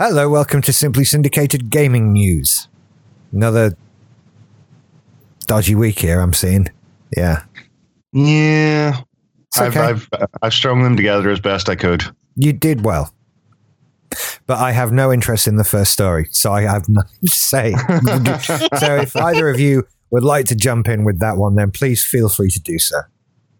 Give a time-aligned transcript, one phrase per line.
[0.00, 2.68] Hello, welcome to Simply Syndicated Gaming News.
[3.32, 3.76] Another
[5.48, 6.68] dodgy week here, I'm seeing.
[7.16, 7.42] Yeah.
[8.12, 9.00] Yeah.
[9.48, 9.80] It's I've, okay.
[9.80, 10.08] I've
[10.40, 12.04] I've strung them together as best I could.
[12.36, 13.12] You did well.
[14.46, 17.72] But I have no interest in the first story, so I have nothing to say.
[18.78, 22.04] so if either of you would like to jump in with that one, then please
[22.04, 23.00] feel free to do so.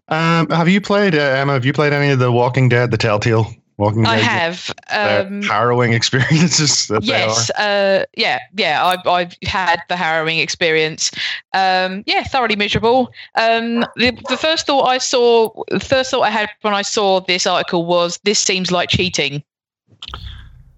[0.07, 1.51] Um, have you played uh, Emma?
[1.51, 4.11] Have you played any of the Walking Dead, the Telltale Walking Dead?
[4.11, 4.71] I have.
[4.89, 6.91] Um, harrowing experiences.
[7.01, 7.49] Yes.
[7.51, 8.39] Uh, yeah.
[8.57, 8.85] Yeah.
[8.85, 11.11] I've, I've had the harrowing experience.
[11.53, 12.23] Um, yeah.
[12.23, 13.13] Thoroughly miserable.
[13.35, 17.21] Um, the, the first thought I saw, the first thought I had when I saw
[17.21, 19.41] this article was, this seems like cheating.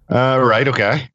[0.09, 0.67] Uh, right.
[0.67, 1.09] Okay.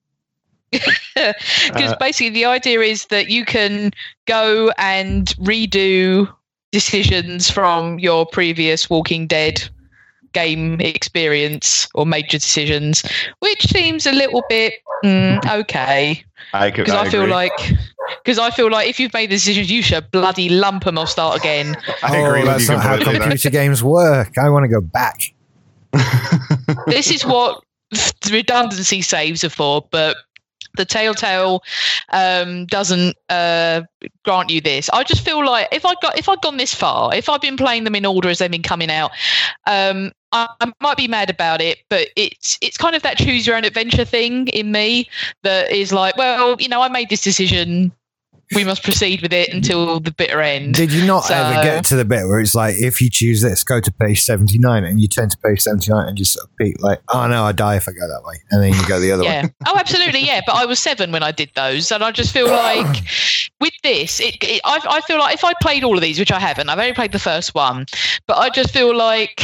[1.14, 3.92] Because Uh, basically, the idea is that you can
[4.26, 6.28] go and redo
[6.72, 9.68] decisions from your previous Walking Dead
[10.36, 13.02] game experience or major decisions,
[13.38, 16.22] which seems a little bit mm, okay.
[16.52, 16.70] I.
[16.70, 17.32] Because I, feel agree.
[17.32, 17.72] like,
[18.22, 21.06] because I feel like if you've made the decisions, you should bloody lump them or
[21.06, 21.74] start again.
[22.02, 24.36] I oh, agree with that's not how computer games work.
[24.36, 25.32] I want to go back.
[26.86, 27.62] this is what
[28.30, 30.18] redundancy saves are for, but
[30.76, 31.62] the Telltale
[32.10, 33.82] um, doesn't uh,
[34.24, 34.88] grant you this.
[34.90, 37.56] I just feel like if I got if I'd gone this far, if I've been
[37.56, 39.10] playing them in order as they've been coming out,
[39.66, 41.78] um, I, I might be mad about it.
[41.88, 45.08] But it's it's kind of that choose your own adventure thing in me
[45.42, 47.92] that is like, well, you know, I made this decision.
[48.54, 50.74] We must proceed with it until the bitter end.
[50.74, 53.42] Did you not So- ever get to the bit where it's like, if you choose
[53.42, 56.56] this, go to page 79, and you turn to page 79 and just sort of
[56.56, 58.36] peek, like, oh no, I die if I go that way.
[58.52, 59.42] And then you go the other way.
[59.66, 60.20] Oh, absolutely.
[60.20, 60.42] Yeah.
[60.46, 62.86] But I was seven when I did those, and I just feel like
[63.60, 66.30] with this, it, it I, I feel like if I played all of these, which
[66.30, 67.86] I haven't, I've only played the first one,
[68.28, 69.42] but I just feel like.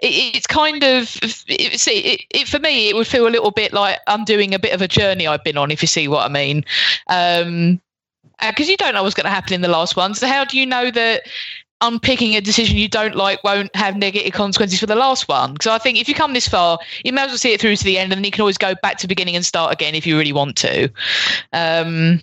[0.00, 2.88] It, it's kind of it, see it, it for me.
[2.88, 5.44] It would feel a little bit like I'm doing a bit of a journey I've
[5.44, 6.64] been on, if you see what I mean.
[7.08, 7.80] Um,
[8.40, 10.14] because you don't know what's going to happen in the last one.
[10.14, 11.22] So how do you know that
[11.80, 15.52] unpicking a decision you don't like won't have negative consequences for the last one?
[15.52, 17.76] Because I think if you come this far, you may as well see it through
[17.76, 19.72] to the end, and then you can always go back to the beginning and start
[19.72, 20.90] again if you really want to.
[21.52, 22.20] Um,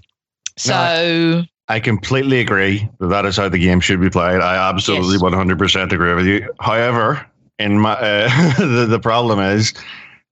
[0.57, 4.41] so I completely agree that that is how the game should be played.
[4.41, 5.21] I absolutely Yes.
[5.21, 6.53] 100% agree with you.
[6.59, 7.25] However,
[7.61, 9.73] in my uh, the, the problem is,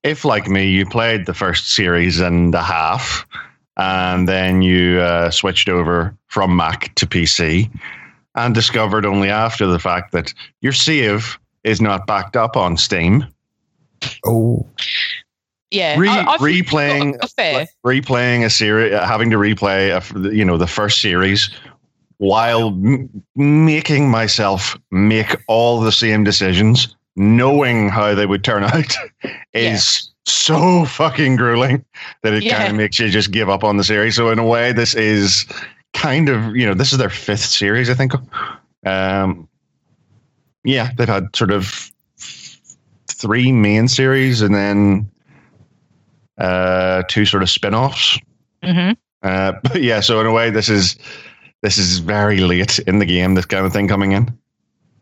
[0.04, 3.26] if like me, you played the first series and a half,
[3.78, 7.70] and then you uh, switched over from Mac to PC,
[8.36, 13.26] and discovered only after the fact that your save is not backed up on Steam,
[14.26, 14.66] Oh,
[15.72, 17.68] yeah, Re- I, replaying got a fair.
[17.86, 21.50] replaying a series, having to replay, a, you know, the first series,
[22.18, 28.96] while m- making myself make all the same decisions, knowing how they would turn out,
[29.54, 31.84] is so fucking grueling
[32.24, 32.58] that it Yeah.
[32.58, 34.16] kind of makes you just give up on the series.
[34.16, 35.46] So in a way, this is
[35.94, 38.14] kind of, you know, this is their fifth series, I think.
[38.86, 39.50] Um,
[40.64, 41.92] yeah, they've had sort of
[43.12, 45.12] three main series and then
[46.38, 48.18] uh, two sort of spin-offs.
[48.64, 48.92] hmm
[49.24, 50.96] Uh, but yeah, so in a way, this is
[51.64, 53.34] this is very late in the game.
[53.36, 54.30] This kind of thing coming in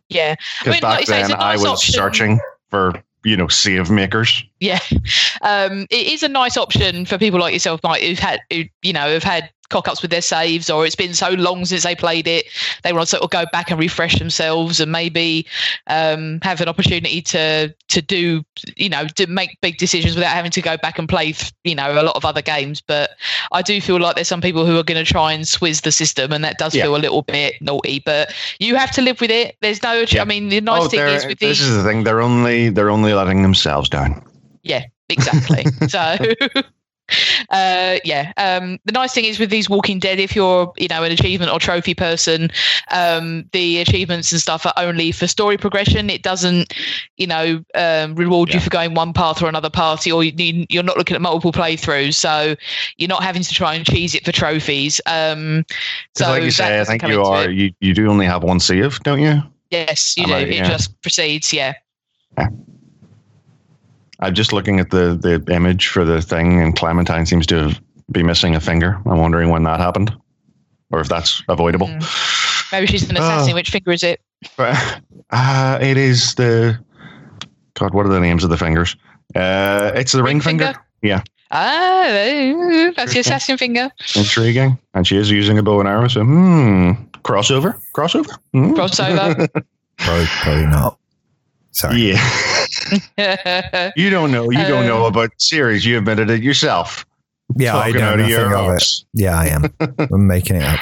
[0.10, 1.94] Yeah, because mean, back like you say, it's then a I nice was option.
[1.94, 4.44] searching for you know save makers.
[4.60, 4.80] yeah.
[5.44, 8.92] Um, it is a nice option for people like yourself, Mike, who've had, who you
[8.92, 11.96] know, have had cock ups with their saves, or it's been so long since they
[11.96, 12.46] played it,
[12.84, 15.46] they want to sort of go back and refresh themselves, and maybe
[15.88, 18.44] um, have an opportunity to to do,
[18.76, 21.34] you know, to make big decisions without having to go back and play,
[21.64, 22.82] you know, a lot of other games.
[22.82, 23.12] But
[23.52, 25.92] I do feel like there's some people who are going to try and swizz the
[25.92, 26.84] system, and that does Yeah.
[26.84, 28.00] feel a little bit naughty.
[28.06, 29.56] But you have to live with it.
[29.62, 30.22] There's no, Yeah.
[30.22, 32.04] I mean, the nice thing is with Oh, this these, is the thing.
[32.04, 34.24] They're only they're only letting themselves down.
[34.64, 35.66] yeah, exactly.
[35.88, 36.18] so.
[37.50, 38.34] Uh, yeah.
[38.38, 41.52] Um, the nice thing is with these Walking Dead, if you're, you know, an achievement
[41.52, 42.50] or trophy person,
[42.92, 46.10] um, the achievements and stuff are only for story progression.
[46.10, 46.74] It doesn't,
[47.18, 48.56] you know, um, reward Yeah.
[48.56, 51.52] you for going one path or another party, or you, you're not looking at multiple
[51.54, 52.56] playthroughs, so
[52.98, 55.00] you're not having to try and cheese it for trophies.
[55.06, 55.66] Um,
[56.16, 59.00] so like you say, I think you are you, you do only have one save,
[59.04, 59.42] don't you?
[59.72, 60.36] Yes, you Am do.
[60.36, 60.70] I- It yeah.
[60.70, 61.54] just proceeds.
[61.54, 61.74] Yeah.
[64.20, 67.76] I'm just looking at the the image for the thing, and Clementine seems to
[68.12, 69.00] be missing a finger.
[69.06, 70.16] I'm wondering when that happened,
[70.92, 71.88] or if that's avoidable.
[71.88, 72.72] Mm.
[72.72, 73.22] Maybe she's an Oh.
[73.22, 73.54] assassin.
[73.54, 74.20] Which finger is it?
[74.58, 74.76] But,
[75.32, 76.80] uh, it is the
[77.76, 77.94] God.
[77.94, 78.96] What are the names of the fingers?
[79.36, 80.74] Uh, it's the ring, finger.
[81.02, 81.22] Yeah,
[81.52, 83.90] Ah, uh, that's the assassin finger.
[84.16, 84.78] intriguing.
[84.96, 86.08] And she is using a bow and arrow.
[86.08, 86.92] So, hmm,
[87.24, 88.36] crossover, crossover.
[88.54, 88.74] Hmm.
[88.74, 89.48] Crossover.
[89.98, 90.98] probably, probably not.
[91.72, 92.14] Sorry.
[92.14, 92.57] Yeah.
[93.96, 94.50] You don't know.
[94.50, 95.86] You don't know about series.
[95.86, 97.06] You admitted it yourself.
[97.56, 98.84] Yeah, I Talking know your nothing of it.
[99.14, 99.74] Yeah, I am.
[100.12, 100.80] I'm making it up.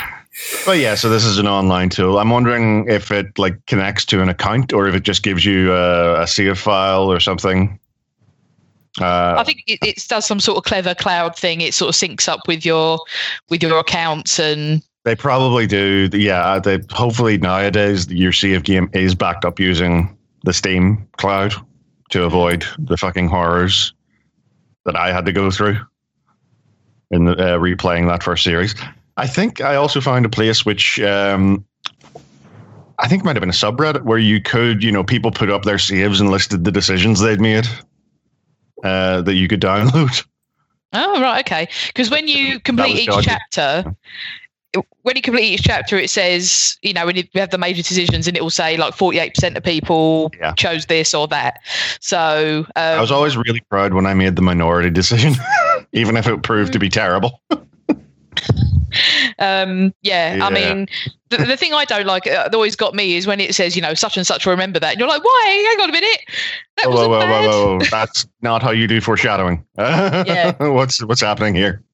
[0.65, 2.19] But yeah, so this is an online tool.
[2.19, 5.73] I'm wondering if it like connects to an account or if it just gives you
[5.73, 7.79] a, a save file or something.
[8.99, 11.61] Uh, I think it, it does some sort of clever cloud thing.
[11.61, 12.99] It sort of syncs up with your
[13.49, 16.09] with your accounts and they probably do.
[16.11, 21.53] Yeah, they hopefully nowadays your save game is backed up using the Steam cloud
[22.09, 23.93] to avoid the fucking horrors
[24.85, 25.77] that I had to go through
[27.11, 28.75] in the, uh, replaying that first series.
[29.17, 31.65] I think I also found a place which um,
[32.99, 35.63] I think might have been a subreddit where you could, you know, people put up
[35.63, 37.67] their saves and listed the decisions they'd made
[38.83, 40.25] uh, that you could download.
[40.93, 41.67] Oh right, okay.
[41.87, 43.95] Because when you complete each chapter,
[45.03, 48.27] when you complete each chapter, it says you know when you have the major decisions,
[48.27, 50.53] and it will say like forty eight percent of people Yeah.
[50.53, 51.59] chose this or that.
[51.99, 55.33] So I um, was always really proud when I made the minority decision,
[55.93, 57.41] even if it proved to be terrible.
[59.39, 60.87] um, yeah, I mean,
[61.29, 63.75] the, the thing I don't like uh, that always got me is when it says
[63.75, 65.65] you know such and such will remember that, and you're like, why?
[65.69, 66.19] Hang on a minute,
[66.77, 67.45] that whoa, whoa, bad.
[67.45, 67.85] whoa, whoa!
[67.91, 69.65] That's not how you do foreshadowing.
[69.77, 70.53] Yeah.
[70.59, 71.81] what's what's happening here?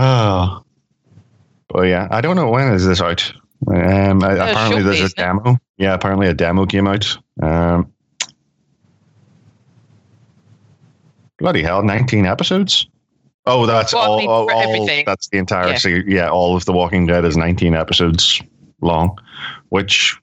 [0.00, 0.62] Oh,
[1.68, 3.30] but yeah, I don't know when is this out.
[3.66, 5.58] Um, Uh, apparently there's a demo.
[5.78, 7.16] Yeah, apparently a demo came out.
[7.42, 7.92] Um,
[11.38, 12.86] bloody hell, nineteen episodes.
[13.46, 14.18] Oh, that's Well, I all.
[14.18, 15.04] mean, all, all- everything.
[15.06, 15.68] that's the entire.
[15.70, 15.78] Yeah.
[15.78, 18.40] se- yeah, all of The Walking Dead is nineteen episodes
[18.80, 19.18] long,
[19.70, 20.16] which,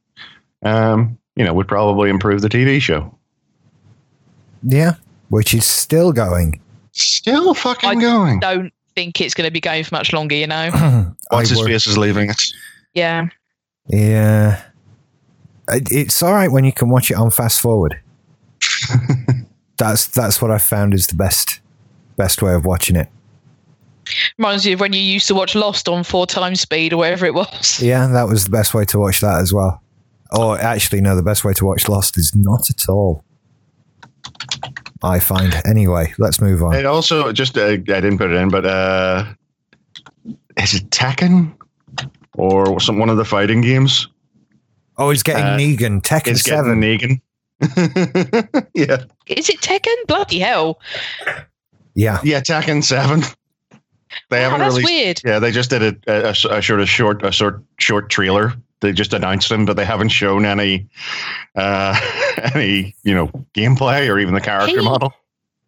[0.64, 3.18] um, you know, would probably improve the TV show.
[4.64, 4.94] Yeah,
[5.30, 6.62] which is still going.
[6.92, 8.40] Still fucking I going.
[8.40, 10.36] Don't think it's going to be going for much longer.
[10.36, 10.70] You know?
[10.72, 12.42] What's I his wor- face is leaving it.
[12.94, 13.28] Yeah.
[13.88, 14.62] Yeah.
[15.68, 18.00] It's all right when you can watch it on fast forward.
[19.78, 21.60] that's that's what I found is the best
[22.18, 23.10] best way of watching it.
[24.38, 27.26] Reminds me of when you used to watch Lost on four times speed or whatever
[27.26, 27.82] it was.
[27.82, 29.82] Yeah, that was the best way to watch that as well.
[30.32, 33.25] Or actually, no, the best way to watch Lost is not at all.
[35.06, 35.54] I find.
[35.66, 36.74] Anyway, let's move on.
[36.76, 39.26] It also just uh, I didn't put it in, but uh,
[40.58, 41.54] is it Tekken
[42.34, 44.08] or some one of the fighting games?
[44.98, 46.02] Oh, he's getting uh, Negan.
[46.02, 46.80] Tekken It's Seven.
[46.82, 47.22] getting
[47.62, 48.68] Negan.
[48.74, 49.96] yeah, Is it Tekken?
[50.08, 50.80] Bloody hell!
[51.96, 53.22] yeah, yeah, Tekken Seven.
[54.30, 54.90] They Wow, haven't that's released.
[54.90, 55.22] weird.
[55.26, 58.54] Yeah, they just did a, a, a sort of short, a sort short trailer.
[58.82, 60.88] They just announced him, but they haven't shown any,
[61.56, 61.96] uh,
[62.54, 65.14] any you know gameplay or even the character He- model.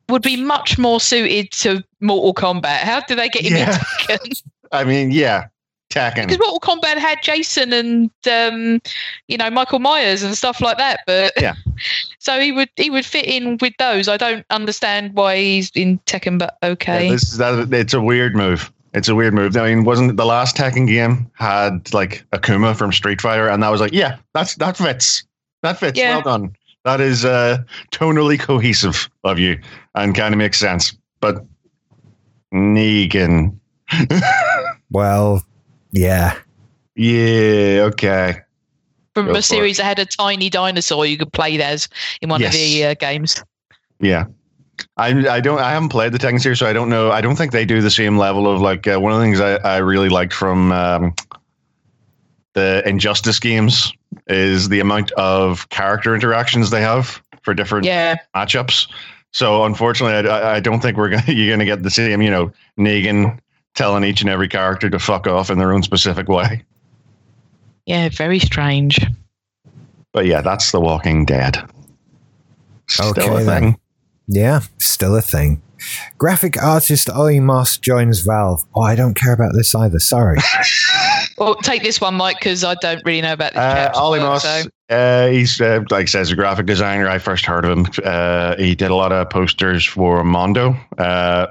[0.10, 2.78] Would be much more suited to Mortal Kombat.
[2.80, 3.78] How do they get him Yeah.
[4.10, 4.44] in Tekken?
[4.72, 5.48] I mean, yeah,
[5.90, 6.28] Tekken.
[6.28, 8.82] Because Mortal Kombat had Jason and um,
[9.28, 11.02] you know Michael Myers and stuff like that.
[11.08, 11.56] But Yeah.
[12.20, 14.08] so he would he would fit in with those.
[14.08, 17.06] I don't understand why he's in Tekken, but okay.
[17.08, 18.72] Yeah, this that, it's a weird move.
[18.98, 19.56] It's a weird move.
[19.56, 23.70] I mean, wasn't the last Tekken game had like Akuma from Street Fighter, and that
[23.70, 25.24] was like, yeah, that's that fits.
[25.62, 25.98] That fits.
[26.00, 26.16] Yeah.
[26.16, 26.56] Well done.
[26.84, 27.60] That is uh,
[27.92, 29.60] tonally cohesive of you
[29.96, 30.98] and kind of makes sense.
[31.20, 31.46] But
[32.54, 33.58] Negan,
[34.92, 35.44] well,
[35.92, 36.38] yeah,
[36.96, 38.38] yeah, okay.
[39.14, 39.44] From Go for a it.
[39.44, 41.90] series that had a tiny dinosaur you could play as
[42.22, 42.54] in one Yes.
[42.54, 43.44] of the uh, games.
[44.00, 44.26] Yeah.
[44.98, 47.12] I, I don't I haven't played the Tekken series, so I don't know.
[47.12, 49.40] I don't think they do the same level of like uh, one of the things
[49.40, 51.16] I, I really liked from um,
[52.54, 53.94] the Injustice games
[54.28, 58.88] is the amount of character interactions they have for different Yeah, matchups.
[59.32, 62.22] So unfortunately, I, I don't think we're gonna you're gonna get the same.
[62.22, 63.40] You know, Negan
[63.76, 66.64] telling each and every character to fuck off in their own specific way.
[67.86, 69.00] yeah, very strange.
[70.14, 71.58] But yeah, that's The Walking Dead.
[72.88, 73.78] Still Okay, a then.
[74.32, 74.42] Thing.
[74.42, 75.62] yeah, still a thing.
[76.18, 78.64] Graphic artist Ollie Moss joins Valve.
[78.76, 80.00] Oh, I don't care about this either.
[80.00, 80.38] Sorry.
[81.40, 83.60] Well, take this one, Mike, because I don't really know about this.
[83.62, 87.08] Uh, Ollie Moss, so- uh, he's uh, like I says a graphic designer.
[87.08, 87.86] I first heard of him.
[88.04, 91.46] Uh, he did a lot of posters for Mondo uh,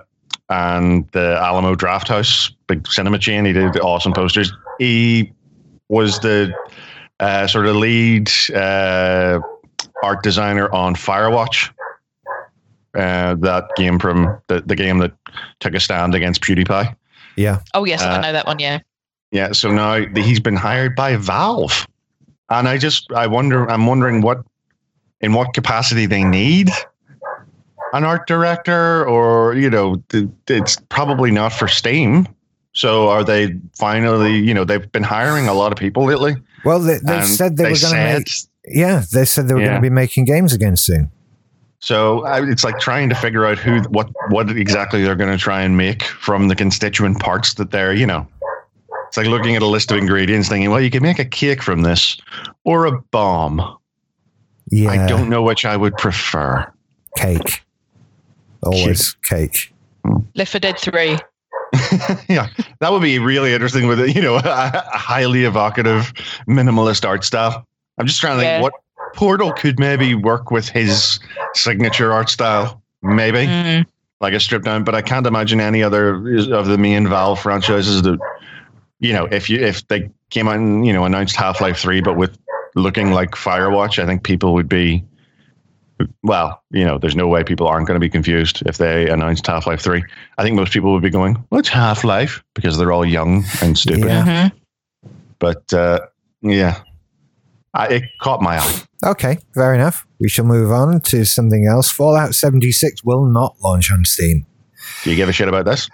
[0.49, 3.45] and the Alamo Draft House, big cinema chain.
[3.45, 4.53] He did awesome posters.
[4.81, 5.33] He
[5.89, 6.53] was the
[7.21, 9.39] uh, sort of lead uh,
[10.03, 11.71] art designer on Firewatch.
[12.97, 15.13] Uh, that game from the, the game that
[15.61, 16.97] took a stand against PewDiePie.
[17.37, 17.61] Yeah.
[17.75, 18.59] Oh yes, uh, I know that one.
[18.59, 18.79] Yeah.
[19.33, 21.87] Yeah, so now he's been hired by Valve,
[22.49, 24.39] and I just I wonder I'm wondering what
[25.21, 26.71] in what capacity they need
[27.93, 32.27] an art director, or you know, th- it's probably not for Steam.
[32.73, 34.37] So are they finally?
[34.39, 36.37] You know, they've been hiring a lot of people lately.
[36.65, 38.29] Well, they, they said they, were going to make
[38.67, 39.67] Yeah, they said they were Yeah.
[39.69, 41.11] going to be making games again soon.
[41.81, 45.39] So I, it's like trying to figure out who, what, what exactly they're going to
[45.43, 48.27] try and make from the constituent parts that they're, you know.
[49.09, 51.63] It's like looking at a list of ingredients, thinking, well, you could make a cake
[51.63, 52.17] from this,
[52.65, 53.77] or a bomb.
[54.71, 56.71] Yeah, I don't know which I would prefer.
[57.17, 57.63] cake.
[58.63, 59.73] Always cake.
[60.35, 61.19] Left 4 Dead 3.
[62.29, 62.49] yeah,
[62.81, 66.13] that would be really interesting with you know a, a highly evocative
[66.49, 67.65] minimalist art style.
[67.99, 68.61] I'm just trying to think Yeah.
[68.63, 68.73] what
[69.17, 71.19] Portal could maybe work with his
[71.55, 73.87] signature art style, maybe Mm.
[74.21, 74.85] like a strip down.
[74.85, 76.15] But I can't imagine any other
[76.53, 78.19] of the main Valve franchises that
[79.01, 82.01] you know if you if they came out and you know announced Half Life Three,
[82.01, 82.37] but with
[82.75, 85.05] looking like Firewatch, I think people would be.
[86.23, 89.47] Well, you know, there's no way people aren't going to be confused if they announced
[89.47, 90.05] Half Life 3.
[90.37, 92.45] I think most people would be going, What's Half Life?
[92.55, 94.05] Because they're all young and stupid.
[94.05, 94.51] Yeah.
[94.51, 94.53] Mhm.
[95.39, 96.01] But uh,
[96.43, 96.83] yeah,
[97.77, 98.83] I, it caught my eye.
[99.05, 100.07] Okay, fair enough.
[100.19, 101.91] We shall move on to something else.
[101.91, 104.47] Fallout 76 will not launch on Steam.
[105.05, 105.89] Do you give a shit about this?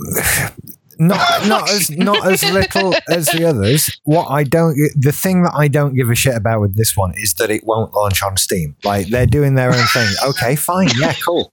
[0.98, 3.90] Not not as not as little as the others.
[4.04, 7.12] What I don't the thing that I don't give a shit about with this one
[7.16, 8.76] is that it won't launch on Steam.
[8.84, 10.08] Like they're doing their own thing.
[10.26, 11.52] Okay, fine, yeah, cool.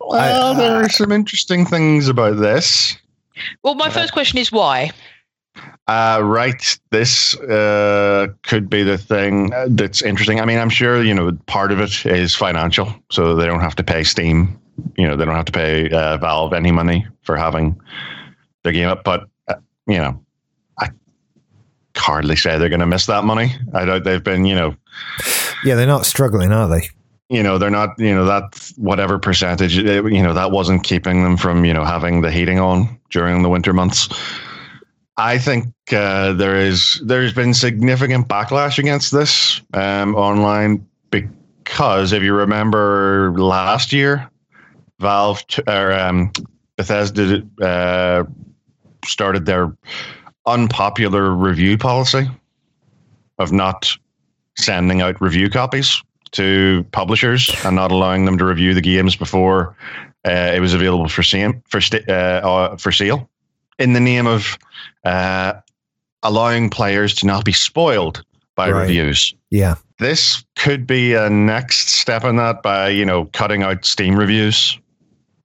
[0.00, 2.96] Well, I- there are some interesting things about this.
[3.64, 4.90] Well, my uh, first question is why?
[5.86, 6.78] Uh, right.
[6.90, 10.40] This uh, could be the thing uh, that's interesting.
[10.40, 12.94] I mean, I'm sure, you know, part of it is financial.
[13.10, 14.58] So they don't have to pay Steam.
[14.96, 17.78] You know, they don't have to pay uh, Valve any money for having
[18.62, 19.04] their game up.
[19.04, 19.56] But, uh,
[19.86, 20.18] you know,
[20.78, 20.90] I
[21.96, 23.54] hardly say they're going to miss that money.
[23.74, 24.74] I doubt they've been, you know,
[25.64, 26.88] Yeah, they're not struggling, are they?
[27.32, 31.22] you know, they're not, you know, that whatever percentage, uh, you know, that wasn't keeping
[31.22, 34.08] them from, you know, having the heating on during the winter months.
[35.16, 42.22] I think uh, there is there's been significant backlash against this um, online because if
[42.22, 44.28] you remember last year,
[45.00, 46.32] Valve t- or um,
[46.76, 48.24] Bethesda uh,
[49.04, 49.76] started their
[50.46, 52.28] unpopular review policy
[53.38, 53.94] of not
[54.56, 56.02] sending out review copies
[56.32, 59.76] to publishers and not allowing them to review the games before
[60.26, 63.28] uh, it was available for sale for sta- uh, uh, for sale
[63.78, 64.58] in the name of
[65.04, 65.54] uh,
[66.22, 68.22] allowing players to not be spoiled
[68.54, 68.82] by Right.
[68.82, 69.34] reviews.
[69.50, 69.74] Yeah.
[69.98, 74.78] This could be a next step in that by you know cutting out Steam reviews,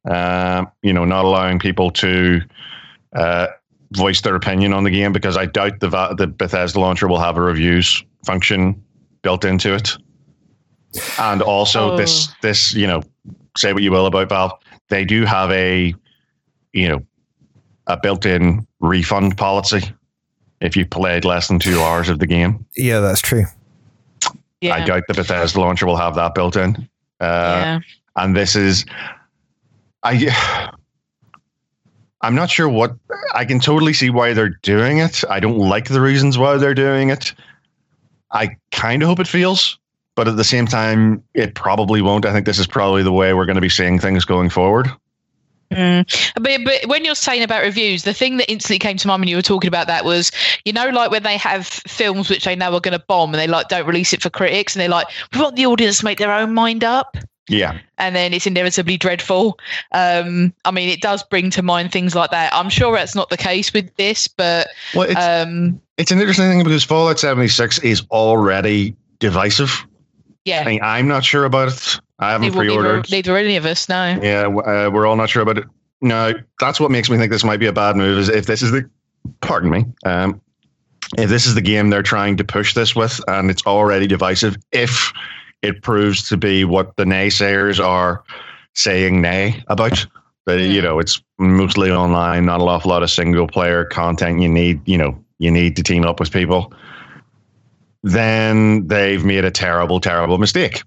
[0.09, 2.41] uh, you know, not allowing people to
[3.15, 3.47] uh,
[3.93, 7.37] voice their opinion on the game because I doubt the the Bethesda launcher will have
[7.37, 8.81] a reviews function
[9.21, 9.95] built into it.
[11.19, 11.97] And also Oh.
[11.97, 13.03] this this you know
[13.57, 14.51] say what you will about Valve,
[14.89, 15.93] they do have a
[16.73, 17.01] you know
[17.87, 19.91] a built-in refund policy
[20.61, 22.65] if you played less than two hours of the game.
[22.75, 23.45] Yeah, that's true.
[24.61, 24.75] Yeah.
[24.75, 26.75] I doubt the Bethesda launcher will have that built in.
[27.19, 27.23] Uh,
[27.61, 27.79] yeah.
[28.15, 28.85] and this is
[30.03, 30.71] I
[32.21, 32.95] I'm not sure what
[33.33, 35.23] I can totally see why they're doing it.
[35.29, 37.33] I don't like the reasons why they're doing it.
[38.31, 39.77] I kind of hope it feels,
[40.15, 42.25] but at the same time, it probably won't.
[42.25, 44.89] I think this is probably the way we're going to be seeing things going forward.
[45.71, 46.33] Mm.
[46.35, 49.27] But, but when you're saying about reviews, the thing that instantly came to mind when
[49.27, 50.31] you were talking about that was,
[50.65, 53.39] you know, like when they have films which they know are going to bomb and
[53.39, 56.05] they like don't release it for critics and they're like, we want the audience to
[56.05, 57.17] make their own mind up.
[57.49, 59.57] Yeah, And then it's inevitably dreadful.
[59.93, 62.53] Um, I mean, it does bring to mind things like that.
[62.53, 66.49] I'm sure that's not the case with this, but well, it's um, it's an interesting
[66.49, 69.87] thing because Fallout 76 is already divisive.
[70.43, 72.01] yeah, I mean, I'm not sure about it.
[72.19, 73.11] I haven't neither, pre-ordered.
[73.11, 74.19] neither any of us, no.
[74.21, 75.65] Yeah, uh, we're all not sure about it.
[76.01, 78.17] No, that's what makes me think this might be a bad move.
[78.17, 78.89] Is if this is the,
[79.41, 80.41] pardon me, um,
[81.17, 84.57] if this is the game they're trying to push this with, and it's already divisive,
[84.71, 85.11] if
[85.61, 88.23] it proves to be what the naysayers are
[88.73, 90.05] saying nay about,
[90.45, 94.41] that you know it's mostly online, not a awful lot of single player content.
[94.41, 96.73] You need, you know, you need to team up with people.
[98.03, 100.83] Then they've made a terrible, terrible mistake.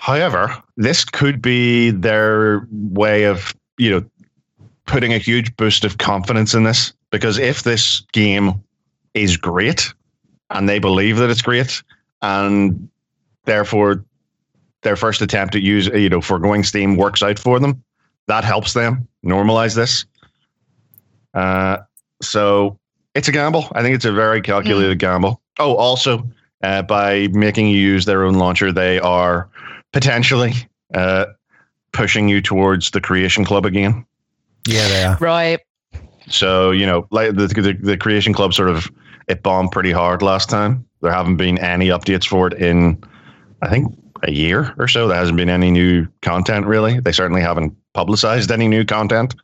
[0.00, 4.04] However, this could be their way of, you know,
[4.86, 6.92] putting a huge boost of confidence in this.
[7.10, 8.54] Because if this game
[9.14, 9.92] is great
[10.50, 11.82] and they believe that it's great,
[12.22, 12.88] and
[13.44, 14.04] therefore
[14.82, 17.82] their first attempt at use, you know, foregoing Steam works out for them,
[18.28, 20.06] that helps them normalize this.
[21.34, 21.78] Uh,
[22.22, 22.78] so
[23.16, 23.66] it's a gamble.
[23.72, 25.42] I think it's a very calculated gamble.
[25.58, 26.24] Oh, also,
[26.62, 29.48] uh, by making you use their own launcher, they are
[29.92, 30.54] potentially
[30.94, 31.26] uh,
[31.92, 34.04] pushing you towards the Creation Club again.
[34.66, 35.16] Yeah, they are.
[35.20, 35.60] Right.
[36.28, 38.90] So you know, like the the, the Creation Club sort of
[39.28, 43.02] it bombed pretty hard last time, There haven't been any updates for it in,
[43.62, 45.06] I think, a year or so.
[45.06, 46.98] There hasn't been any new content really.
[46.98, 49.36] They certainly haven't publicized any new content.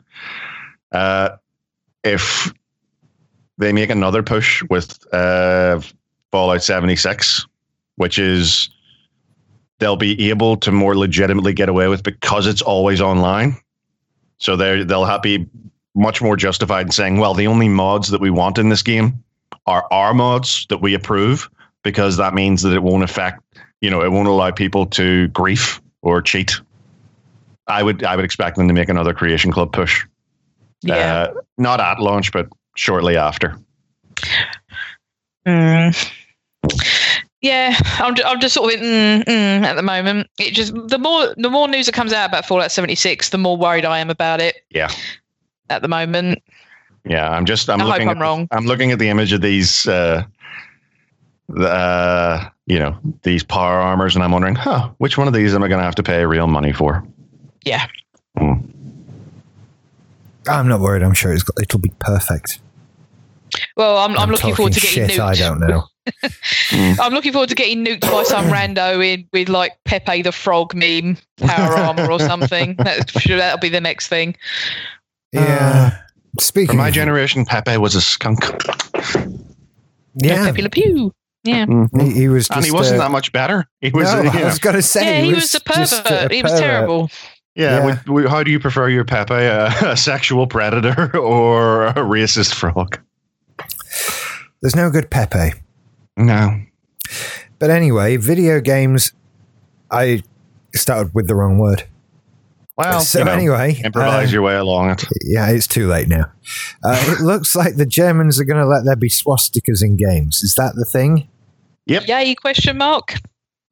[0.90, 1.36] Uh,
[2.02, 2.52] if
[3.58, 5.80] they make another push with uh,
[6.32, 7.46] Fallout 76,
[7.96, 8.70] which is
[9.78, 13.56] they'll be able to more legitimately get away with because it's always online.
[14.38, 15.46] So they they'll have, be
[15.94, 19.22] much more justified in saying, well, the only mods that we want in this game
[19.66, 21.48] are our mods that we approve
[21.82, 23.42] because that means that it won't affect,
[23.80, 26.60] you know, it won't allow people to grief or cheat.
[27.66, 30.04] I would I would expect them to make another Creation Club push.
[30.82, 30.96] Yeah.
[30.96, 33.58] Uh, not at launch, but shortly after.
[35.46, 36.10] Mm.
[37.44, 40.30] Yeah, I'm, ju- I'm just sort of mm, mm, at the moment.
[40.38, 43.54] It just the more the more news that comes out about Fallout 76, the more
[43.58, 44.56] worried I am about it.
[44.70, 44.88] Yeah.
[45.68, 46.42] At the moment,
[47.04, 48.48] Yeah, I'm just I'm I hope looking I'm at, wrong.
[48.50, 50.24] I'm looking at the image of these uh
[51.50, 55.54] the uh, you know, these power armors and I'm wondering, huh, which one of these
[55.54, 57.06] am I going to have to pay real money for?
[57.66, 57.86] yeah.
[60.48, 61.02] I'm not worried.
[61.02, 62.60] I'm sure it's got, it'll be perfect.
[63.76, 65.18] Well, I'm, I'm, looking forward to getting shit.
[65.18, 65.24] nuked.
[65.24, 65.84] I don't know.
[67.02, 70.74] I'm looking forward to getting nuked by some rando in with like Pepe the Frog
[70.74, 72.76] meme power armor or something.
[72.84, 74.36] That, that'll be the next thing.
[75.32, 75.90] Yeah.
[75.92, 75.98] Uh,
[76.38, 78.40] For Speaking my of, generation, Pepe was a skunk.
[80.16, 81.12] yeah, Pepe Le Pew.
[81.44, 81.66] Yeah.
[81.66, 82.00] Mm-hmm.
[82.00, 83.66] he, he was just and he wasn't uh, that much better.
[83.80, 84.30] He was, no, yeah.
[84.32, 86.32] I was going to say Yeah, he was, a just pervert.
[86.32, 86.64] he was pervert.
[86.64, 87.10] terrible.
[87.54, 87.84] Yeah, Yeah.
[87.84, 91.94] would- would- how do you prefer your Pepe, uh, a, a sexual predator or a
[91.94, 92.98] racist frog?
[94.62, 95.58] There's no good Pepe.
[96.16, 96.60] No.
[97.58, 99.12] But anyway, video games.
[99.90, 100.22] I
[100.74, 101.84] started with the wrong word.
[102.76, 105.04] Well, so you know, improvise Oh, improvise uh, your way along it.
[105.22, 106.32] Yeah, it's too late now.
[106.84, 110.42] Uh, it looks like the Germans are going to let there be swastikas in games.
[110.42, 111.28] Is that the thing?
[111.86, 112.08] Yep.
[112.08, 112.34] Yay?
[112.34, 113.14] Question mark.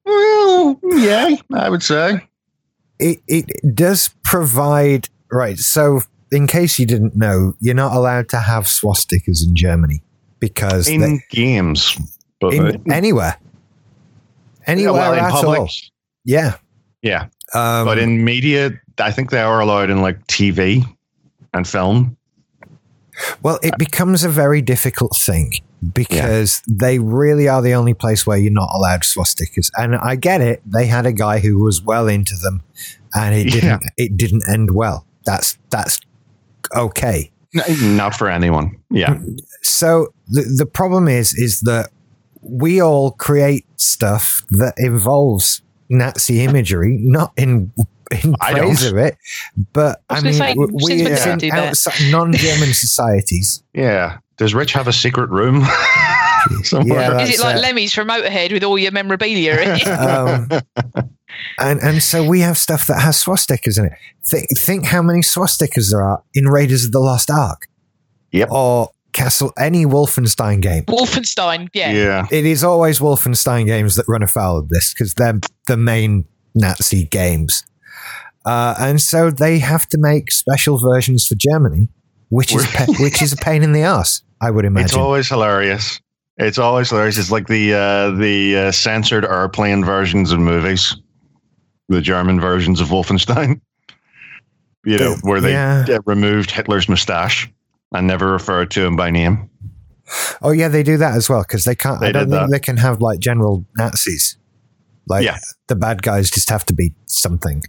[0.05, 2.29] Well, yeah, I would say.
[2.99, 5.59] It it does provide right.
[5.59, 10.03] So, in case you didn't know, you're not allowed to have swastikas in Germany
[10.43, 11.97] because In they, games.
[12.41, 15.61] But in anywhere, yeah, anywhere well, in at public.
[15.61, 15.69] all.
[16.25, 16.57] Yeah.
[17.01, 17.29] Yeah.
[17.55, 20.85] Um, but in media, I think they are allowed in like TV
[21.55, 22.17] and film.
[23.43, 25.53] Well, it becomes a very difficult thing
[25.95, 29.71] because they really are the only place where you're not allowed swastikas.
[29.77, 32.63] And I get it; they had a guy who was well into them,
[33.15, 33.85] and it didn't.
[33.97, 35.07] It didn't end well.
[35.25, 36.01] That's that's
[36.75, 37.31] okay.
[37.55, 38.79] N- Not for anyone.
[38.91, 39.19] Yeah.
[39.63, 41.91] So the the problem is is that
[42.43, 47.71] we all create stuff that involves Nazi imagery, not in
[48.25, 48.93] in I praise don't.
[48.93, 49.17] of it,
[49.73, 51.69] but I I, mean, gonna say, w- since we when it's in they do that?
[51.69, 53.63] outside, non-German societies.
[53.75, 54.19] Yeah.
[54.39, 55.65] Does Rich have a secret room?
[56.65, 56.99] Somewhere?
[57.01, 57.61] Yeah, Is it like it.
[57.61, 59.87] Lemmy's from Motorhead with all your memorabilia in it?
[59.87, 60.49] um,
[61.59, 63.93] and and so we have stuff that has swastikas in it.
[64.25, 67.69] Think think how many swastikas there are in Raiders of the Lost Ark.
[68.33, 68.49] Yep.
[68.51, 70.85] Or Castle any Wolfenstein game.
[70.85, 71.69] Wolfenstein.
[71.75, 71.93] Yeah.
[71.93, 72.27] yeah.
[72.31, 77.05] It is always Wolfenstein games that run afoul of this because they're the main Nazi
[77.05, 77.63] games.
[78.45, 81.89] Uh, and so they have to make special versions for Germany,
[82.31, 84.23] which is pa- which is a pain in the ass.
[84.41, 86.01] I would imagine It's always hilarious.
[86.39, 87.19] It's always hilarious.
[87.19, 90.97] It's like the uh, the uh, censored airplane versions of movies,
[91.89, 93.61] the German versions of Wolfenstein.
[94.85, 95.87] You know, where they Yeah.
[96.07, 97.49] removed Hitler's mustache
[97.95, 99.49] and never referred to him by name.
[100.43, 102.01] oh yeah, they do that as well because they can't.
[102.01, 102.51] They I don't think that.
[102.51, 104.37] they can have like general Nazis.
[105.07, 105.39] Like Yeah.
[105.69, 107.63] the bad guys just have to be something.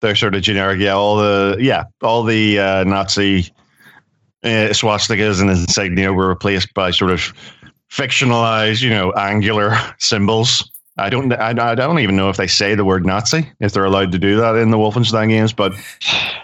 [0.00, 0.78] They're sort of generic.
[0.78, 3.52] Yeah, all the yeah, all the uh, Nazi
[4.44, 7.32] uh, swastikas and insignia were replaced by sort of
[7.90, 10.70] fictionalized, you know, angular symbols.
[10.96, 13.84] I don't, I, I don't even know if they say the word Nazi if they're
[13.84, 15.72] allowed to do that in the Wolfenstein games, but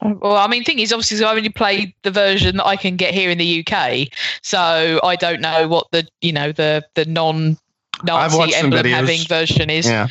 [0.02, 3.14] Well, I mean, thing is, obviously, I only played the version that I can get
[3.14, 4.08] here in the UK,
[4.42, 7.58] so I don't know what the you know the the non
[8.02, 9.86] Nazi emblem having version is.
[9.86, 10.08] Yeah,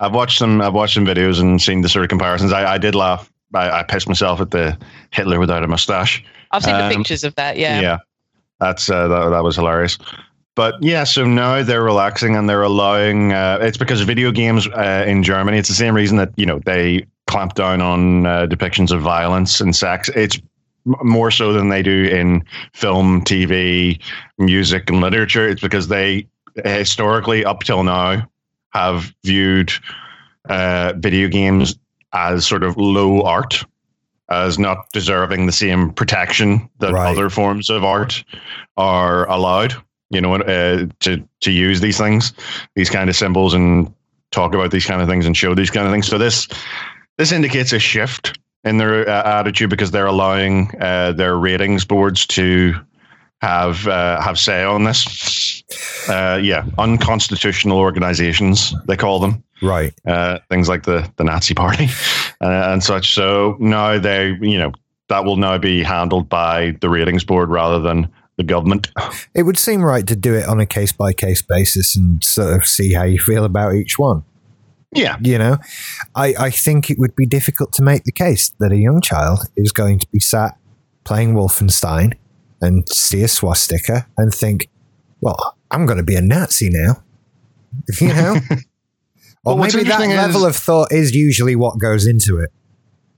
[0.00, 0.60] I've watched some.
[0.60, 2.52] I've watched some videos and seen the sort of comparisons.
[2.52, 3.30] I, I did laugh.
[3.54, 4.76] I, I pissed myself at the
[5.10, 6.24] Hitler without a mustache.
[6.50, 7.56] I've seen Um, the pictures of that.
[7.56, 7.98] Yeah.
[8.58, 9.96] that's uh, that, that was hilarious.
[10.56, 13.32] But yeah, so now they're relaxing and they're allowing.
[13.32, 15.58] Uh, it's because video games uh, in Germany.
[15.58, 19.60] It's the same reason that you know they clamp down on uh, depictions of violence
[19.60, 20.08] and sex.
[20.14, 20.40] It's
[20.84, 23.98] more so than they do in film, TV,
[24.38, 25.48] music, and literature.
[25.48, 26.26] It's because they
[26.64, 28.28] historically, up till now,
[28.70, 29.72] have viewed
[30.48, 31.76] uh, video games
[32.12, 33.64] as sort of low art,
[34.28, 37.10] as not deserving the same protection that Right.
[37.10, 38.22] other forms of art
[38.76, 39.74] are allowed.
[40.10, 42.32] You know, uh, to to use these things,
[42.74, 43.92] these kind of symbols, and
[44.30, 46.06] talk about these kind of things and show these kind of things.
[46.06, 46.48] So this
[47.18, 52.26] this indicates a shift in their uh, attitude because they're allowing uh, their ratings boards
[52.26, 52.74] to
[53.40, 55.62] have uh, have say on this.
[56.08, 59.42] Uh, yeah, unconstitutional organizations they call them.
[59.62, 59.94] Right.
[60.06, 61.88] Uh, things like the the Nazi Party
[62.40, 63.14] uh, and such.
[63.14, 64.72] So now they, you know,
[65.08, 68.90] that will now be handled by the ratings board rather than the government.
[69.34, 72.54] It would seem right to do it on a case by case basis and sort
[72.54, 74.24] of see how you feel about each one.
[74.92, 75.56] Yeah, You know,
[76.14, 79.40] I, I think it would be difficult to make the case that a young child
[79.56, 80.56] is going to be sat
[81.02, 82.14] playing Wolfenstein
[82.60, 84.68] and see a swastika and think,
[85.20, 87.02] well, I'm going to be a Nazi now.
[88.00, 88.36] You know?
[89.44, 92.50] or Well, maybe that level is- of thought is usually what goes into it.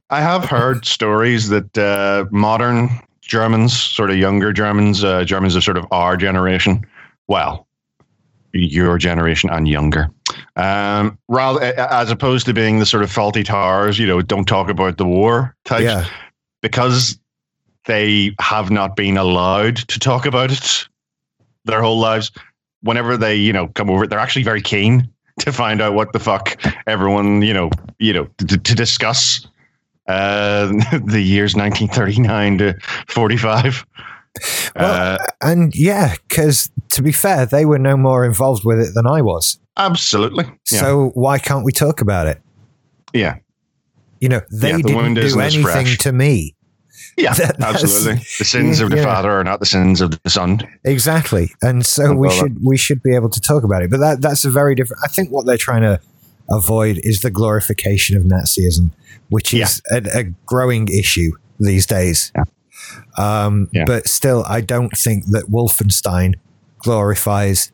[0.08, 2.88] I have heard stories that uh, modern
[3.26, 6.84] Germans, sort of younger Germans, uh, Germans of sort of our generation,
[7.28, 7.66] well,
[8.52, 10.08] your generation and younger,
[10.56, 14.70] um, rather as opposed to being the sort of Fawlty Towers, you know, don't talk
[14.70, 16.06] about the war types, Yeah.
[16.62, 17.18] because
[17.84, 20.88] they have not been allowed to talk about it
[21.64, 22.30] their whole lives.
[22.82, 25.08] Whenever they, you know, come over, they're actually very keen
[25.40, 29.46] to find out what the fuck everyone, you know, you know, to, to discuss
[30.08, 30.66] uh,
[31.04, 33.86] the years 1939 to 45.
[34.76, 38.92] Well, uh, And yeah, because to be fair, they were no more involved with it
[38.94, 39.58] than I was.
[39.76, 40.44] absolutely.
[40.70, 40.80] Yeah.
[40.80, 42.40] So why can't we talk about it?
[43.12, 43.36] yeah.
[44.20, 46.54] You know, they Yeah, the didn't do anything to me.
[47.18, 47.34] Yeah.
[47.38, 48.14] That- absolutely.
[48.38, 49.04] The sins of the yeah.
[49.04, 50.60] father are not the sins of the son.
[50.84, 53.90] Exactly, and so we should we should be able to talk about it.
[53.90, 55.02] But that that's a very different.
[55.04, 56.00] I think what they're trying to
[56.50, 58.90] avoid is the glorification of Nazism,
[59.28, 62.32] which is a, a growing issue these days.
[62.36, 62.44] Yeah.
[63.18, 63.84] Um, Yeah.
[63.86, 66.34] But still, I don't think that Wolfenstein
[66.78, 67.72] glorifies.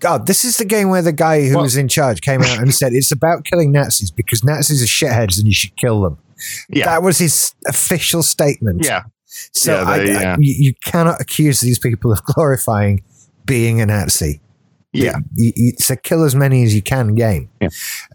[0.00, 2.72] God, this is the game where the guy who was in charge came out and
[2.74, 6.18] said it's about killing Nazis because Nazis are shitheads and you should kill them.
[6.68, 6.84] Yeah.
[6.86, 8.84] That was his official statement.
[8.84, 9.04] Yeah.
[9.52, 10.36] So Yeah, they, I- yeah.
[10.38, 13.02] you, you cannot accuse these people of glorifying
[13.44, 14.40] being a Nazi.
[14.94, 15.16] Yeah.
[15.36, 17.48] You- you- it's a kill as many as you can game.
[17.60, 17.68] Yeah.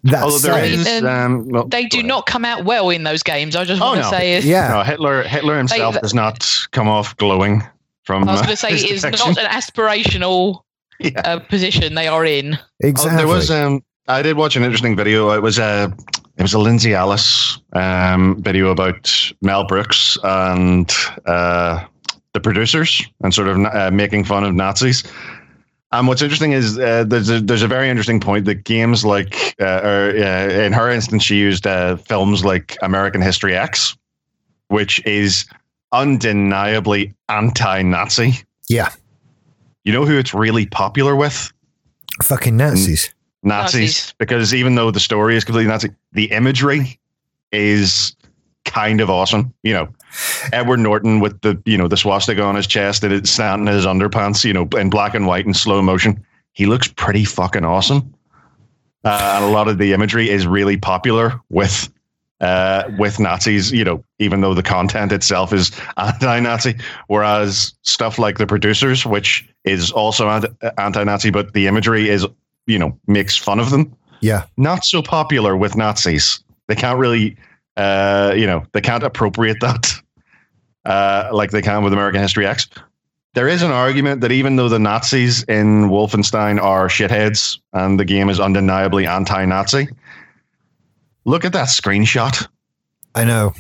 [0.03, 3.21] That Although there said, is, um, well, They do not come out well in those
[3.21, 3.55] games.
[3.55, 4.17] I just Oh, want to no.
[4.17, 4.43] say it.
[4.45, 7.63] yeah, No, Hitler Hitler himself They- does not come off glowing
[8.05, 8.27] from.
[8.27, 10.61] I was uh, going to say his it is not an aspirational
[10.99, 11.11] Yeah.
[11.23, 12.57] uh, position they are in.
[12.81, 13.13] exactly.
[13.13, 15.31] Oh, there was um I did watch an interesting video.
[15.31, 15.93] It was a
[16.37, 19.11] it was a Lindsay Ellis um video about
[19.41, 20.91] Mel Brooks and
[21.25, 21.83] uh
[22.33, 25.03] the producers and sort of uh, making fun of Nazis.
[25.91, 29.55] And what's interesting is uh, there's a, there's a very interesting point that games like
[29.59, 33.97] uh, or uh, in her instance she used uh, films like American History X,
[34.67, 35.45] which is
[35.91, 38.33] undeniably anti-Nazi.
[38.69, 38.89] yeah,
[39.83, 41.51] You know who it's really popular with?
[42.23, 43.13] fucking Nazis.
[43.43, 44.13] Nazis, Nazis.
[44.17, 46.99] because even though the story is completely Nazi, the imagery
[47.53, 48.15] is
[48.65, 49.53] kind of awesome.
[49.63, 49.89] You know,
[50.51, 53.73] Edward Norton with the you know the swastika on his chest and it's standing in
[53.73, 56.23] his underpants, you know, in black and white in slow motion.
[56.53, 58.13] He looks pretty fucking awesome.
[59.03, 61.91] Uh, and a lot of the imagery is really popular with
[62.41, 63.71] uh, with Nazis.
[63.71, 66.75] You know, even though the content itself is anti-Nazi,
[67.07, 72.25] whereas stuff like the producers, which is also anti- anti-Nazi, but the imagery is
[72.67, 76.43] you know makes fun of them Yeah, not so popular with Nazis.
[76.67, 77.35] They can't really,
[77.79, 79.93] uh, you know, they can't appropriate that
[80.85, 82.67] uh, like they can with American History X.
[83.35, 88.05] There is an argument that even though the Nazis in Wolfenstein are shitheads and the
[88.05, 89.87] game is undeniably anti-Nazi,
[91.25, 92.47] look at that screenshot.
[93.15, 93.53] I know.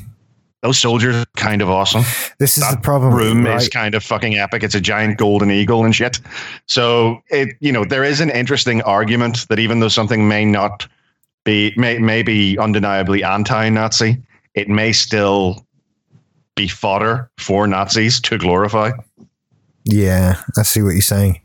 [0.61, 2.01] Those soldiers are kind of awesome.
[2.39, 3.13] This is That the problem.
[3.13, 3.61] room right?
[3.61, 4.63] is kind of fucking epic.
[4.63, 6.19] It's a giant golden eagle and shit.
[6.65, 10.85] So it, you know, there is an interesting argument that even though something may not
[11.43, 14.17] be, may, may be undeniably anti-Nazi,
[14.55, 15.65] it may still
[16.55, 18.91] be fodder for Nazis to glorify.
[19.85, 21.39] Yeah, I see what you're saying.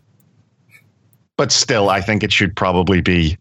[1.37, 3.39] But still, I think it should probably be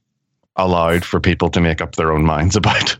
[0.56, 2.98] allowed for people to make up their own minds about.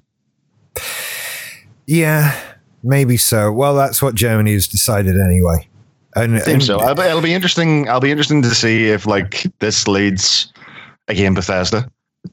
[1.86, 2.36] Yeah,
[2.84, 3.52] maybe so.
[3.52, 5.68] Well, that's what Germany has decided anyway.
[6.16, 6.80] And, think and- so.
[6.80, 7.90] I'll, it'll be interesting.
[7.90, 10.52] I'll be interesting to see if like this leads
[11.08, 11.90] again Bethesda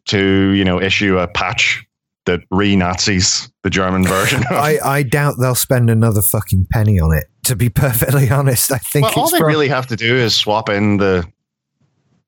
[0.07, 1.85] to you know issue a patch
[2.27, 4.43] that re-Nazis the German version.
[4.51, 7.25] I, I doubt they'll spend another fucking penny on it.
[7.45, 10.69] To be perfectly honest, I think well, all they really have to do is swap
[10.69, 11.27] in the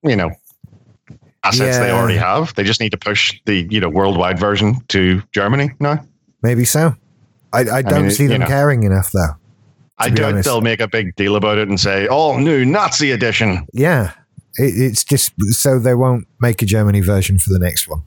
[0.02, 0.30] you know
[1.44, 2.54] assets they already have.
[2.54, 6.04] They just need to push the you know worldwide version to Germany now.
[6.42, 6.94] maybe so.
[7.52, 8.46] I, I don't mean, see you them know.
[8.46, 9.36] caring enough though.
[9.98, 10.46] I doubt honest.
[10.46, 14.12] they'll make a big deal about it and say, "Oh, new Nazi edition." Yeah,
[14.56, 18.02] it, it's just so they won't make a Germany version for the next one.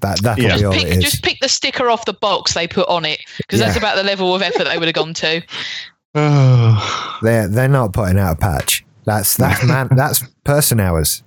[0.00, 0.56] That that'll Yeah.
[0.56, 1.04] be all pick, it is.
[1.04, 4.02] just pick the sticker off the box they put on it because that's about the
[4.02, 5.42] level of effort they would have gone to.
[7.22, 8.84] They're they're not putting out a patch.
[9.04, 9.88] That's that's man.
[9.96, 11.22] that's person hours.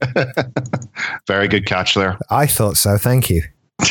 [1.26, 2.18] Very good catch there.
[2.30, 2.98] I thought so.
[2.98, 3.42] Thank you.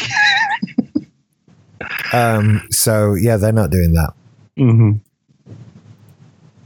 [2.13, 2.62] um.
[2.70, 4.13] So yeah, they're not doing that.
[4.58, 4.91] Mm-hmm.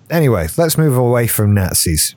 [0.10, 2.16] Anyway, let's move away from Nazis.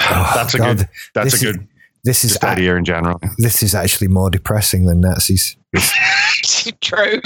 [0.00, 0.88] Oh, That's a God, good.
[1.14, 1.68] That's this a is- good
[2.04, 3.20] This is just ac- idea in general.
[3.38, 5.56] this is actually more depressing than Nazis.
[6.80, 7.20] True.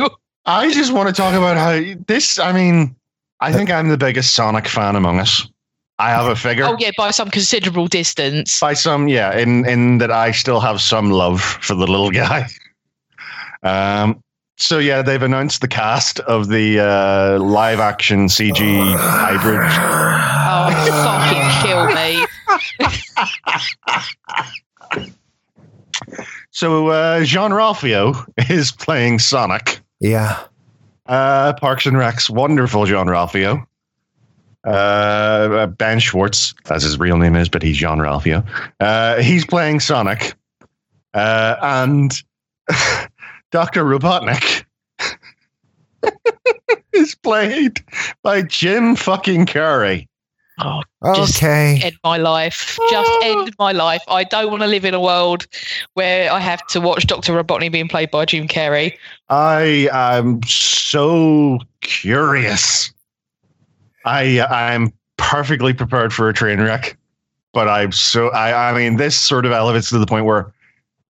[0.46, 2.38] I just want to talk about how this.
[2.38, 2.94] I mean,
[3.40, 5.48] I think I'm the biggest Sonic fan among us.
[5.98, 8.58] I have a figure Oh yeah, by some considerable distance.
[8.60, 12.48] by some, yeah, in in that I still have some love for the little guy.
[13.62, 14.20] Um.
[14.56, 19.60] So yeah, they've announced the cast of the uh, live action CG hybrid.
[20.90, 22.26] Fucking kill me.
[26.50, 29.80] So uh, Jean Ralphio is playing Sonic.
[29.98, 30.38] Yeah.
[31.06, 33.66] Uh, Parks and Rec's wonderful Jean Ralphio.
[34.64, 38.46] Uh, Ben Schwartz, as his real name is, but he's Jean Ralphio.
[38.80, 40.34] Uh, he's playing Sonic.
[41.12, 42.22] Uh, and
[43.50, 43.84] Dr.
[43.84, 44.64] Robotnik
[46.92, 47.84] is played
[48.22, 50.06] by Jim fucking Carrey.
[50.60, 50.82] Oh,
[51.16, 51.80] Just Okay.
[51.82, 52.78] end my life.
[52.90, 54.02] Just end my life.
[54.08, 55.46] I don't want to live in a world
[55.94, 57.32] where I have to watch Dr.
[57.32, 58.96] Robotnik being played by Jim Carrey.
[59.28, 62.92] I am so curious.
[64.04, 66.96] I I'm perfectly prepared for a train wreck,
[67.52, 70.52] but I'm so I I mean this sort of elevates to the point where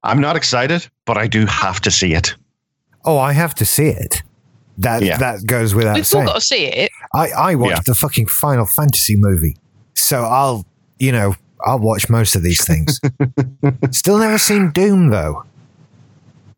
[0.04, 2.34] I'm not excited, but I do have to see it.
[3.04, 4.22] Oh, I have to see it.
[4.78, 5.18] That Yeah.
[5.18, 6.26] that goes without We've all saying.
[6.26, 6.90] got to see it.
[7.14, 7.80] I I watched Yeah.
[7.86, 9.56] the fucking Final Fantasy movie,
[9.94, 10.66] so I'll
[10.98, 11.34] you know
[11.66, 13.00] I'll watch most of these things.
[13.90, 15.44] Still never seen Doom though.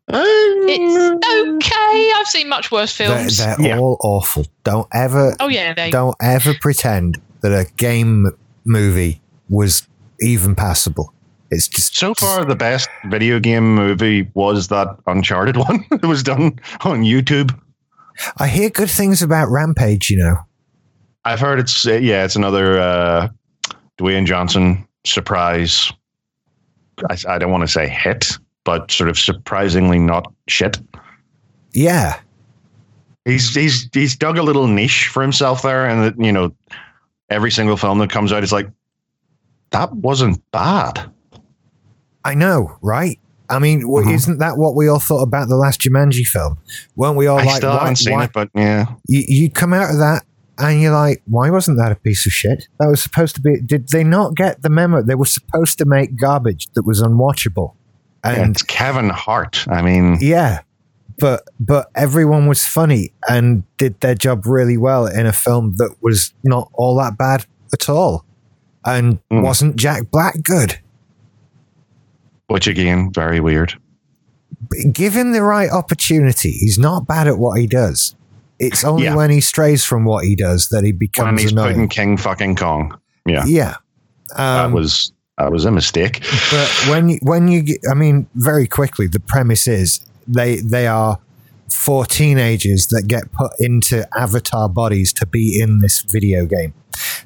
[0.09, 2.11] It's um, okay.
[2.15, 3.37] I've seen much worse They're, films.
[3.37, 3.79] they're Yeah.
[3.79, 4.45] all awful.
[4.63, 8.27] Don't ever oh yeah, they, don't ever pretend that a game
[8.65, 9.87] movie was
[10.21, 11.13] even passable.
[11.51, 16.23] It's just So far, the best video game movie was that Uncharted one that was
[16.23, 17.57] done on YouTube.
[18.37, 20.09] I hear good things about Rampage.
[20.09, 20.37] You know.
[21.25, 23.27] I've heard it's uh, yeah, it's another uh,
[23.97, 25.91] Dwayne Johnson surprise.
[27.09, 30.79] I, I don't want to say hit, but sort of surprisingly not shit.
[31.73, 32.19] Yeah.
[33.25, 36.55] He's he's he's dug a little niche for himself there, and that you know,
[37.29, 38.69] every single film that comes out is like
[39.71, 41.11] that wasn't bad.
[42.23, 43.19] I know, right?
[43.49, 44.13] I mean, w Mhm.
[44.13, 46.57] isn't that what we all thought about the last Jumanji film?
[46.95, 49.73] Weren't we all I like, still haven't seen why- it, but yeah, You, you come
[49.73, 50.23] out of that
[50.59, 52.67] and you're like, why wasn't that a piece of shit?
[52.79, 53.61] That was supposed to be.
[53.61, 55.01] Did they not get the memo?
[55.01, 57.73] They were supposed to make garbage that was unwatchable,
[58.23, 59.65] and it's Kevin Hart.
[59.69, 60.61] I mean, yeah,
[61.19, 65.95] but but everyone was funny and did their job really well in a film that
[66.01, 68.25] was not all that bad at all,
[68.85, 69.43] and Mm.
[69.43, 70.79] wasn't Jack Black good?
[72.47, 73.73] which again, very weird.
[74.91, 76.49] give him the right opportunity.
[76.51, 78.15] He's not bad at what he does.
[78.59, 79.15] It's only Yeah.
[79.15, 81.87] when he strays from what he does that he becomes When he's putting.
[81.87, 83.75] King fucking Kong, yeah, Yeah.
[84.35, 86.21] that Um, was that was a mistake.
[86.51, 91.19] but when you, when you I mean, very quickly, the premise is they they are
[91.71, 96.73] four teenagers that get put into avatar bodies to be in this video game.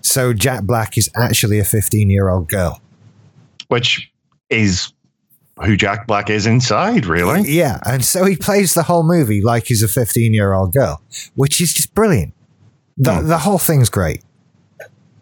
[0.01, 2.81] So Jack Black is actually a 15 year old girl.
[3.69, 4.11] which
[4.49, 4.91] is
[5.63, 7.41] who Jack Black is inside, really.
[7.49, 11.01] Yeah, and so he plays the whole movie like he's a 15 year old girl,
[11.35, 12.33] which is just brilliant.
[12.97, 13.27] The, Hmm.
[13.27, 14.23] the whole thing's great.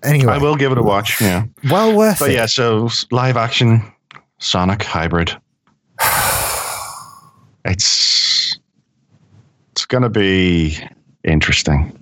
[0.04, 1.20] Anyway, I will give it a watch.
[1.22, 2.36] Yeah, well worth but it.
[2.36, 3.82] yeah, so live action
[4.38, 5.36] Sonic hybrid.
[7.66, 8.58] It's
[9.74, 10.78] it's gonna be
[11.24, 11.96] interesting.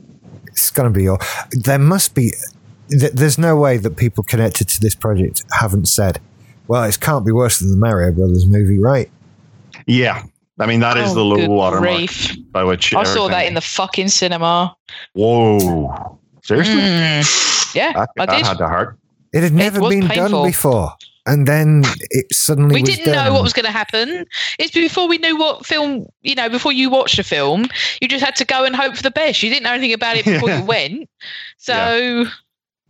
[0.47, 1.07] It's going to be.
[1.07, 1.19] all
[1.51, 2.33] There must be.
[2.89, 6.19] th- There's no way that people connected to this project haven't said,
[6.67, 9.09] "Well, it can't be worse than the Mario Brothers movie, right?"
[9.85, 10.23] Yeah,
[10.59, 12.35] I mean that is Oh, the low good watermark grief.
[12.51, 14.75] by which I saw that in the fucking cinema.
[15.13, 16.75] Whoa, seriously?
[16.75, 17.75] Mm.
[17.75, 18.45] Yeah, That, I that did.
[18.45, 18.97] had to hurt.
[19.33, 20.29] It had never was been painful.
[20.43, 20.93] done before,
[21.25, 23.25] and then it suddenly we was didn't done.
[23.27, 24.25] know what was going to happen.
[24.57, 27.67] It's before we knew what film, you know, before you watched a film,
[28.01, 29.43] you just had to go and hope for the best.
[29.43, 30.59] You didn't know anything about it before Yeah.
[30.59, 31.09] you went.
[31.57, 32.25] So,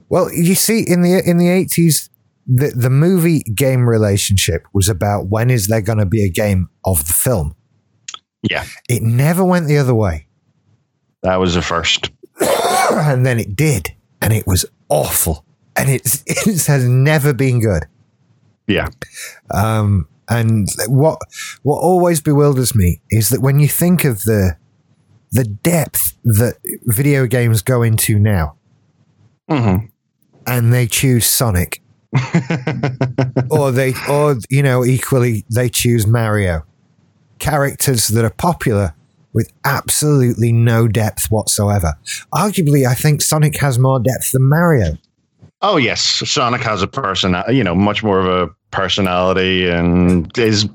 [0.09, 2.09] Well, you see, in the in the eighties,
[2.47, 6.69] the the movie game relationship was about when is there going to be a game
[6.85, 7.55] of the film.
[8.49, 8.65] Yeah.
[8.87, 10.27] It never went the other way.
[11.23, 12.11] That was the first.
[12.39, 15.43] and then it did, and it was awful,
[15.75, 17.83] and it's it has never been good.
[18.67, 18.87] Yeah.
[19.53, 21.19] Um, and what
[21.63, 24.57] what always bewilders me is that when you think of the
[25.31, 26.55] the depth that
[26.85, 28.55] video games go into now,
[29.49, 29.77] hmm
[30.45, 31.81] and they choose Sonic,
[33.49, 36.63] or they or you know equally they choose Mario,
[37.39, 38.93] characters that are popular
[39.33, 41.93] with absolutely no depth whatsoever.
[42.33, 44.97] Arguably, I think Sonic has more depth than Mario.
[45.61, 50.67] Oh yes, Sonic has a person, you know, much more of a personality and is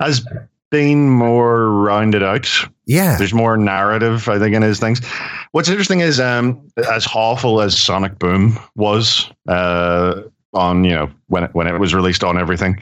[0.00, 0.24] has
[0.70, 2.48] been more rounded out.
[2.86, 5.04] Yeah, There's more narrative, I think, in his things.
[5.52, 11.44] What's interesting is, um, as awful as Sonic Boom was uh, on, you know, when
[11.44, 12.80] it, when it was released on everything,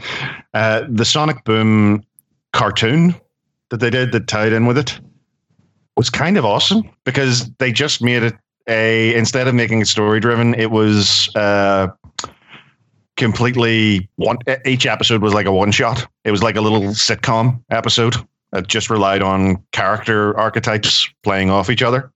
[0.55, 2.03] uh, the Sonic Boom
[2.53, 3.15] cartoon
[3.71, 4.99] that they did that tied in with it
[5.97, 8.35] was kind of awesome because they just made it
[8.69, 11.89] a instead of making it story driven, it was uh,
[13.17, 14.39] completely one.
[14.65, 16.07] Each episode was like a one shot.
[16.25, 18.15] It was like a little sitcom episode
[18.53, 22.13] that just relied on character archetypes playing off each other.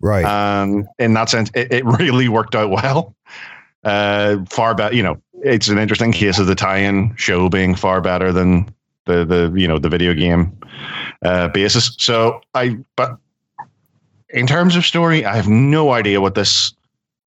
[0.00, 0.24] right.
[0.24, 3.14] Um, in that sense, it, it really worked out well.
[3.84, 8.00] Uh, far better, you know, it's an interesting case of the tie-in show being far
[8.00, 8.68] better than
[9.06, 10.56] the the you know the video game
[11.24, 11.96] uh, basis.
[11.98, 13.16] So I, but
[14.28, 16.74] in terms of story, I have no idea what this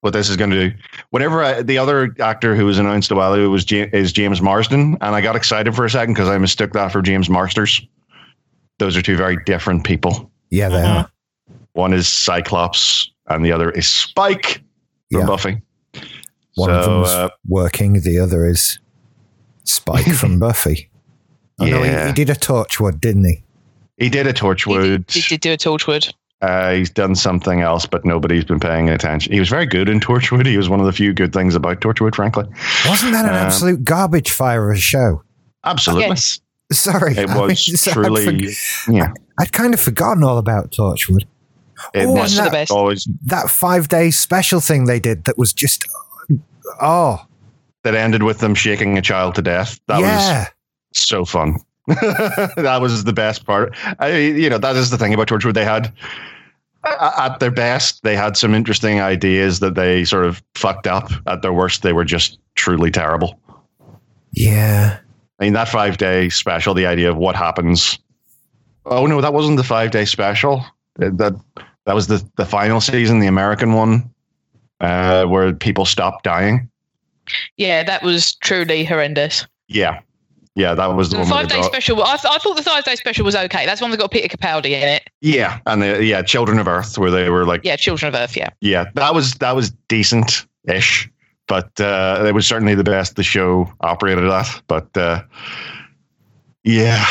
[0.02, 0.78] what this is going to do.
[1.10, 4.42] Whenever I, the other actor who was announced a while ago was Ja- is James
[4.42, 7.82] Marsden, and I got excited for a second because I mistook that for James Marsters.
[8.80, 10.30] Those are two very different people.
[10.52, 11.04] yeah, they Mhm.
[11.06, 11.10] are.
[11.74, 14.62] One is Cyclops, and the other is Spike
[15.12, 15.26] from Yeah.
[15.26, 15.62] Buffy.
[16.56, 18.80] One of so them's uh, working, the other is
[19.63, 20.89] Spike from Buffy.
[21.60, 22.08] Oh, no, he, Yeah.
[22.08, 23.44] he did a Torchwood, didn't he?
[23.98, 25.06] he did a He Torchwood.
[25.06, 26.12] did, he did do a Torchwood.
[26.42, 29.32] Uh, he's done something else, but nobody's been paying attention.
[29.32, 30.46] He was very good in Torchwood.
[30.46, 32.44] He was one of the few good things about Torchwood, frankly.
[32.86, 35.24] Wasn't that an Um, absolute garbage fire of a show?
[35.63, 36.39] Absolutely, Yes.
[36.72, 38.50] Sorry, it I mean, was I'd, truly.
[38.89, 41.22] yeah, I'd kind of forgotten all about Torchwood.
[41.94, 42.72] it Oh, was and that- the best.
[42.72, 45.86] always That five day special thing they did that was just,
[46.82, 47.26] oh,
[47.84, 49.80] that ended with them shaking a child to death.
[49.88, 50.39] That yeah.
[50.39, 50.47] was
[50.93, 51.58] so fun.
[51.88, 53.76] that was the best part.
[53.99, 55.54] I, you know, that is the thing about Torchwood.
[55.54, 55.91] They had,
[56.86, 61.12] at their best, they had some interesting ideas that they sort of fucked up.
[61.28, 63.39] At their worst, they were just truly terrible.
[64.32, 64.99] yeah.
[65.39, 67.99] I mean, that five day special, the idea of what happens.
[68.86, 70.63] Oh no, that wasn't the five day special.
[70.97, 71.34] That that,
[71.86, 74.12] that was the the final season, the American one,
[74.84, 76.69] uh, where people stopped dying.
[77.58, 79.48] Yeah, that was truly horrendous.
[79.67, 80.02] Yeah,
[80.56, 81.30] yeah, that was the, The one.
[81.32, 82.04] five day dog- special.
[82.04, 83.65] I, th- I thought the five day special was okay.
[83.65, 85.10] That's one that got Peter Capaldi in it.
[85.22, 88.36] Yeah, and the, yeah, Children of Earth, where they were like, Yeah, Children of Earth.
[88.38, 88.50] Yeah.
[88.62, 91.10] yeah, that was that was decent ish,
[91.48, 94.62] but uh, it was certainly the best the show operated at.
[94.67, 95.24] But uh,
[96.63, 97.04] yeah,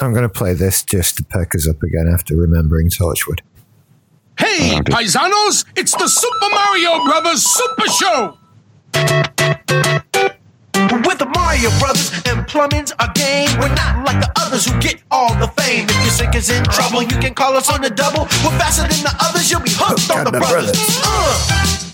[0.00, 3.40] I'm going to play this just to perk us up again after remembering Torchwood.
[4.38, 8.38] Hey, paisanos, it's the Super Mario Brothers Super Show!
[11.06, 13.48] With the Mario Brothers and plumbing's a game.
[13.58, 15.86] We're not like the others who get all the fame.
[15.88, 18.22] If your sink is in trouble, you can call us on the double.
[18.44, 20.70] We're faster than the others, you'll be hooked on the, the brothers.
[20.70, 21.00] brothers.
[21.04, 21.87] Uh,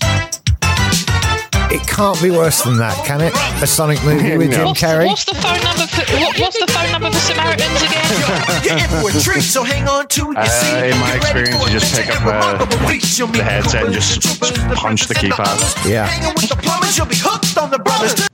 [1.75, 3.33] It can't be worse than that, can it?
[3.61, 5.07] A Sonic movie with Jim What's, Carrey?
[5.07, 8.63] what's the phone number for what, What's the phone number for Samaritans again?
[8.63, 10.91] you're in for a treat, so hang on to your Uh, seat.
[10.93, 13.17] in my Get ready experience, for you just adventure pick and up, uh, remarkable feats.
[13.17, 15.89] The headset and Koopas just punch the keypad.
[15.89, 16.05] Yeah.
[16.07, 18.27] Hanging with the plumbers, you'll be hooked on the brothers.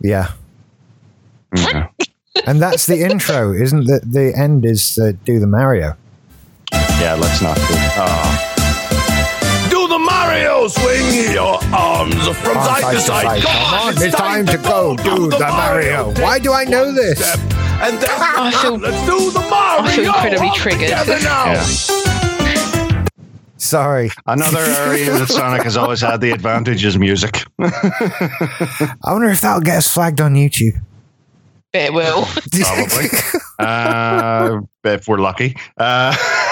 [0.00, 0.28] Yeah.
[1.54, 1.88] yeah.
[2.46, 4.10] And that's the intro, isn't it?
[4.10, 5.96] The end is uh, Do the Mario.
[6.72, 7.56] Yeah, let's not.
[7.56, 8.55] Do, oh.
[10.16, 13.42] Do the Mario swing your arms from On side to side.
[13.42, 16.12] Come on, it's time to go do the Mario.
[16.22, 17.18] Why do I know this?
[17.18, 17.38] Step.
[17.82, 19.84] And then I feel- let's do the Mario.
[19.84, 20.88] I feel incredibly triggered.
[20.90, 21.62] Yeah.
[23.58, 24.10] Sorry.
[24.26, 27.44] Another area that Sonic has always had the advantage is music.
[27.60, 30.80] I wonder if that'll get us flagged on YouTube.
[31.74, 32.24] it will.
[32.52, 33.08] Probably.
[33.58, 35.56] uh, if we're lucky.
[35.76, 36.14] Uh,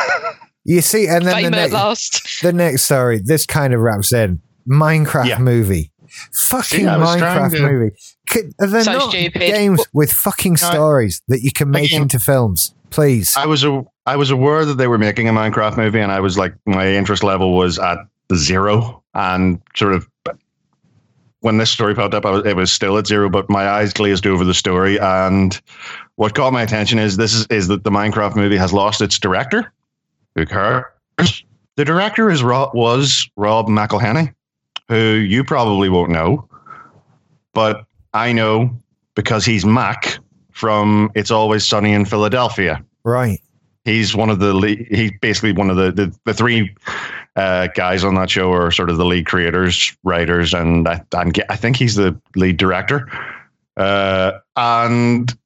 [0.64, 2.42] you see, and then the Fame at next, last.
[2.42, 5.38] the next story, this kind of wraps in Minecraft Yeah.
[5.38, 5.90] movie.
[6.32, 7.90] Fucking See, I was trying Minecraft to- movie.
[8.30, 9.40] Could, are there So not stupid.
[9.40, 12.74] games with fucking stories that you can make Again- into films?
[12.90, 13.34] Please.
[13.36, 16.20] I was a, I was aware that they were making a Minecraft movie, and I
[16.20, 17.98] was like, my interest level was at
[18.34, 20.06] zero, and sort of
[21.40, 23.92] when this story popped up, I was, it was still at zero, but my eyes
[23.92, 25.60] glazed over the story, and
[26.16, 29.18] what caught my attention is this is is that the Minecraft movie has lost its
[29.18, 29.70] director.
[30.36, 31.44] Cares?
[31.76, 34.32] The director is Rob, was Rob McElhenney,
[34.88, 36.48] who you probably won't know,
[37.52, 38.70] but I know
[39.14, 40.18] because he's Mac
[40.52, 42.84] from It's Always Sunny in Philadelphia.
[43.04, 43.40] Right.
[43.84, 46.74] He's one of the lead, he's basically one of the the, the three
[47.36, 51.32] uh, guys on that show are sort of the lead creators, writers, and I, I'm
[51.48, 53.10] I think he's the lead director.
[53.76, 55.36] Uh, and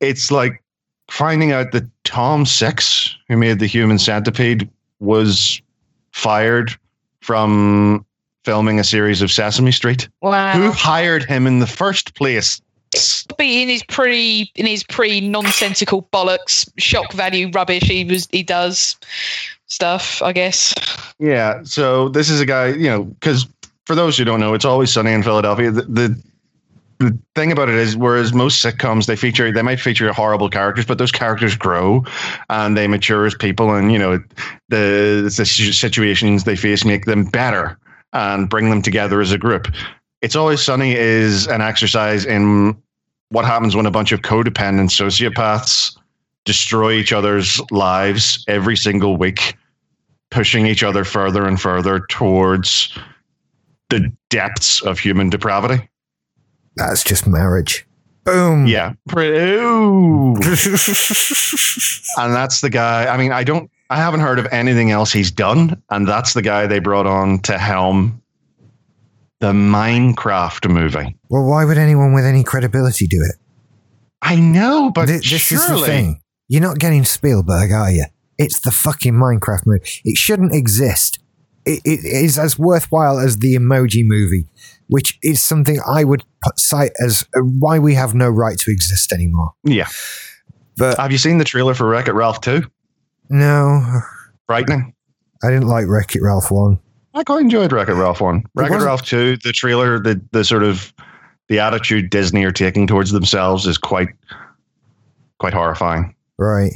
[0.00, 0.62] it's like
[1.10, 4.68] finding out that Tom Six, who made the Human Centipede,
[5.00, 5.60] was
[6.12, 6.72] fired
[7.20, 8.04] from
[8.44, 10.08] filming a series of Sesame Street.
[10.20, 10.52] Wow.
[10.52, 12.60] Who hired him in the first place?
[13.38, 18.42] be in his pre in his pre nonsensical bollocks shock value rubbish he was he
[18.42, 18.96] does
[19.64, 20.74] stuff i guess
[21.22, 21.62] Yeah.
[21.62, 23.46] So this is a guy, you know, because
[23.86, 25.70] for those who don't know, it's always sunny in Philadelphia.
[25.70, 26.22] The, the
[27.02, 30.86] the thing about it is, whereas most sitcoms they feature, they might feature horrible characters,
[30.86, 32.04] but those characters grow
[32.48, 34.22] and they mature as people, and you know,
[34.68, 37.78] the the situations they face make them better
[38.12, 39.68] and bring them together as a group.
[40.20, 42.76] It's always sunny is an exercise in
[43.30, 45.96] what happens when a bunch of codependent sociopaths
[46.44, 49.56] destroy each other's lives every single week
[50.30, 52.96] pushing each other further and further towards
[53.90, 55.88] the depths of human depravity.
[56.76, 57.86] That's just marriage.
[58.24, 58.66] Boom.
[58.66, 58.92] Yeah.
[59.16, 60.34] Ooh.
[62.16, 63.06] and that's the guy.
[63.06, 65.82] I mean, I don't, I haven't heard of anything else he's done.
[65.90, 68.22] And that's the guy they brought on to helm
[69.40, 71.16] the Minecraft movie.
[71.28, 73.34] well, why would anyone with any credibility do it?
[74.22, 76.22] I know, but Th- this is the thing.
[76.48, 78.04] You're not getting Spielberg, are you?
[78.38, 79.84] It's the fucking Minecraft movie.
[80.04, 81.18] It shouldn't exist.
[81.66, 84.46] It, it is as worthwhile as the Emoji movie,
[84.86, 86.24] which is something I would
[86.56, 89.52] cite as uh, why we have no right to exist anymore.
[89.64, 89.88] Yeah.
[90.76, 92.62] But Have you seen the trailer for Wreck It Ralph 2?
[93.30, 94.00] no,
[94.46, 94.92] Frightening.
[95.44, 96.78] I didn't like Wreck It Ralph one.
[97.14, 98.44] I quite enjoyed Wreck It Ralph one.
[98.54, 100.92] Wreck It Ralph two, the trailer, the the sort of
[101.48, 104.08] the attitude Disney are taking towards themselves is quite
[105.38, 106.14] quite horrifying.
[106.38, 106.72] Right.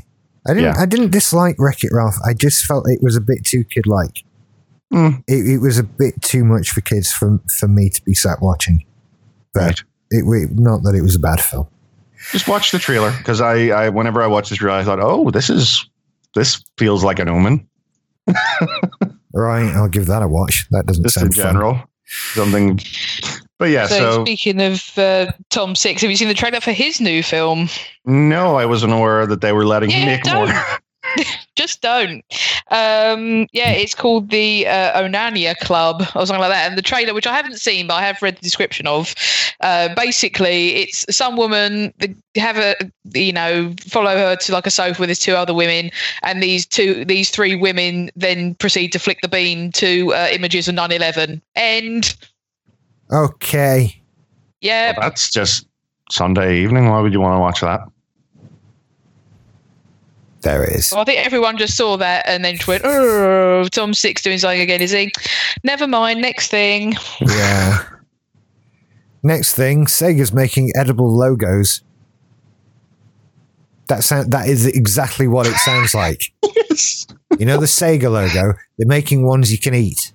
[0.49, 0.65] I didn't.
[0.75, 0.81] Yeah.
[0.81, 2.17] I didn't dislike Wreck It Ralph.
[2.27, 4.23] I just felt it was a bit too kid like.
[4.93, 5.23] Mm.
[5.27, 8.41] It, it was a bit too much for kids for for me to be sat
[8.41, 8.85] watching.
[9.57, 9.83] But Right.
[10.11, 11.67] it, it not that it was a bad film.
[12.33, 15.31] Just watch the trailer because I, I whenever I watched this trailer, I thought, oh,
[15.31, 15.89] this is
[16.35, 17.67] this feels like an omen.
[19.33, 20.67] Right, I'll give that a watch.
[20.71, 21.83] That doesn't Just in sound fun.
[22.33, 22.81] something.
[23.59, 26.73] But yeah, so, so, speaking of uh, tom six have you seen the trailer for
[26.73, 27.69] his new film
[28.07, 30.49] no, I wasn't aware that they were letting him make don't.
[30.49, 30.63] more.
[31.57, 32.25] just don't.
[32.71, 36.69] Um, yeah, it's called the uh, Onania Club or something like that.
[36.69, 39.15] And the trailer, which I haven't seen, but I have read the description of,
[39.61, 42.75] uh, basically, it's some woman that have a
[43.15, 45.91] you know follow her to like a sofa with these two other women,
[46.23, 50.69] and these two these three women then proceed to flick the bean to uh, images
[50.69, 51.41] of 9/11.
[51.55, 52.15] And
[53.13, 54.03] Okay.
[54.61, 55.67] yeah, Well, that's just
[56.11, 56.89] Sunday evening.
[56.89, 57.81] Why would you want to watch that?
[60.47, 60.93] There it is.
[60.93, 64.39] Well, I think everyone just saw that and then just went, "Oh, Tom Six doing
[64.39, 65.11] something again, is he?"
[65.65, 66.21] Never mind.
[66.21, 66.95] Next thing.
[67.21, 67.85] Yeah.
[69.25, 71.83] Next thing, Sega's making edible logos.
[73.89, 76.33] That sound that is exactly what it sounds like.
[76.55, 77.09] yes.
[77.41, 78.57] You know the Sega logo?
[78.79, 80.13] They're making ones you can eat.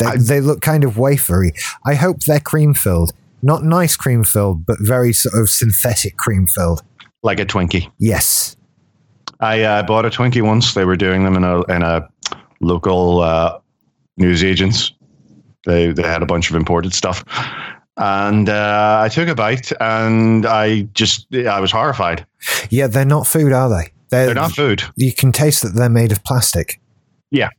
[0.00, 1.50] They, I- they look kind of wafery.
[1.86, 3.12] I hope they're cream filled.
[3.42, 6.82] Not nice cream filled, but very sort of synthetic cream filled.
[7.22, 7.92] Like a Twinkie.
[8.00, 8.56] Yes.
[9.40, 10.74] I uh, bought a Twinkie once.
[10.74, 12.08] They were doing them in a in a
[12.60, 13.58] local uh,
[14.16, 14.92] news agents.
[15.66, 17.24] They they had a bunch of imported stuff,
[17.96, 22.26] and uh, I took a bite, and I just I was horrified.
[22.70, 23.92] Yeah, they're not food, are they?
[24.10, 24.82] They're not food.
[24.96, 26.80] You can taste that they're made of plastic.
[27.30, 27.50] Yeah,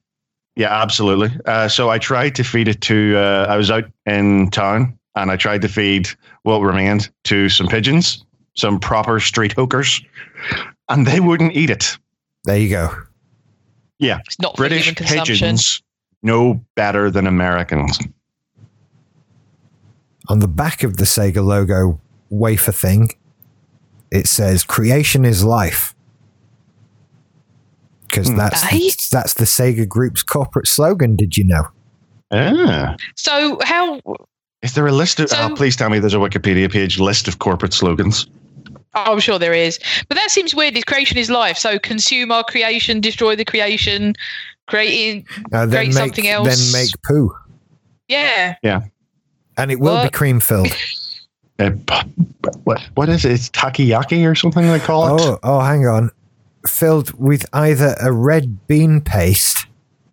[0.56, 1.32] yeah, absolutely.
[1.46, 3.18] Uh, so I tried to feed it to.
[3.18, 6.10] Uh, I was out in town, and I tried to feed
[6.44, 8.26] what remained to some pigeons,
[8.56, 10.04] some proper street hookers,
[10.92, 11.98] and they wouldn't eat it.
[12.46, 12.90] There you go.
[14.00, 15.82] Yeah, it's not British pigeons
[16.24, 18.00] no better than Americans.
[20.30, 23.10] on the back of the Sega logo wafer thing,
[24.12, 25.94] it says "Creation is life,"
[28.08, 28.38] because Hmm.
[28.38, 31.16] that's the, that's the Sega Group's corporate slogan.
[31.16, 31.68] Did you know?
[32.32, 32.96] Ah.
[33.16, 34.00] So how?
[34.62, 35.30] Is there a list of?
[35.30, 38.28] So- oh, please tell me there's a Wikipedia page list of corporate slogans.
[38.94, 39.80] Oh, I'm sure there is,
[40.10, 40.76] but that seems weird.
[40.78, 41.58] Is creation is life?
[41.58, 44.16] So consume our creation, destroy the creation,
[44.68, 45.26] creating.
[45.54, 46.74] Uh, Create make something else.
[46.74, 47.34] then make poo,
[48.10, 48.82] Yeah, Yeah.
[49.58, 50.68] and it will be cream filled.
[52.64, 53.34] What what is it?
[53.34, 55.22] It's takoyaki or something they call it.
[55.22, 56.10] oh, oh, hang on,
[56.68, 59.68] filled with either a red bean paste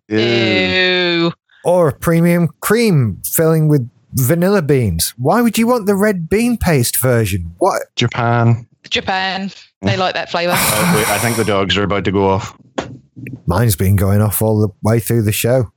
[0.09, 1.31] Ew.
[1.63, 5.13] Or a premium cream filling with vanilla beans.
[5.17, 7.53] Why would you want the red bean paste version?
[7.59, 7.83] What?
[7.95, 8.67] Japan.
[8.89, 9.51] Japan.
[9.81, 10.53] They like that flavour.
[10.55, 12.57] Oh, I think the dogs are about to go off.
[13.45, 15.71] Mine's been going off all the way through the show.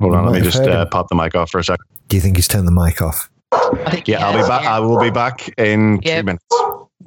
[0.00, 1.84] Hold on, let me just uh, pop the mic off for a second.
[2.08, 3.30] Do you think he's turned the mic off?
[3.52, 4.64] I think Yeah, I'll be back.
[4.64, 6.44] I will be back in two minutes.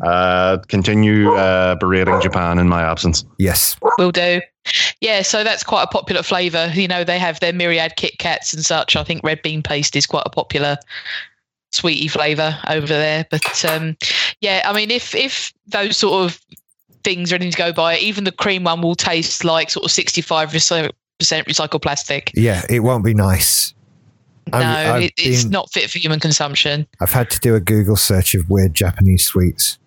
[0.04, 3.24] Uh, continue uh, berating Japan in my absence.
[3.40, 3.78] Yes.
[3.98, 4.42] Will do.
[5.00, 6.72] Yeah, so that's quite a popular flavour.
[6.74, 8.96] You know, they have their myriad Kit Kats and such.
[8.96, 10.78] I think red bean paste is quite a popular
[11.76, 13.26] sweetie flavour over there.
[13.30, 13.96] But um,
[14.42, 16.40] yeah, I mean, if if those sort of
[17.04, 19.92] things are anything to go by, even the cream one will taste like sort of
[19.92, 22.32] sixty five percent recycled plastic.
[22.36, 23.74] Yeah, it won't be nice.
[24.52, 26.88] No, I've- I've it, it's been- not fit for human consumption.
[27.02, 29.78] I've had to do a Google search of weird Japanese sweets.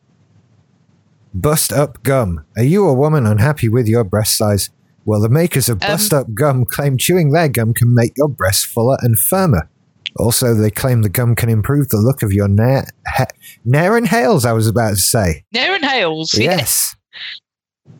[1.35, 2.45] Bust up gum.
[2.57, 4.71] Are you a woman unhappy with your breast size?
[5.05, 8.65] Well, the makers of Bust Up Gum claim chewing their gum can make your breasts
[8.65, 9.71] fuller and firmer.
[10.17, 13.27] Also, they claim the gum can improve the look of your nair, ha-
[13.65, 15.45] nair and hails, I was about to say.
[15.53, 16.31] Nair and Hales.
[16.35, 16.97] Yes.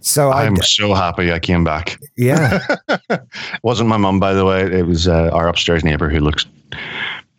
[0.01, 1.99] So I, I'm so happy I came back.
[2.17, 2.61] yeah,
[3.63, 4.63] Wasn't my mum, by the way.
[4.63, 6.47] It was uh, our upstairs neighbor who looks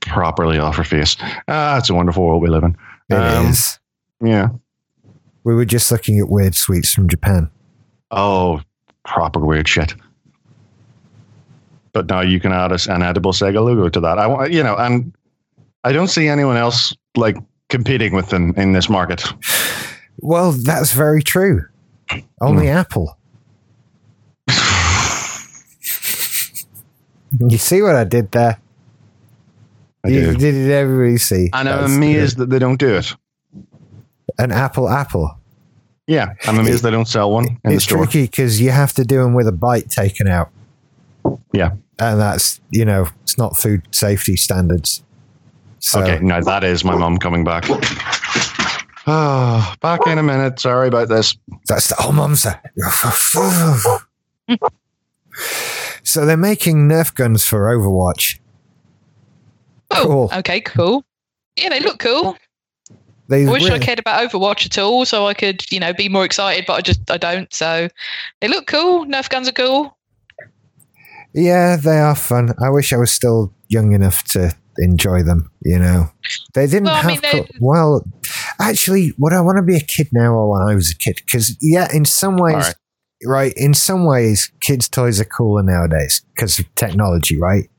[0.01, 1.15] properly off her face.
[1.47, 2.75] Ah, it's a wonderful world we live in.
[3.09, 3.79] it is.
[4.21, 4.49] Um, Yeah.
[5.43, 7.49] We were just looking at weird sweets from Japan.
[8.11, 8.61] Oh,
[9.05, 9.93] proper weird shit.
[11.91, 14.19] But now you can add us an edible Sega logo to that.
[14.19, 15.13] I want, you know, and
[15.83, 17.37] I don't see anyone else like
[17.69, 19.23] competing with them in this market.
[20.19, 21.65] Well, that's very true.
[22.41, 22.77] Only Hmm.
[22.77, 23.17] Apple.
[27.39, 28.59] you see what I did there?
[30.03, 31.49] I you did it everybody see.
[31.53, 33.15] And I'm That's amazed that they don't do it.
[34.37, 35.35] An Apple Apple.
[36.07, 39.03] Yeah, I'm amazed they don't sell one in the it's tricky because you have to
[39.03, 40.49] do them with a bite taken out.
[41.53, 41.71] Yeah.
[41.99, 45.03] And that's, you know, it's not food safety standards.
[45.79, 47.65] So, Okay, no, that is my mom coming back.
[49.07, 50.59] Oh, back in a minute.
[50.59, 51.35] Sorry about this.
[51.67, 52.61] That's the oh, mum's there.
[56.03, 58.39] so they're making Nerf guns for Overwatch.
[59.91, 60.31] Oh, Cool.
[60.39, 61.03] okay, cool.
[61.55, 62.37] Yeah, they look cool.
[63.27, 66.09] They I wish I cared about Overwatch at all, so I could, you know, be
[66.09, 66.65] more excited.
[66.65, 67.51] But I just, I don't.
[67.53, 67.87] So
[68.41, 69.05] they look cool.
[69.05, 69.95] Nerf guns are cool.
[71.33, 72.53] Yeah, they are fun.
[72.63, 75.51] I wish I was still young enough to enjoy them.
[75.61, 76.11] You know,
[76.53, 77.05] they didn't Well, I have.
[77.07, 78.03] mean, they- co- well,
[78.59, 81.21] actually, would I want to be a kid now or when I was a kid?
[81.25, 82.75] Because yeah, in some ways, right.
[83.25, 83.53] right.
[83.55, 87.69] In some ways, kids' toys are cooler nowadays because of technology, right?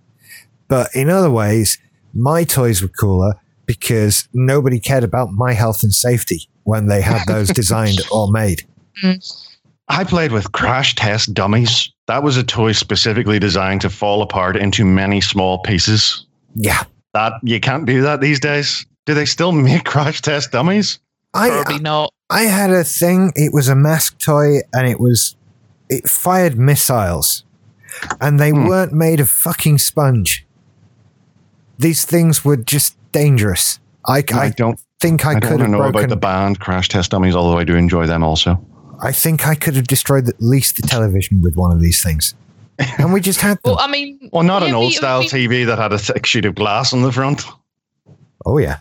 [0.69, 1.79] But in other ways,
[2.15, 3.35] my toys were cooler
[3.67, 8.63] because nobody cared about my health and safety when they had those designed or made.
[9.03, 9.47] Mm.
[9.89, 11.91] I played with crash test dummies.
[12.11, 16.27] That was a toy specifically designed to fall apart into many small pieces.
[16.57, 16.83] Yeah,
[17.15, 18.85] That you can't do that these days.
[19.07, 20.99] Do they still make crash test dummies?
[21.35, 22.13] I Probably not.
[22.29, 23.31] I had a thing.
[23.37, 25.37] It was a mask toy, and it was
[25.89, 27.45] it fired missiles,
[28.21, 28.67] and they Hmm.
[28.67, 30.45] weren't made of fucking sponge.
[31.79, 33.79] These things were just dangerous.
[34.07, 34.81] I, I, I don't.
[35.01, 35.99] think I, I, don't could want to have know broken.
[36.01, 38.61] about the band crash test dummies, although I do enjoy them also.
[39.03, 42.35] I think I could have destroyed at least the television with one of these things,
[42.99, 43.73] and we just had them.
[43.75, 46.27] Well, I mean, Well, not an old we- style we- TV that had a thick
[46.27, 47.45] sheet of glass on the front.
[48.47, 48.79] oh yeah,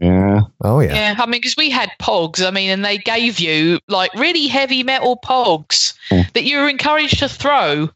[0.00, 0.40] Yeah.
[0.62, 0.94] oh yeah.
[0.94, 2.46] Yeah, I mean, because we had pogs.
[2.46, 6.22] I mean, and they gave you like really heavy metal pogs Hmm.
[6.34, 7.88] that you were encouraged to throw.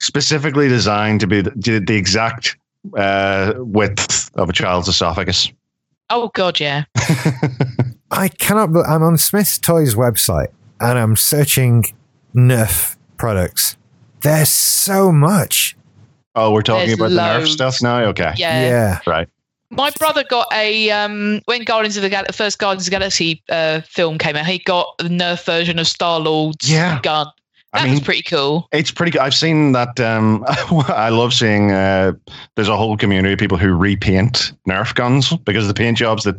[0.00, 2.56] Specifically designed to be the, the the exact
[2.98, 5.50] uh, width of a child's esophagus.
[6.10, 6.84] Oh God, yeah.
[8.10, 8.72] I cannot.
[8.72, 10.48] be- I'm on Smyths Toys website,
[10.80, 11.84] and I'm searching
[12.34, 13.76] Nerf products.
[14.22, 15.76] There's so much.
[16.34, 17.52] Oh, we're talking There's about the Nerf loads.
[17.52, 17.98] stuff now?
[18.06, 18.32] Okay.
[18.36, 18.62] Yeah.
[18.62, 18.98] yeah.
[19.06, 19.28] Right.
[19.70, 23.42] My brother got a um when Guardians of the Gal- first Guardians of the Galaxy
[23.48, 24.46] uh, film came out.
[24.46, 27.00] He got the Nerf version of Star Lord's Yeah.
[27.02, 27.26] gun.
[27.72, 28.68] That I was mean, pretty cool.
[28.72, 29.20] it's pretty good.
[29.20, 29.98] I've seen that.
[29.98, 32.12] Um, I love seeing uh,
[32.54, 36.36] there's a whole community of people who repaint Nerf guns because the paint jobs that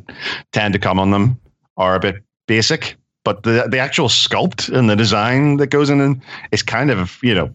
[0.53, 1.37] tend to come on them
[1.75, 2.15] are a bit
[2.47, 2.95] basic,
[3.25, 6.21] but the the actual sculpt and the design that goes in
[6.53, 7.49] is kind of you know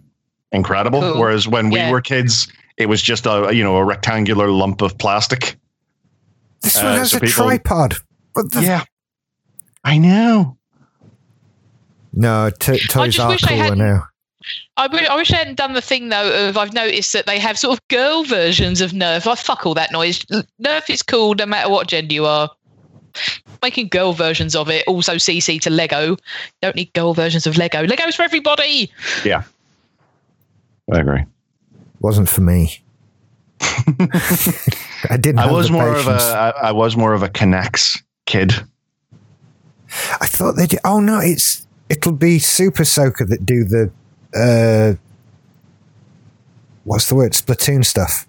[0.52, 1.00] incredible.
[1.00, 1.18] Cool.
[1.18, 4.98] Whereas when we were kids, it was just a you know a rectangular lump of
[4.98, 5.56] plastic.
[6.60, 7.94] This Uh, one has so a people- tripod.
[8.34, 8.84] What the Yeah,
[9.82, 10.58] I know.
[12.12, 14.06] No, t- toys are wish cooler now.
[14.76, 17.38] I, wi- I wish I hadn't done the thing though of I've noticed that they
[17.38, 19.26] have sort of girl versions of Nerf.
[19.26, 20.18] Like fuck all that noise.
[20.62, 22.50] Nerf is cool no matter what gender you are.
[23.62, 26.16] Making girl versions of it also CC to Lego.
[26.62, 27.82] Don't need girl versions of Lego.
[27.84, 28.90] Lego's for everybody.
[29.24, 29.42] Yeah,
[30.92, 31.24] I agree.
[32.00, 32.80] Wasn't for me.
[33.60, 35.38] I didn't.
[35.38, 36.22] I have was the more of a patience.
[36.24, 38.52] I, I was more of a K'Nex kid.
[40.20, 40.80] I thought they did.
[40.84, 43.90] Oh no, it's it'll be Super Soaker that do the
[44.34, 44.94] uh,
[46.84, 47.32] what's the word?
[47.32, 48.26] Splatoon stuff.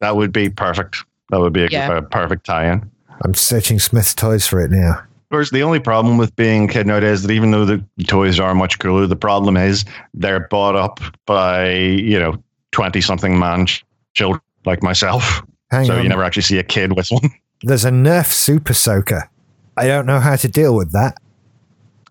[0.00, 1.04] That would be perfect.
[1.30, 1.96] That would be a, Yeah.
[1.98, 2.90] a perfect tie-in.
[3.24, 4.98] I'm searching Smyths toys for it now.
[4.98, 7.84] Of course, the only problem with being a kid nowadays is that even though the
[8.06, 12.42] toys are much cooler, the problem is they're bought up by you know
[12.72, 15.42] twenty something man ch- children like myself.
[15.70, 16.02] Hang so on.
[16.02, 17.28] you never actually see a kid with one.
[17.62, 19.28] There's a Nerf Super Soaker.
[19.76, 21.16] I don't know how to deal with that.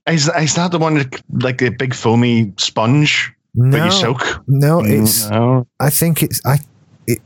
[0.08, 4.22] Is, is that the one that, like the big foamy sponge No, that you soak?
[4.47, 5.30] no, Mm, it's.
[5.30, 5.68] no.
[5.80, 6.41] I think it's.
[6.45, 6.58] I.
[7.08, 7.20] It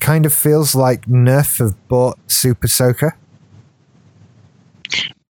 [0.00, 3.16] kind of feels like Nerf have bought Super Soaker.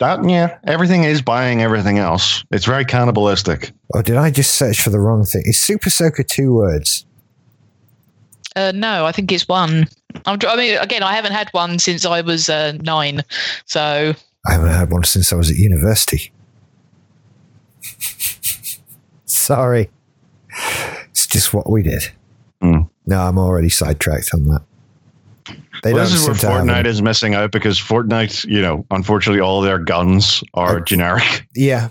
[0.01, 2.45] That yeah, everything is buying everything else.
[2.51, 3.73] It's very cannibalistic.
[3.95, 5.43] Oh, did I just search for the wrong thing?
[5.45, 7.07] Is Super Soaker two words?
[8.57, 9.87] Uh, no, I think it's one.
[10.27, 13.23] I'm, I mean, again, I haven't had one since I was uh, nine.
[13.67, 14.15] So
[14.47, 16.33] I haven't had one since I was at university.
[19.25, 19.91] Sorry.
[21.11, 22.03] It's just what we did.
[22.61, 22.83] Hmm.
[23.07, 24.63] No, I'm already sidetracked on that.
[25.85, 28.45] They Well, don't this is where seem to have Fortnite is missing out because Fortnite,
[28.47, 31.91] you know, unfortunately, all their guns are generic, Yeah.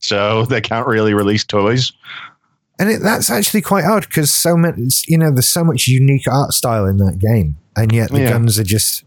[0.00, 1.92] so they can't really release toys.
[2.78, 6.28] And it, that's actually quite odd because so many, you know, there's so much unique
[6.28, 8.30] art style in that game, and yet the Yeah.
[8.30, 9.02] guns are just,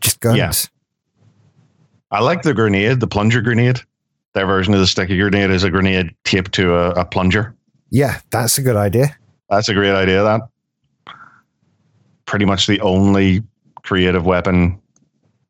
[0.00, 0.36] just guns.
[0.36, 0.52] Yeah.
[2.10, 3.80] I like the grenade, the plunger grenade.
[4.34, 7.54] Their version of the sticky grenade is a grenade taped to a, a plunger.
[7.90, 9.16] Yeah, that's a good idea.
[9.48, 10.22] That's a great idea.
[10.22, 10.40] That
[12.32, 13.42] pretty much the only
[13.82, 14.80] creative weapon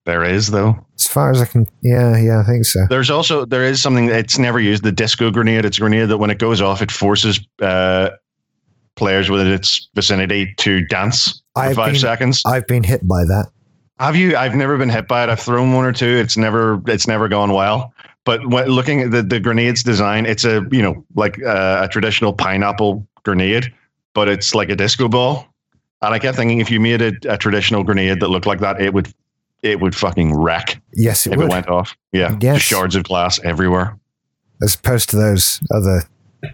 [0.05, 0.77] there is, though.
[0.99, 2.87] As far as I can, yeah, yeah, I think so.
[2.91, 4.83] There's also there is something it's never used.
[4.83, 5.65] The disco grenade.
[5.65, 8.11] It's a grenade that when it goes off, it forces uh,
[8.97, 12.43] players within its vicinity to dance for I've five been- seconds.
[12.45, 13.47] I've been hit by that.
[14.01, 14.37] Have you?
[14.37, 15.29] I've never been hit by it.
[15.29, 16.17] I've thrown one or two.
[16.17, 17.95] It's never it's never gone well.
[18.25, 21.89] But when looking at the, the grenade's design, it's a you know like uh, a
[21.89, 23.73] traditional pineapple grenade,
[24.15, 25.47] but it's like a disco ball.
[26.03, 28.81] And I kept thinking, if you made a, a traditional grenade that looked like that,
[28.81, 29.13] it would
[29.63, 31.47] it would fucking wreck Yes, it if would.
[31.47, 31.97] it went off.
[32.13, 32.57] Yeah, Yes.
[32.57, 33.97] just shards of glass everywhere.
[34.63, 36.03] as opposed to those other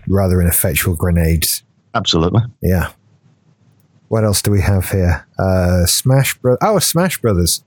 [0.07, 1.63] rather ineffectual grenades.
[1.95, 2.43] Absolutely.
[2.63, 2.91] Yeah.
[4.09, 5.27] What else do we have here?
[5.39, 6.59] Uh, Smash Bros.
[6.63, 7.65] Oh, Smash Brothers.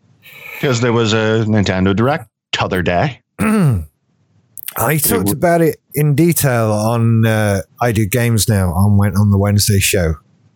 [0.54, 3.22] Because there was a Nintendo Direct t'other day.
[3.40, 9.32] I talked about it in detail on uh, I Do Games Now on went on
[9.32, 10.16] the Wednesday show.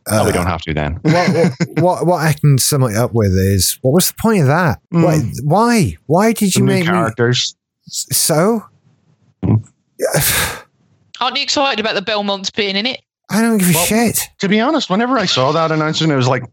[0.10, 1.00] Oh, we Uh, don't have to then.
[1.04, 4.42] what, what, what what I can sum it up with is what was the point
[4.42, 4.80] of that?
[4.94, 5.04] Mm.
[5.04, 7.56] Why, why why did you Some new make me characters.
[7.88, 8.64] so?
[9.44, 9.66] Mm.
[11.22, 13.02] aren't you excited about the Belmonts being in it?
[13.30, 14.20] I don't give a Well- shit.
[14.40, 16.44] To be honest, whenever I saw that announcement, it was like,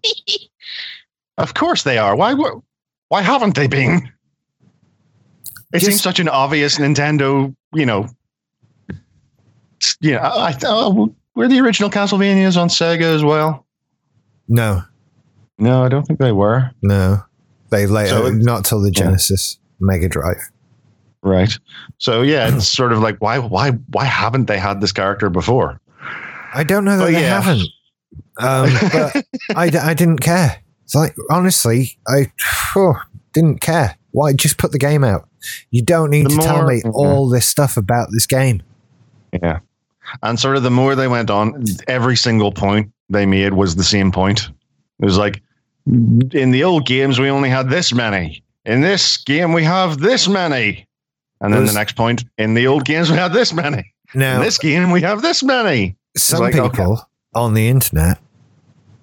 [1.39, 2.17] of course they are.
[2.17, 2.35] Why?
[3.09, 4.11] Why haven't they been?
[5.75, 7.55] It Just- seems such an obvious Nintendo.
[7.75, 8.09] You know.
[9.83, 13.67] s- Yeah, I, I oh, were the original Castlevanias on Sega as well?
[14.49, 14.83] No,
[15.59, 16.71] No, I don't think they were.
[16.83, 17.23] no,
[17.71, 20.51] they later So it- not till the Genesis Mega Drive.
[21.23, 21.57] Right.
[21.99, 25.81] So yeah, it's sort of like why why why haven't they had this character before?
[26.53, 27.41] I don't know that Well, they yeah.
[27.41, 27.69] haven't,
[28.39, 29.25] um, but
[29.57, 30.61] I, I didn't care.
[30.85, 32.33] It's like honestly, I
[32.73, 32.95] phew,
[33.33, 33.97] didn't care.
[34.11, 35.29] Why just put the game out?
[35.71, 36.91] You don't need The to tell me Mhm.
[36.93, 38.63] all this stuff about this game.
[39.33, 39.61] Yeah.
[40.23, 43.85] And sort of the more they went on, every single point they made was the
[43.85, 44.49] same point.
[45.01, 45.43] It was like,
[45.87, 48.43] in the old games, we only had this many.
[48.65, 50.87] In this game, we have this many.
[51.41, 53.93] And then the next point, in the old games, we had this many.
[54.15, 55.97] Now, In this game, we have this many.
[56.17, 58.19] some like, people on the internet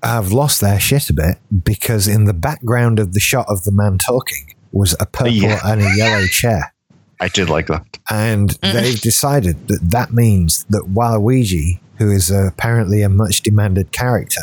[0.01, 3.72] have lost their shit a bit because in the background of the shot of the
[3.72, 5.60] man talking was a purple Yeah.
[5.66, 6.74] and a yellow chair.
[7.20, 7.86] I did like that.
[8.09, 8.74] And Mm.
[8.74, 14.41] they've decided that that means that Waluigi, who is apparently a much demanded character,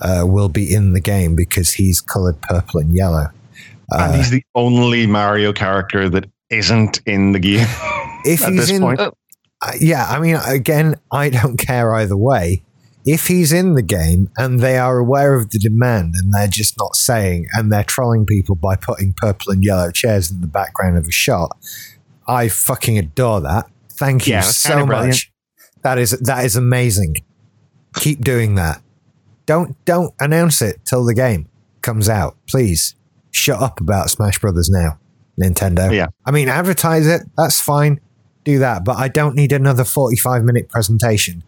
[0.00, 3.28] uh, will be in the game because he's colored purple and yellow.
[3.92, 7.66] and Uh, he's the only Mario character that isn't in the game.
[8.24, 9.00] if at he's this in, point.
[9.00, 9.10] uh,
[9.78, 12.62] yeah, I mean, again, I don't care either way.
[13.12, 16.78] If he's in the game and they are aware of the demand and they're just
[16.78, 20.96] not saying and they're trolling people by putting purple and yellow chairs in the background
[20.96, 21.56] of a shot,
[22.28, 23.68] I fucking adore that.
[23.94, 25.32] Thank you Yeah, so much.
[25.82, 27.16] That is that is amazing.
[27.96, 28.80] Keep doing that.
[29.44, 31.48] Don't don't announce it till the game
[31.82, 32.94] comes out, please.
[33.32, 35.00] Shut up about Smash Brothers now,
[35.42, 35.92] Nintendo.
[35.92, 36.06] Yeah.
[36.24, 37.22] I mean, advertise it.
[37.36, 38.00] That's fine.
[38.44, 41.42] Do that, but I don't need another forty-five minute presentation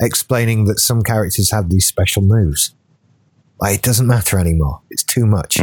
[0.00, 2.74] explaining that some characters have these special moves.
[3.60, 4.82] Like, it doesn't matter anymore.
[4.90, 5.58] It's too much.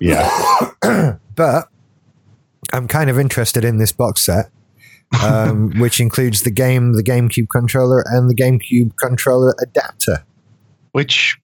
[0.00, 0.28] Yeah.
[1.36, 1.68] But
[2.72, 4.50] I'm kind of interested in this box set,
[5.24, 10.24] um, which includes the game, the GameCube controller, and the GameCube controller adapter.
[10.92, 11.38] Which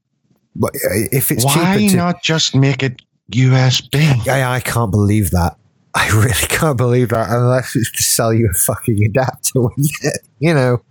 [0.55, 3.01] But uh, if it's why cheaper to, not just make it
[3.33, 4.29] USB?
[4.29, 5.57] I, I can't believe that.
[5.95, 10.19] I really can't believe that unless it's to sell you a fucking adapter with it.
[10.41, 10.83] You know,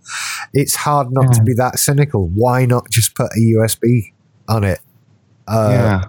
[0.52, 2.28] it's hard not to be that cynical.
[2.28, 4.12] Why not just put a USB
[4.48, 4.80] on it?
[5.48, 6.04] Uh, yeah.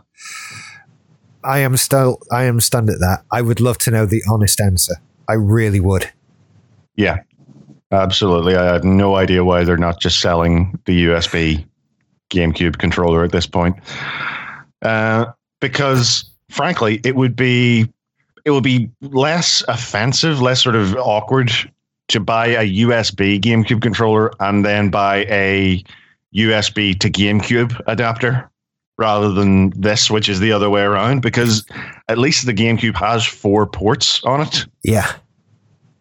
[1.44, 3.24] I am still, I am stunned at that.
[3.32, 4.96] I would love to know the honest answer.
[5.30, 6.12] I really would.
[6.96, 7.20] Yeah.
[7.92, 8.56] Absolutely.
[8.56, 11.66] I have no idea why they're not just selling the USB
[12.30, 13.78] GameCube controller at this point.
[14.82, 15.28] Uh,
[15.62, 17.88] because frankly, it would be
[18.46, 21.52] it would be less offensive, less sort of awkward
[22.10, 25.84] to buy a USB GameCube controller and then buy a
[26.36, 28.50] USB to GameCube adapter
[28.98, 31.22] rather than this, which is the other way around.
[31.22, 31.66] Because
[32.08, 34.66] at least the GameCube has four ports on it.
[34.84, 35.12] Yeah.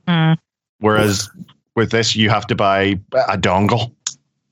[0.08, 0.36] Mm.
[0.80, 1.28] Whereas
[1.74, 2.98] with this, you have to buy
[3.28, 3.92] a dongle.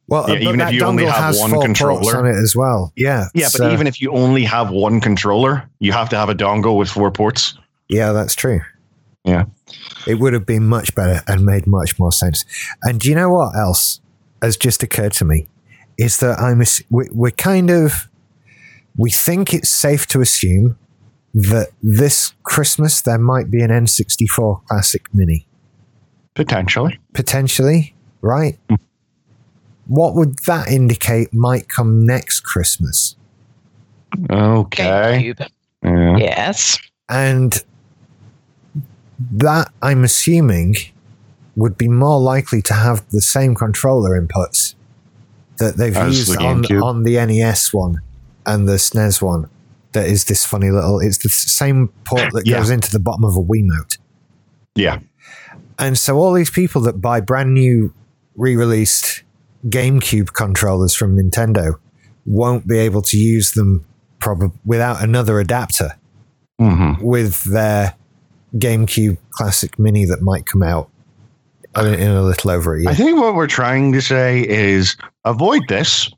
[0.08, 2.00] Well, Yeah, even if you only have has one four controller.
[2.02, 2.92] ports on it as well.
[2.96, 3.28] Yeah.
[3.34, 6.34] Yeah, but so- even if you only have one controller, you have to have a
[6.34, 7.56] dongle with four ports.
[7.88, 8.60] Yeah, that's true.
[9.24, 9.44] Yeah.
[10.06, 12.44] It would have been much better and made much more sense.
[12.82, 14.00] And do you know what else
[14.42, 15.48] has just occurred to me?
[15.96, 18.08] Is that I'm we- we're kind of
[18.96, 20.76] we think it's safe to assume
[21.32, 25.46] that this Christmas there might be an N64 Classic Mini
[26.34, 26.98] Potentially.
[27.12, 28.58] potentially, right?
[28.68, 28.76] Hmm.
[29.86, 33.16] What would that indicate might come next Christmas?
[34.30, 35.34] Okay.
[35.82, 36.16] Yeah.
[36.16, 36.78] Yes.
[37.08, 37.62] And
[39.32, 40.76] that, I'm assuming,
[41.56, 44.74] would be more likely to have the same controller inputs
[45.58, 48.00] that they've As used the on, on the NES one
[48.44, 49.48] and the SNES one.
[49.92, 52.58] That is this funny little, it's the same port that Yeah.
[52.58, 53.98] goes into the bottom of a Wiimote.
[54.74, 54.98] Yeah.
[55.78, 57.92] And so all these people that buy brand new
[58.36, 59.22] re-released
[59.68, 61.74] GameCube controllers from Nintendo
[62.26, 63.84] won't be able to use them
[64.18, 65.90] probably without another adapter
[66.58, 67.94] hmm with their
[68.56, 70.88] GameCube Classic Mini that might come out
[71.76, 72.90] in in a little over a year.
[72.90, 76.10] I think what we're trying to say is avoid this.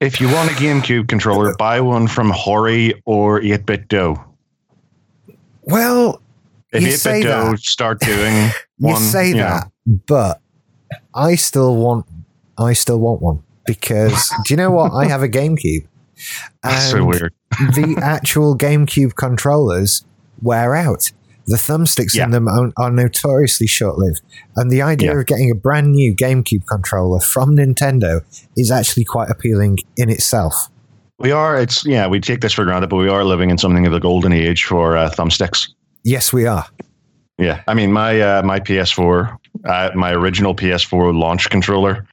[0.00, 4.22] If you want a GameCube controller, buy one from Hori or 8BitDo.
[5.62, 6.20] well,
[6.72, 7.58] If You 8-Bit say that.
[7.60, 9.70] start doing you one, say you know, that,
[10.06, 10.40] but
[11.14, 12.06] I still want,
[12.58, 14.92] I still want one because do you know what?
[14.92, 15.86] I have a GameCube.
[16.62, 17.32] that's so weird.
[17.50, 20.04] the actual GameCube controllers
[20.40, 21.12] wear out.
[21.46, 22.24] The thumbsticks Yeah.
[22.24, 24.20] in them are, are notoriously short lived.
[24.56, 25.20] And the idea Yeah.
[25.20, 28.20] of getting a brand new GameCube controller from Nintendo
[28.56, 30.68] is actually quite appealing in itself.
[31.18, 33.86] We are, it's, yeah, we take this for granted, but we are living in something
[33.86, 35.68] of a golden age for uh, thumbsticks.
[36.04, 36.66] Yes, we are.
[37.38, 42.06] Yeah, I mean my uh, my PS4, uh, my original PS4 launch controller.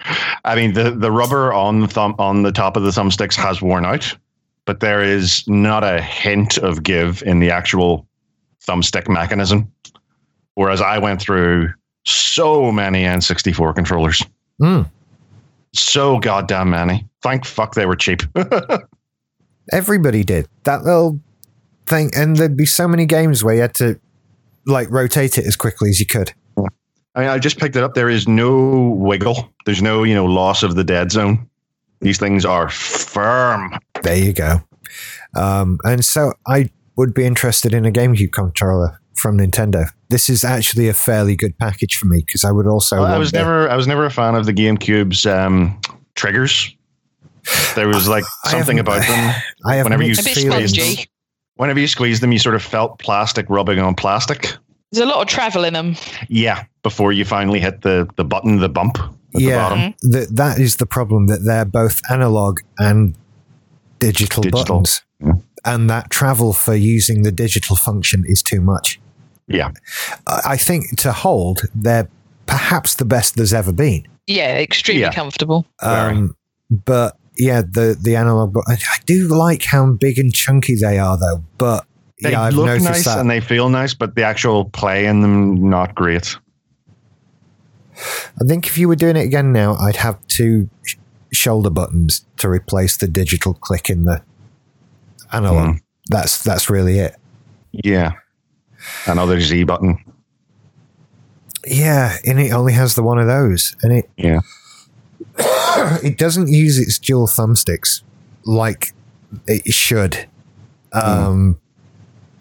[0.46, 3.62] I mean the the rubber on the thumb on the top of the thumbsticks has
[3.62, 4.16] worn out,
[4.66, 8.08] but there is not a hint of give in the actual
[8.70, 9.72] thumbstick mechanism.
[10.56, 11.70] Whereas I went through
[12.06, 14.24] so many N64 controllers,
[14.62, 14.90] Mm.
[15.74, 17.08] so goddamn many.
[17.22, 18.24] Thank fuck they were cheap.
[19.72, 21.20] Everybody did that little
[21.86, 24.00] thing, and there'd be so many games where you had to
[24.66, 26.34] like rotate it as quickly as you could.
[27.16, 27.94] I mean, I just picked it up.
[27.94, 29.52] There is no wiggle.
[29.66, 31.48] There's no you know loss of the dead zone.
[32.02, 33.78] These things are firm.
[34.04, 34.62] There you go.
[35.36, 36.70] Um, and so I
[37.00, 39.88] would be interested in a GameCube controller from Nintendo.
[40.10, 42.98] This is actually a fairly good package for me because I would also.
[42.98, 45.80] Well, I was the- never I was never a fan of the GameCube's um,
[46.16, 46.76] triggers.
[47.76, 49.42] There was like I something haven't- about them.
[49.66, 50.72] I have whenever you A mixed bit feelings.
[50.74, 51.06] spongy.
[51.56, 54.54] Whenever you squeezed them, you sort of felt plastic rubbing on plastic.
[54.92, 55.96] There's a lot of travel in them.
[56.30, 59.94] Yeah, before you finally hit the the button, the bump at the Yeah, bottom.
[60.12, 63.16] that that is the problem that they're both analog and
[64.00, 64.64] digital, Digital.
[64.80, 65.34] buttons, Yeah.
[65.66, 69.00] And that travel for using the digital function is too much.
[69.48, 69.72] Yeah,
[70.28, 72.08] I I think to hold, they're
[72.46, 74.08] perhaps the best there's ever been.
[74.28, 75.12] Yeah, extremely Yeah.
[75.14, 75.66] comfortable.
[75.82, 76.36] Um,
[76.70, 78.54] but yeah, the the analog.
[78.54, 81.44] But I I do like how big and chunky they are, though.
[81.58, 81.86] But
[82.22, 83.18] they yeah, I've look noticed nice that.
[83.20, 86.36] and they feel nice, but the actual play in them not great.
[88.42, 90.96] I think if you were doing it again now, I'd have two sh-
[91.34, 94.22] shoulder buttons to replace the digital click in the
[95.32, 95.76] analog.
[95.76, 95.78] Hmm.
[96.10, 97.16] That's that's really it.
[97.72, 98.14] Yeah,
[99.06, 100.04] another Z button.
[101.66, 104.42] Yeah, and it only has the one of those, and it Yeah,
[106.04, 108.02] it doesn't use its dual thumbsticks
[108.46, 108.94] like
[109.48, 110.28] it should.
[110.94, 111.60] Um,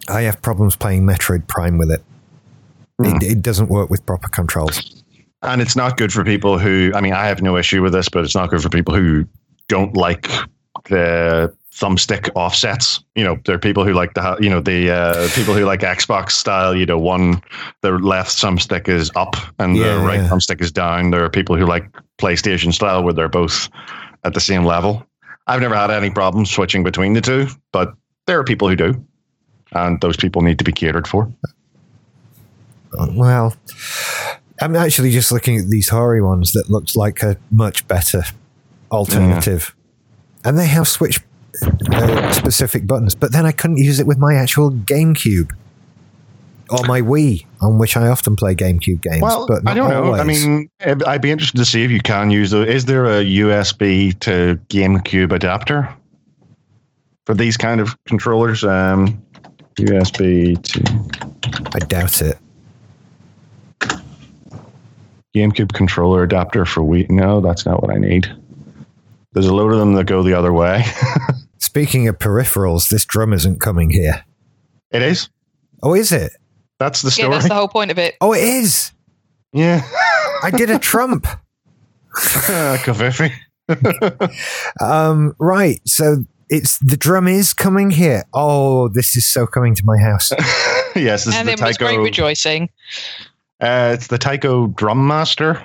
[0.09, 2.03] I have problems playing Metroid Prime with it.
[3.01, 5.05] It, it doesn't work with proper controls.
[5.43, 8.09] And it's not good for people who, I mean, I have no issue with this,
[8.09, 9.25] but it's not good for people who
[9.69, 10.29] don't like
[10.89, 13.03] the thumbstick offsets.
[13.15, 15.81] You know, there are people who like the, you know, the uh, people who like
[15.81, 17.43] Xbox style, you know, one,
[17.83, 20.29] the left thumbstick is up and Yeah, the right yeah.
[20.29, 21.11] thumbstick is down.
[21.11, 21.89] There are people who like
[22.19, 23.69] PlayStation style where they're both
[24.25, 25.07] at the same level.
[25.47, 27.95] I've never had any problem switching between the two, but
[28.27, 29.07] there are people who do.
[29.73, 31.31] And those people need to be catered for.
[32.93, 33.55] Well,
[34.61, 38.25] I'm actually just looking at these Hori ones that looks like a much better
[38.91, 39.75] alternative.
[40.45, 41.21] And they have Switch
[41.93, 45.53] uh, specific buttons, but then I couldn't use it with my actual GameCube
[46.71, 49.23] or my Wii, on which I often play GameCube games.
[49.23, 50.15] Well, but I don't know.
[50.15, 52.67] I mean, I'd I'd be interested to see if you can use the.
[52.67, 55.89] Is there a USB to GameCube adapter
[57.27, 58.65] for these kind of controllers?
[58.65, 59.23] Um,
[59.79, 62.39] USB to I doubt it.
[65.35, 67.09] GameCube controller adapter for Wii.
[67.11, 68.27] No, that's not what I need.
[69.33, 70.85] There's a load of them that go the other way.
[71.69, 74.25] Speaking of peripherals, this drum isn't coming here.
[74.91, 75.29] it is.
[75.83, 76.33] Oh, is it?
[76.79, 77.31] That's the Yeah, story.
[77.33, 78.15] that's the whole point of it.
[78.23, 78.91] Oh, it is.
[79.53, 79.83] yeah.
[80.43, 81.27] I did a Trump.
[82.17, 83.31] Covfefe.
[84.81, 85.79] Um, right.
[85.87, 88.25] So it's the drum is coming here.
[88.33, 90.31] Oh, this is so coming to my house.
[90.97, 92.71] yes, this and is it the was great rejoicing.
[93.61, 95.63] Uh, it's the Taiko Drum Master.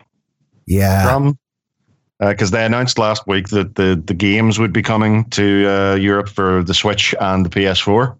[0.67, 1.03] Yeah.
[1.03, 1.39] drum
[2.29, 6.29] because they announced last week that the, the games would be coming to uh, Europe
[6.29, 8.15] for the Switch and the PS4,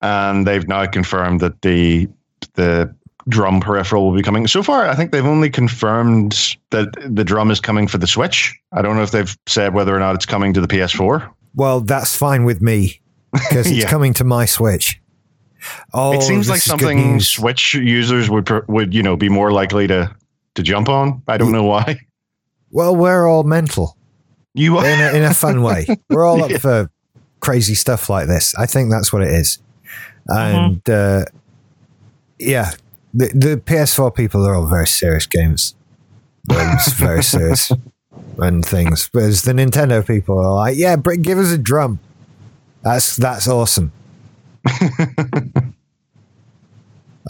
[0.00, 2.08] and they've now confirmed that the
[2.54, 2.94] the
[3.28, 4.46] drum peripheral will be coming.
[4.48, 8.52] So far, I think they've only confirmed that the drum is coming for the Switch.
[8.72, 11.30] I don't know if they've said whether or not it's coming to the PS4.
[11.54, 13.00] Well, that's fine with me
[13.32, 13.88] because it's Yeah.
[13.90, 15.00] coming to my Switch.
[15.94, 17.20] Oh, it seems like something.
[17.20, 20.12] Switch users would would you know be more likely to
[20.56, 21.22] to jump on.
[21.28, 22.00] I don't know why.
[22.72, 23.96] Well, we're all mental
[24.54, 25.10] You in are.
[25.10, 25.86] a, in a fun way.
[26.10, 26.58] We're all up Yeah.
[26.58, 26.90] for
[27.40, 28.54] crazy stuff like this.
[28.56, 29.58] I think that's what it is.
[30.28, 31.24] And uh,
[32.38, 32.70] yeah,
[33.12, 35.74] the, the PS4 people are all very serious games.
[36.48, 37.70] Very serious
[38.38, 39.08] and things.
[39.12, 41.98] Whereas the Nintendo people are like, yeah, give us a drum.
[42.82, 43.92] That's that's awesome.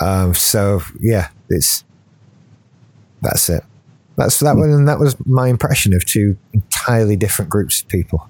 [0.01, 1.85] um, so yeah, it's
[3.21, 3.63] that's it.
[4.23, 8.29] That's that one, and that was my impression of two entirely different groups of people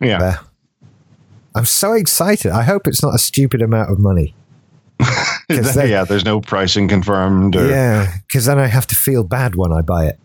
[0.00, 0.18] yeah.
[0.18, 0.40] there.
[1.54, 2.50] I'm so excited.
[2.50, 4.34] I hope it's not a stupid amount of money.
[5.48, 7.56] they- yeah, there's no pricing confirmed.
[7.56, 10.18] Or, Yeah, because then I have to feel bad when I buy it.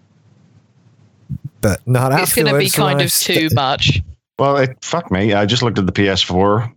[1.62, 4.02] But not It's going to be kind of st- too much.
[4.40, 5.34] Well, it, fuck me.
[5.34, 6.72] I just looked at the PS4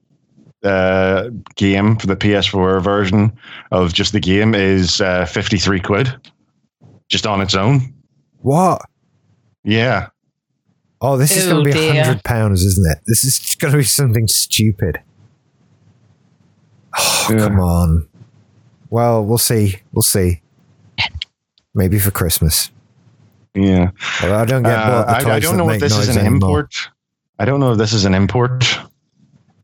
[0.64, 3.32] uh, game for the PS4 version
[3.70, 6.30] of just the game is uh, 53 quid
[7.08, 7.94] just on its own.
[8.40, 8.82] What?
[9.64, 10.08] Yeah.
[11.00, 12.98] Oh, this is going Oh, to be a hundred pounds, isn't it?
[13.06, 15.00] This is going to be something stupid.
[16.98, 17.38] Oh, Yeah.
[17.38, 18.08] come on.
[18.90, 19.76] Well, we'll see.
[19.92, 20.40] We'll see.
[21.74, 22.70] Maybe for Christmas.
[23.54, 23.90] Yeah.
[24.22, 26.18] Although I don't get Uh, bought the I, I don't know if this is an
[26.18, 26.34] anymore.
[26.60, 26.74] import.
[27.38, 28.64] I don't know if this is an import.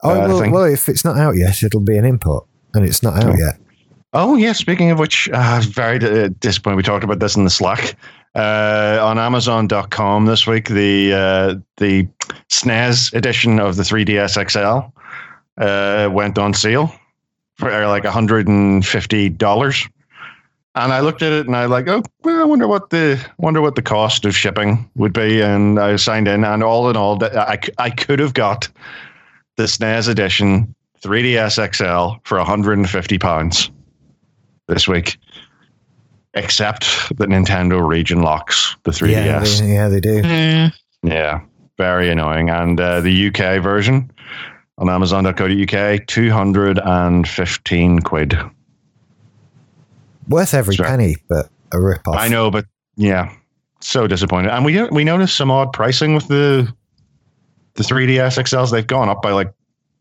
[0.02, 3.02] Oh, uh, well, well, if it's not out yet, it'll be an import, and it's
[3.02, 3.36] not out Oh.
[3.38, 3.58] yet.
[4.12, 4.52] Oh, yeah.
[4.52, 6.76] Speaking of which, uh, very uh, disappointed.
[6.76, 7.96] We talked about this in the Slack.
[8.36, 12.06] Uh, on Amazon.com this week, the uh, the
[12.50, 14.92] SNES edition of the 3DS XL
[15.56, 16.94] uh, went on sale
[17.54, 19.90] for uh, like $150.
[20.74, 23.62] And I looked at it and I like, oh, well, I wonder what the wonder
[23.62, 25.40] what the cost of shipping would be.
[25.40, 28.68] And I signed in, and all in all, I I could have got
[29.56, 33.70] the SNES edition 3DS XL for 150 pounds
[34.68, 35.16] this week,
[36.36, 36.84] except
[37.18, 39.10] that Nintendo region locks the 3DS.
[39.10, 40.22] Yeah, they, yeah, they do.
[40.22, 40.72] Mm.
[41.02, 41.40] Yeah,
[41.78, 42.48] very annoying.
[42.50, 44.10] And uh, the UK version
[44.78, 48.38] on Amazon.co.uk, 215 quid.
[50.28, 50.86] Worth every Sure.
[50.86, 52.16] penny, but a rip off.
[52.16, 52.66] I know, but
[52.96, 53.32] yeah,
[53.80, 54.50] so disappointed.
[54.52, 56.72] And we we noticed some odd pricing with the
[57.74, 58.70] the 3DS XLs.
[58.72, 59.52] They've gone up by like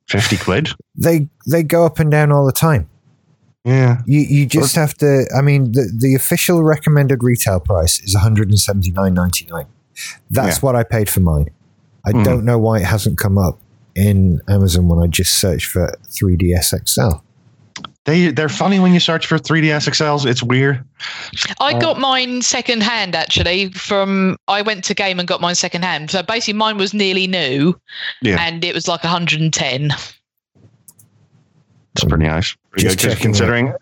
[0.07, 0.69] 50 quid.
[0.95, 2.89] They they go up and down all the time.
[3.65, 4.01] Yeah.
[4.05, 5.25] You you just have to.
[5.37, 9.45] I mean, the the official recommended retail price is one hundred and seventy nine ninety
[9.47, 9.65] nine.
[10.29, 10.61] That's Yeah.
[10.61, 11.49] what I paid for mine.
[12.05, 12.23] I Mhm.
[12.23, 13.59] don't know why it hasn't come up
[13.95, 17.23] in Amazon when I just searched for 3DS XL.
[18.05, 20.25] They they're funny when you search for 3DS XLs.
[20.27, 20.83] It's weird.
[21.59, 25.55] I Uh, got mine second hand actually from I went to game and got mine
[25.55, 26.11] second hand.
[26.11, 27.73] So basically mine was nearly new
[28.21, 28.37] Yeah.
[28.39, 29.91] and it was like 110.
[31.95, 32.09] It's mm.
[32.09, 32.55] pretty nice.
[32.71, 33.73] Pretty Just good, 'cause checking considering.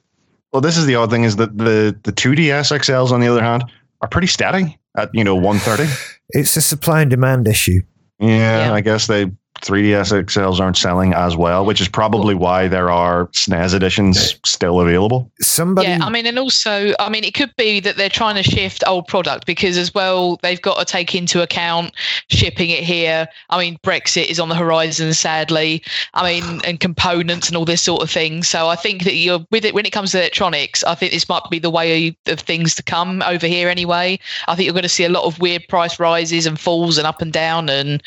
[0.52, 3.42] Well, this is the odd thing is that the the 2DS XLs on the other
[3.44, 3.64] hand
[4.02, 5.92] are pretty steady at you know 130.
[6.36, 7.82] It's a supply and demand issue.
[8.20, 8.74] Yeah, Yeah.
[8.74, 9.30] I guess they
[9.62, 14.82] 3DS XLs aren't selling as well, which is probably why there are SNES editions still
[14.82, 15.32] available.
[15.40, 18.44] Somebody, Yeah, I mean, and also, I mean, it could be that they're trying to
[18.44, 21.94] shift old product because, as well, they've got to take into account
[22.30, 23.28] shipping it here.
[23.50, 25.82] I mean, Brexit is on the horizon, sadly.
[26.14, 28.44] I mean, and components and all this sort of thing.
[28.44, 30.84] So I think that you're with it when it comes to electronics.
[30.84, 34.20] I think this might be the way of things to come over here anyway.
[34.48, 37.08] I think you're going to see a lot of weird price rises and falls and
[37.08, 37.70] up and down.
[37.70, 38.04] And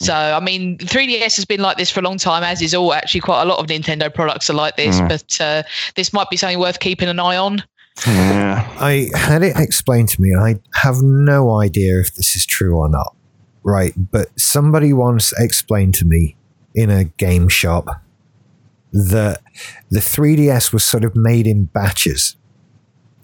[0.00, 2.92] so, I mean, 3DS has been like this for a long time, as is all
[2.92, 5.00] actually quite a lot of Nintendo products are like this.
[5.00, 5.08] Mm.
[5.08, 5.62] But uh,
[5.94, 7.62] this might be something worth keeping an eye on.
[8.06, 8.68] Yeah.
[8.78, 12.76] I had it explained to me, and I have no idea if this is true
[12.76, 13.14] or not.
[13.62, 16.36] Right, but somebody once explained to me
[16.74, 17.86] in a game shop
[18.92, 19.40] that
[19.90, 22.36] the 3DS was sort of made in batches.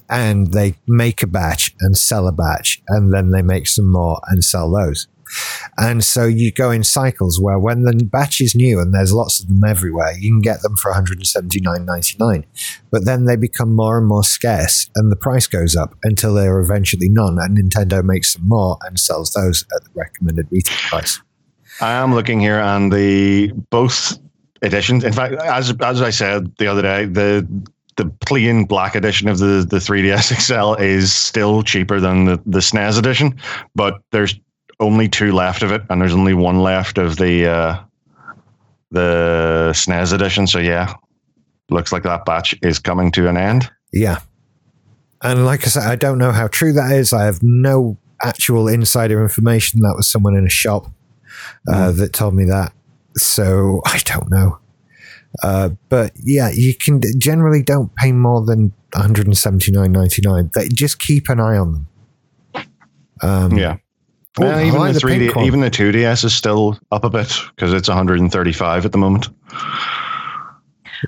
[0.08, 4.20] And they make a batch and sell a batch, and then they make some more
[4.28, 5.06] and sell those.
[5.78, 9.40] And so you go in cycles where when the batch is new and there's lots
[9.40, 12.44] of them everywhere, you can get them for 179.99
[12.90, 16.60] but then they become more and more scarce and the price goes up until they're
[16.60, 21.20] eventually none and nintendo makes some more and sells those at the recommended retail price
[21.80, 24.18] I am looking here, on the both
[24.62, 25.04] editions.
[25.04, 27.46] In fact, as as I said the other day, the
[27.96, 32.60] the plain black edition of the the 3DS XL is still cheaper than the the
[32.60, 33.36] SNES edition,
[33.74, 34.38] but there's
[34.82, 37.80] only two left of it, and there's only one left of the uh,
[38.90, 40.46] the SNES edition.
[40.46, 40.92] So yeah,
[41.70, 43.70] looks like that batch is coming to an end.
[43.92, 44.18] yeah.
[45.24, 47.12] And like i said i don't know how true that is.
[47.12, 49.80] I have no actual insider information.
[49.80, 50.90] That was someone in a shop
[51.72, 52.72] uh, that told me that.
[53.16, 54.58] So i don't know.
[55.42, 61.40] Uh, but yeah you can generally don't pay more than 179.99 they just keep an
[61.40, 61.86] eye on them.
[63.22, 63.76] Um, Yeah.
[64.40, 67.72] Oh, I even the the 3D, even the 2DS is still up a bit because
[67.74, 69.28] it's 135 at the moment.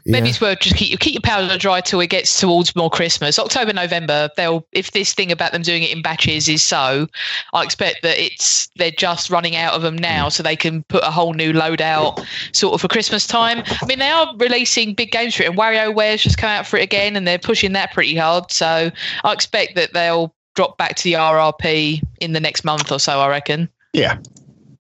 [0.07, 0.31] Maybe yeah.
[0.31, 3.39] it's worth just keep keep your powder dry till it gets towards more Christmas.
[3.39, 7.07] October, November, they'll if this thing about them doing it in batches is so,
[7.53, 11.03] I expect that it's they're just running out of them now, so they can put
[11.05, 12.21] a whole new load out
[12.53, 13.63] sort of for Christmas time.
[13.67, 16.77] I mean, they are releasing big games for it, and WarioWare's just come out for
[16.77, 18.51] it again, and they're pushing that pretty hard.
[18.51, 18.91] So
[19.23, 23.19] I expect that they'll drop back to the RRP in the next month or so.
[23.21, 23.69] I reckon.
[23.93, 24.19] Yeah.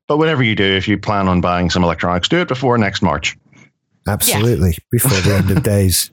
[0.07, 3.03] But whatever you do, if you plan on buying some electronics, do it before next
[3.03, 3.37] March.
[4.07, 4.77] Absolutely.
[4.91, 6.11] Before the end of days.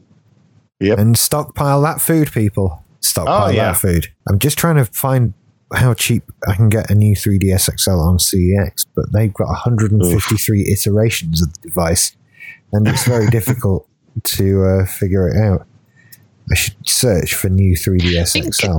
[0.79, 0.97] Yep.
[0.97, 2.83] And stockpile that food, people.
[3.01, 3.71] Stockpile Oh, yeah.
[3.71, 4.07] that food.
[4.29, 5.33] I'm just trying to find
[5.73, 10.61] how cheap I can get a new 3DS XL on CEX, but they've got 153
[10.71, 12.15] iterations of the device,
[12.73, 13.87] and it's very difficult
[14.23, 15.65] to uh, figure it out.
[16.51, 18.77] I should search for new 3DS Think- XL.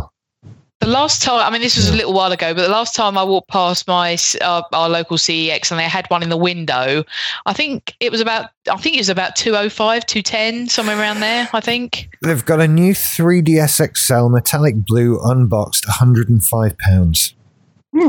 [0.82, 3.16] The last time, I mean, this was a little while ago, but the last time
[3.16, 7.04] I walked past my uh, our local CEX and they had one in the window,
[7.46, 11.48] I think it was about, I think it was about 205, 210, somewhere around there,
[11.52, 12.08] I think.
[12.20, 17.36] They've got a new 3DS XL metallic blue unboxed, 105 pounds.
[17.96, 18.08] Hmm.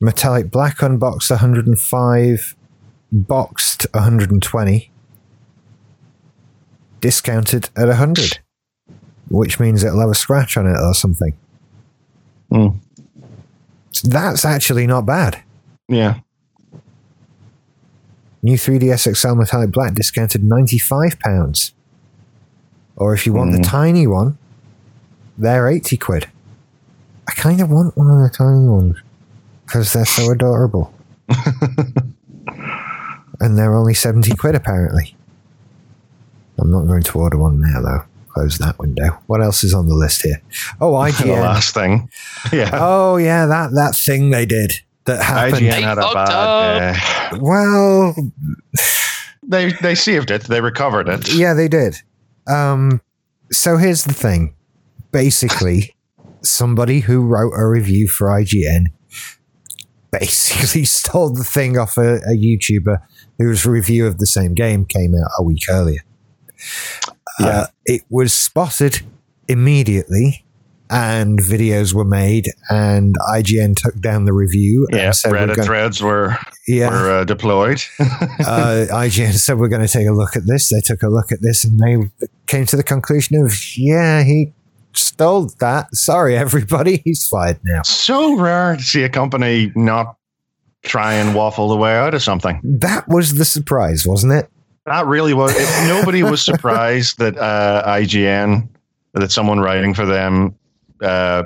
[0.00, 2.56] Metallic black unboxed, 105.
[3.10, 4.92] Boxed, 120.
[7.00, 8.38] Discounted at 100.
[9.28, 11.36] Which means it'll have a scratch on it or something.
[13.92, 15.42] So that's actually not bad.
[15.88, 16.20] Yeah.
[18.42, 21.72] New 3DS XL metallic black discounted 95 pounds.
[22.96, 23.64] Or if you want the Mm.
[23.68, 24.36] tiny one,
[25.38, 26.26] they're 80 quid.
[27.28, 28.96] I kind of want one of the tiny ones
[29.64, 30.92] because they're so adorable.
[33.40, 35.16] and they're only 70 quid apparently.
[36.58, 38.04] I'm not going to order one now though.
[38.32, 39.18] Close that window.
[39.26, 40.40] What else is on the list here?
[40.80, 41.26] Oh, IGN.
[41.26, 42.08] The last thing.
[42.52, 42.70] Yeah.
[42.72, 44.72] oh yeah, that that thing they did
[45.04, 45.56] that happened.
[45.66, 47.38] IGN had a They bad day.
[47.40, 48.14] Well,
[49.42, 50.42] They they saved it.
[50.42, 51.32] They recovered it.
[51.34, 51.96] Yeah, they did.
[52.48, 53.00] Um,
[53.52, 54.54] so here's the thing.
[55.12, 55.94] Basically,
[56.42, 58.86] somebody who wrote a review for IGN
[60.10, 62.98] basically stole the thing off a, a YouTuber
[63.38, 66.00] whose review of the same game came out a week earlier.
[67.40, 69.00] Uh, it was spotted
[69.48, 70.44] immediately
[70.90, 74.98] and videos were made and IGN took down the review Yeah.
[75.06, 76.36] and said we're gonna- threads were
[76.68, 76.90] Yeah.
[76.90, 77.82] were uh, deployed.
[78.00, 80.68] uh, IGN said we're going to take a look at this.
[80.68, 82.10] They took a look at this and they
[82.46, 84.52] came to the conclusion of, yeah, he
[84.92, 85.94] stole that.
[85.94, 87.00] Sorry, everybody.
[87.04, 87.82] He's fired now.
[87.82, 90.16] so rare to see a company not
[90.84, 92.60] try and waffle the way out of something.
[92.62, 94.50] That was the surprise, wasn't it?
[94.86, 95.54] That really was.
[95.54, 98.68] It, nobody was surprised that uh, IGN,
[99.14, 100.54] that someone writing for them,
[101.00, 101.44] uh,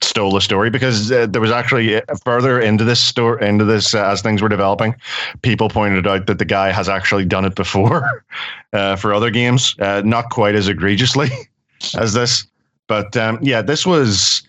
[0.00, 3.94] stole the story because uh, there was actually uh, further into this story, into this
[3.94, 4.94] uh, as things were developing,
[5.42, 8.24] people pointed out that the guy has actually done it before
[8.72, 11.28] uh, for other games, uh, not quite as egregiously
[11.98, 12.46] as this,
[12.86, 14.42] but um, yeah, this was.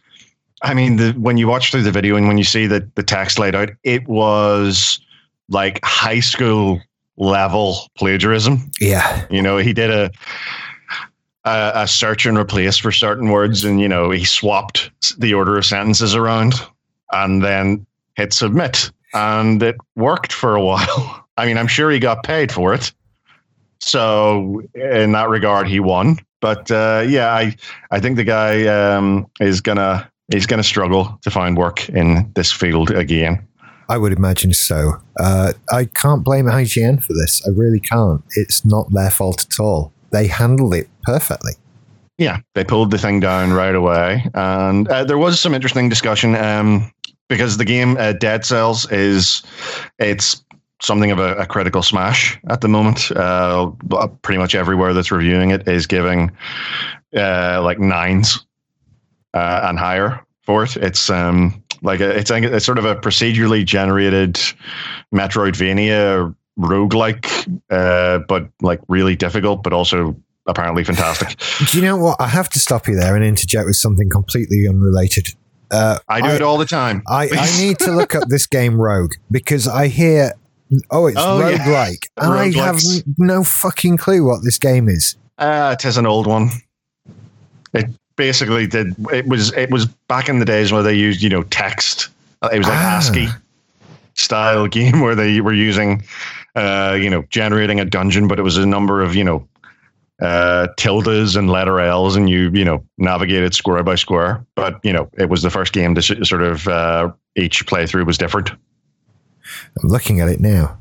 [0.61, 3.03] I mean, the, when you watch through the video and when you see the, the
[3.03, 4.99] text laid out, it was
[5.47, 6.81] like high school
[7.19, 8.71] level plagiarism.
[8.79, 9.25] Yeah.
[9.29, 10.11] You know, he did a,
[11.45, 15.57] a a search and replace for certain words, and you know, he swapped the order
[15.57, 16.55] of sentences around,
[17.11, 21.25] and then hit submit, and it worked for a while.
[21.37, 22.91] I mean, I'm sure he got paid for it,
[23.79, 26.17] so in that regard, he won.
[26.41, 27.55] But uh, yeah, I
[27.91, 32.51] I think the guy um, is gonna he's gonna struggle to find work in this
[32.51, 33.45] field again.
[33.89, 34.93] I would imagine so.
[35.19, 37.45] Uh, I can't blame IGN for this.
[37.45, 38.23] I really can't.
[38.35, 39.91] It's not their fault at all.
[40.11, 41.53] They handled it perfectly.
[42.19, 46.35] Yeah, they pulled the thing down right away, and uh, there was some interesting discussion
[46.35, 46.91] um,
[47.29, 49.41] because the game uh, Dead Cells is
[49.99, 50.43] it's
[50.81, 53.11] something of a, a critical smash at the moment.
[53.11, 53.71] Uh,
[54.21, 56.29] pretty much everywhere that's reviewing it is giving
[57.15, 58.45] uh, like nines
[59.33, 60.75] uh, and higher for it.
[60.77, 64.39] It's um, like it's, it's sort of a procedurally generated
[65.13, 70.15] Metroidvania roguelike, uh, but like really difficult, but also
[70.47, 71.35] apparently fantastic.
[71.71, 72.17] Do you know what?
[72.19, 75.27] I have to stop you there and interject with something completely unrelated.
[75.71, 77.03] Uh, I do it all the time.
[77.07, 80.33] I, I need to look up this game Rogue because I hear,
[80.89, 81.57] oh, it's Oh, yeah.
[81.59, 82.07] roguelike.
[82.17, 82.79] And I have
[83.19, 85.15] no fucking clue what this game is.
[85.37, 86.49] Uh, it is an old one.
[87.73, 87.85] It
[88.19, 88.93] basically did.
[89.11, 92.09] It was it was back in the days where they used you know text.
[92.53, 92.97] It was like Ah.
[92.97, 93.27] ASCII
[94.13, 96.03] style game where they were using,
[96.55, 99.47] uh, you know, generating a dungeon, but it was a number of you know,
[100.21, 104.45] uh, tildes and letter L's, and you you know navigated square by square.
[104.55, 108.05] But you know, it was the first game to sh- sort of uh, each playthrough
[108.05, 108.51] was different.
[109.81, 110.77] I'm looking at it now.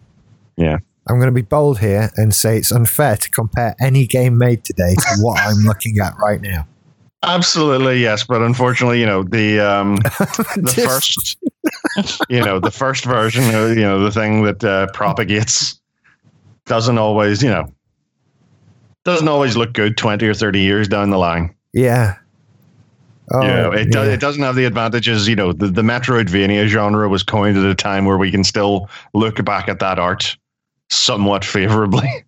[0.56, 0.78] Yeah.
[1.08, 4.62] I'm going to be bold here and say it's unfair to compare any game made
[4.62, 6.66] today to what I'm looking at right now.
[7.22, 9.96] Absolutely, yes, but unfortunately, you know the um,
[10.56, 11.36] the first,
[12.28, 15.80] you know, the first version, uh, you know, the thing that uh, propagates
[16.66, 17.72] doesn't always, you know,
[19.04, 21.52] doesn't always look good twenty or thirty years down the line.
[21.72, 22.16] Yeah.
[23.30, 25.28] Oh, you know, it, do, it doesn't have the advantages.
[25.28, 28.88] You know, the, the Metroidvania genre was coined at a time where we can still
[29.12, 30.36] look back at that art
[30.88, 32.24] somewhat favorably.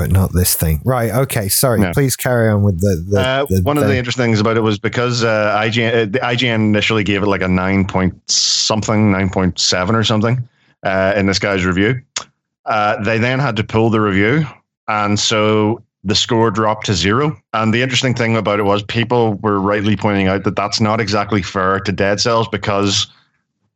[0.00, 0.80] but not this thing.
[0.82, 1.10] Right.
[1.10, 1.50] Okay.
[1.50, 1.78] Sorry.
[1.78, 1.92] No.
[1.92, 3.04] Please carry on with the.
[3.06, 6.04] the, Uh, the one of the interesting things about it was because uh, IGN, uh,
[6.06, 10.48] the IGN initially gave it like a nine point something, nine point seven or something
[10.84, 12.00] uh, in this guy's review.
[12.64, 14.46] Uh, they then had to pull the review,
[14.88, 17.36] and so the score dropped to zero.
[17.52, 20.98] And the interesting thing about it was people were rightly pointing out that that's not
[20.98, 23.06] exactly fair to Dead Cells because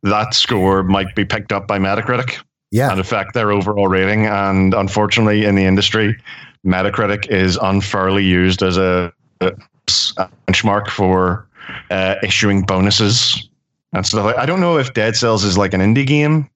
[0.01, 2.41] that score might be picked up by Metacritic
[2.75, 2.91] yeah.
[2.91, 4.25] and affect their overall rating.
[4.27, 6.15] And unfortunately, in the industry,
[6.65, 9.11] Metacritic is unfairly used as a,
[9.41, 9.51] a
[10.47, 11.47] benchmark for
[11.89, 13.49] uh, issuing bonuses
[13.93, 14.25] and stuff.
[14.25, 16.49] like I don't know if Dead Cells is like an indie game.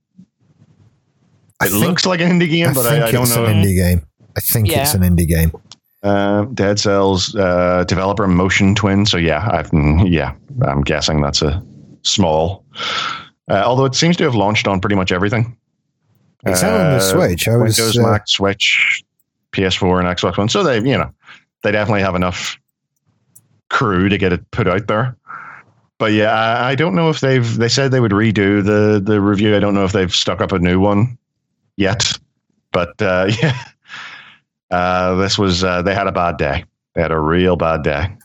[1.61, 3.35] I It think- looks like an indie game, I but think I, I don't it's
[3.35, 3.45] know.
[3.45, 4.01] an indie game.
[4.37, 4.81] I think Yeah.
[4.81, 5.51] it's an indie game.
[6.01, 9.05] Uh, Dead Cells uh, developer Motion Twin.
[9.05, 9.69] So yeah, I've,
[10.07, 10.33] yeah,
[10.65, 11.61] I'm guessing that's a
[12.03, 12.63] small.
[13.49, 15.57] Uh, although it seems to have launched on pretty much everything.
[16.45, 17.47] It's out on the Uh, Switch.
[17.47, 19.03] I was, Windows, uh, Mac, Switch,
[19.51, 20.49] PS4, and Xbox One.
[20.49, 21.11] So they, you know,
[21.63, 22.57] they definitely have enough
[23.69, 25.15] crew to get it put out there.
[25.97, 27.57] But yeah, I, I don't know if they've.
[27.57, 29.55] They said they would redo the the review.
[29.55, 31.17] I don't know if they've stuck up a new one
[31.75, 32.17] yet.
[32.71, 33.61] But uh, yeah,
[34.71, 35.63] uh, this was.
[35.63, 36.63] Uh, they had a bad day.
[36.95, 38.15] They had a real bad day.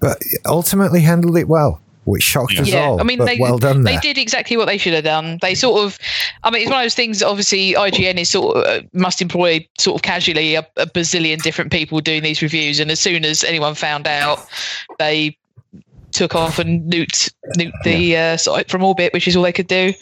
[0.00, 3.00] But ultimately handled it well, which shocked us Yeah, all.
[3.00, 4.00] I mean, but they- well done They there.
[4.00, 5.38] did exactly what they should have done.
[5.42, 5.98] They sort of,
[6.44, 7.22] I mean, it's one of those things.
[7.22, 11.72] Obviously, IGN is sort of uh, must employ sort of casually a, a bazillion different
[11.72, 14.38] people doing these reviews, and as soon as anyone found out,
[14.98, 15.36] they
[16.12, 19.66] took off and nuked nuked the uh, site from orbit, which is all they could
[19.66, 19.92] do.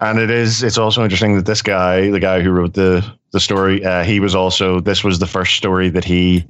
[0.00, 0.62] And it is.
[0.62, 4.18] It's also interesting that this guy, the guy who wrote the the story, uh, he
[4.18, 4.80] was also.
[4.80, 6.44] This was the first story that he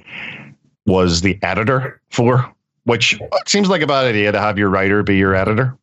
[0.87, 2.51] was the editor for,
[2.83, 5.77] which seems like a bad idea to have your writer be your editor.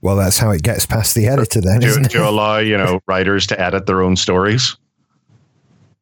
[0.00, 2.10] Well, that's how it gets past the editor, then, to, isn't it?
[2.10, 4.76] to allow you know writers to edit their own stories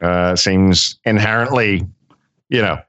[0.01, 1.87] uh, seems inherently,
[2.49, 2.81] you know,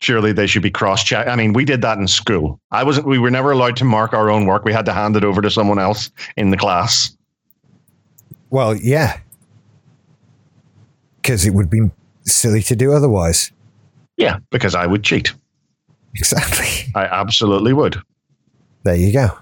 [0.00, 1.26] surely they should be cross check.
[1.26, 2.60] I mean, we did that in school.
[2.70, 3.06] I wasn't.
[3.06, 4.64] We were never allowed to mark our own work.
[4.64, 7.16] We had to hand it over to someone else in the class.
[8.50, 9.20] Well, yeah,
[11.16, 11.90] because it would be
[12.24, 13.52] silly to do otherwise.
[14.16, 15.32] Yeah, because I would cheat.
[16.14, 16.92] Exactly.
[16.94, 17.96] I absolutely would.
[18.82, 19.38] There you go.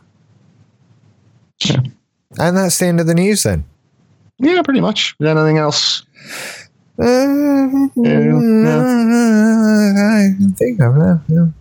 [1.64, 1.80] Yeah.
[2.38, 3.64] And that's the end of the news then.
[4.38, 5.10] Yeah, pretty much.
[5.10, 6.04] Is there anything else?
[6.98, 7.08] Uh, I
[10.56, 11.52] think I'm there.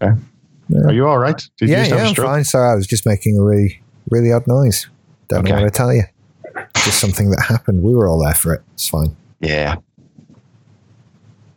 [0.00, 0.14] Yeah,
[0.84, 1.48] Are you all right?
[1.56, 2.44] Did yeah, yeah I'm fine.
[2.44, 3.80] Sorry, I was just making a really,
[4.10, 4.88] really odd noise.
[5.28, 6.02] Don't know what to tell you.
[6.76, 7.82] Just something that happened.
[7.82, 8.62] We were all there for it.
[8.74, 9.16] It's fine.
[9.40, 9.76] Yeah.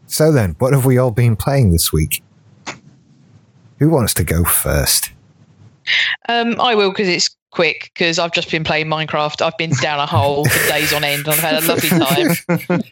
[0.07, 2.21] So then, what have we all been playing this week?
[3.81, 5.09] Who wants to go first?
[6.29, 9.41] Um, I will because it's quick because I've just been playing Minecraft.
[9.41, 12.81] I've been down a hole for days on end and I've had a lovely time.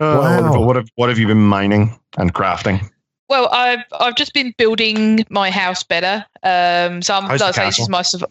[0.00, 0.34] Uh, Wow.
[0.36, 0.66] wonderful.
[0.66, 2.90] What have what have you been mining and crafting?
[3.28, 6.26] Well, I've I've just been building my house better.
[6.42, 8.18] Um, so I'm How's the like I say, this castle?
[8.18, 8.28] is my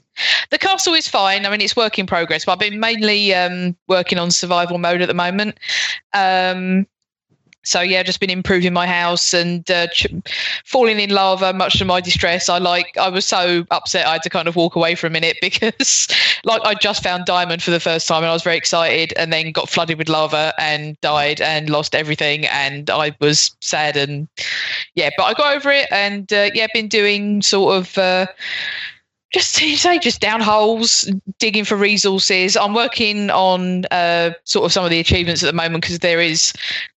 [0.52, 1.45] the castle is fine.
[1.45, 5.02] I mean, it's work in progress, but I've been mainly um, working on survival mode
[5.02, 5.58] at the moment.
[6.14, 6.86] Um,
[7.64, 10.07] so yeah, just been improving my house and uh, ch-
[10.65, 11.53] falling in lava.
[11.53, 12.98] Much to my distress, I like.
[12.98, 16.07] I was so upset I had to kind of walk away for a minute because,
[16.44, 19.31] like, I just found diamond for the first time and I was very excited, and
[19.31, 24.27] then got flooded with lava and died and lost everything, and I was sad and
[24.95, 28.27] yeah, but I got over it and uh, yeah, been doing sort of uh,
[29.34, 32.56] just you say just down holes, digging for resources.
[32.56, 36.22] I'm working on uh, sort of some of the achievements at the moment because there
[36.22, 36.54] is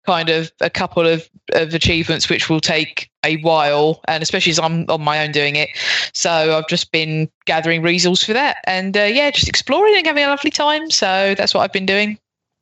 [0.06, 4.60] kind of a couple of, of achievements which will take a while, and especially as
[4.60, 5.70] I'm on my own doing it.
[6.14, 10.26] So I've just been gathering resources for that, and uh, yeah, just exploring and having
[10.26, 10.92] a lovely time.
[10.92, 12.20] So that's what I've been doing.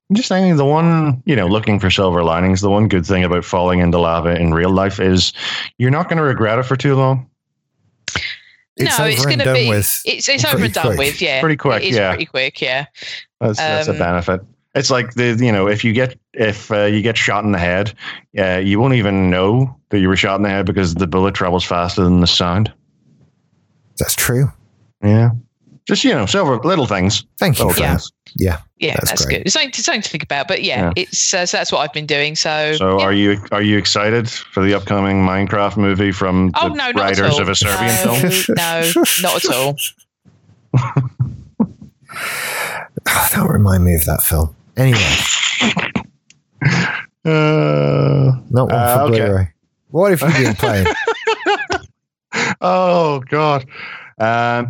[0.09, 3.23] I'm just thinking the one, you know, looking for silver linings, the one good thing
[3.23, 5.33] about falling into lava in real life is
[5.77, 7.27] you're not going to regret it for too long.
[8.77, 9.69] It's no, over it's and going to done be.
[9.69, 10.97] with it's it's over and done quick.
[10.97, 11.21] with.
[11.21, 12.09] Yeah, Pretty quick, It is yeah.
[12.09, 12.59] pretty quick.
[12.61, 12.85] Yeah.
[13.39, 14.41] That's, that's a Um, benefit.
[14.75, 17.59] It's like the you know if you get if uh, you get shot in the
[17.59, 17.93] head,
[18.39, 21.35] uh, you won't even know that you were shot in the head because the bullet
[21.35, 22.73] travels faster than the sound.
[23.99, 24.51] That's true.
[25.03, 25.29] Yeah,
[25.87, 27.25] just you know, several little things.
[27.39, 27.67] Thank you.
[27.77, 27.91] Yeah.
[27.97, 28.11] things.
[28.35, 28.59] Yeah.
[28.77, 29.41] Yeah, That's that's, good.
[29.43, 30.93] It's something, to- something to think about, but yeah, Yeah.
[31.03, 32.35] it's uh, so that's what I've been doing.
[32.35, 33.05] So, So yeah.
[33.05, 37.39] are you are you excited for the upcoming Minecraft movie from the Oh no, writers
[37.39, 38.43] of a Serbian no, film?
[38.57, 38.91] no,
[39.21, 39.75] not at all.
[43.05, 44.55] Oh, don't remind me of that film.
[44.77, 44.99] Anyway,
[47.25, 49.25] Uh, not one Uh, for okay.
[49.25, 49.49] Blu-ray.
[49.89, 50.87] What have you been playing?
[52.61, 53.63] oh God.
[54.19, 54.63] Um, yeah,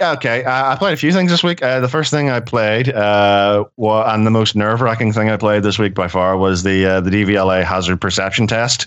[0.00, 1.62] okay, uh, I played a few things this week.
[1.62, 5.62] Uh, the first thing I played, uh, wa- and the most nerve-wracking thing I played
[5.62, 8.86] this week by far was the uh, the DVLA hazard perception test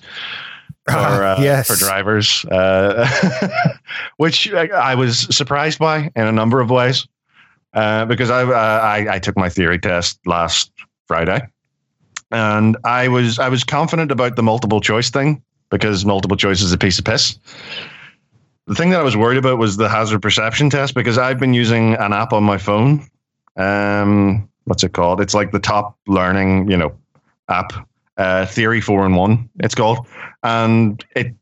[0.86, 1.68] for Ah, uh, yes.
[1.68, 3.08] for drivers, uh,
[4.18, 7.08] which I, was surprised by in a number of ways.
[7.74, 10.72] Uh, because I, uh, I I took my theory test last
[11.08, 11.42] Friday,
[12.32, 16.72] and I was I was confident about the multiple choice thing because multiple choice is
[16.72, 17.36] a piece of piss.
[18.68, 21.54] The thing that I was worried about was the hazard perception test because I've been
[21.54, 23.06] using an app on my phone.
[23.58, 25.20] Um, what's it called?
[25.20, 26.94] It's like the top learning, you know,
[27.50, 27.74] app.
[28.16, 29.50] Uh, Theory four in one.
[29.60, 30.06] It's called,
[30.44, 31.34] and it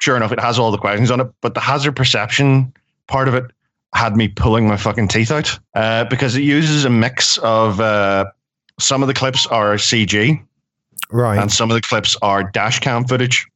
[0.00, 1.26] sure enough it has all the questions on it.
[1.40, 2.72] But the hazard perception
[3.08, 3.50] part of it
[3.94, 8.26] had me pulling my fucking teeth out uh, because it uses a mix of uh,
[8.78, 10.40] some of the clips are CG
[11.10, 11.38] Right.
[11.40, 13.46] and some of the clips are dash cam footage.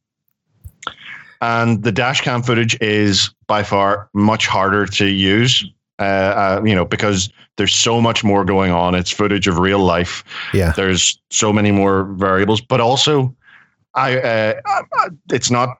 [1.41, 5.65] And the dash cam footage is by far much harder to use,
[5.99, 8.95] uh, uh, you know, because there's so much more going on.
[8.95, 10.23] It's footage of real life.
[10.53, 10.71] yeah.
[10.73, 13.35] There's so many more variables, but also,
[13.95, 15.77] I uh, uh, it's not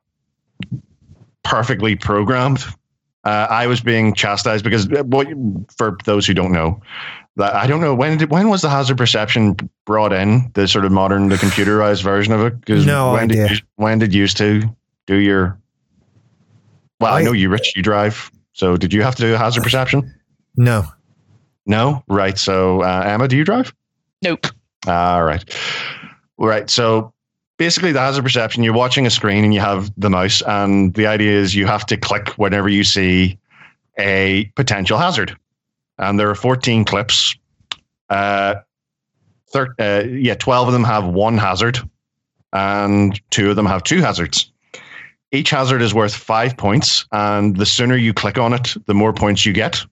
[1.43, 2.63] perfectly programmed.
[3.25, 5.27] Uh, I was being chastised because uh, what
[5.77, 6.81] for those who don't know,
[7.35, 10.85] that I don't know when did when was the hazard perception brought in the sort
[10.85, 12.59] of modern the computerized version of it?
[12.59, 13.47] Because No when idea.
[13.49, 14.63] did you, when did you used to
[15.09, 15.59] do your?
[16.99, 17.73] Well, I, I- know you, Rich.
[17.75, 20.13] You drive, so did you have to do a hazard perception?
[20.55, 20.85] No.
[21.65, 22.37] No, right.
[22.37, 23.73] So uh, Emma, do you drive?
[24.23, 24.47] Nope.
[24.87, 25.43] All right.
[26.37, 26.69] Right.
[26.69, 27.13] So
[27.57, 31.07] basically, the hazard perception, you're watching a screen and you have the mouse, and the
[31.07, 33.37] idea is you have to click whenever you see
[33.97, 35.35] a potential hazard.
[35.97, 37.35] And there are 14 clips.
[38.09, 38.55] Uh,
[39.51, 41.77] thir- uh, yeah, 12 of them have one hazard,
[42.53, 44.51] and two of them have two hazards.
[45.31, 49.13] Each hazard is worth five points, and the sooner you click on it, the more
[49.13, 49.83] points you get.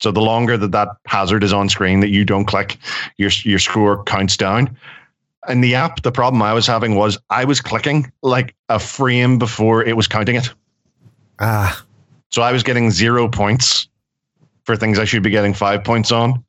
[0.00, 2.78] So the longer that that hazard is on screen that you don't click,
[3.16, 4.76] your your score counts down.
[5.48, 9.38] In the app, the problem I was having was I was clicking like a frame
[9.38, 10.48] before it was counting it.
[11.38, 11.84] Ah,
[12.30, 13.88] So I was getting zero points
[14.64, 16.42] for things I should be getting five points on.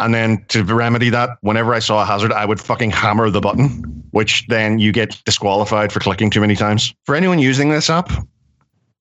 [0.00, 3.40] And then to remedy that, whenever I saw a hazard, I would fucking hammer the
[3.40, 3.68] button,
[4.10, 6.92] which then you get disqualified for clicking too many times.
[7.04, 8.10] For anyone using this app,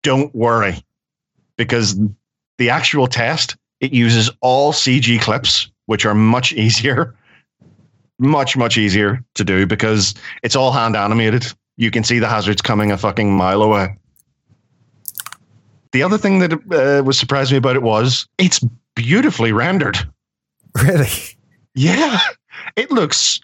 [0.04, 0.84] don't worry
[1.58, 2.00] because
[2.58, 7.16] the actual test, it uses all CG clips, which are much easier,
[8.20, 10.14] much, much easier to do because
[10.44, 11.46] it's all hand animated.
[11.78, 13.98] You can see the hazards coming a fucking mile away.
[15.92, 18.64] The other thing that uh, was surprised me about it was it's
[18.96, 19.98] beautifully rendered.
[20.84, 21.10] really?
[21.76, 22.20] Yeah,
[22.76, 23.40] it looks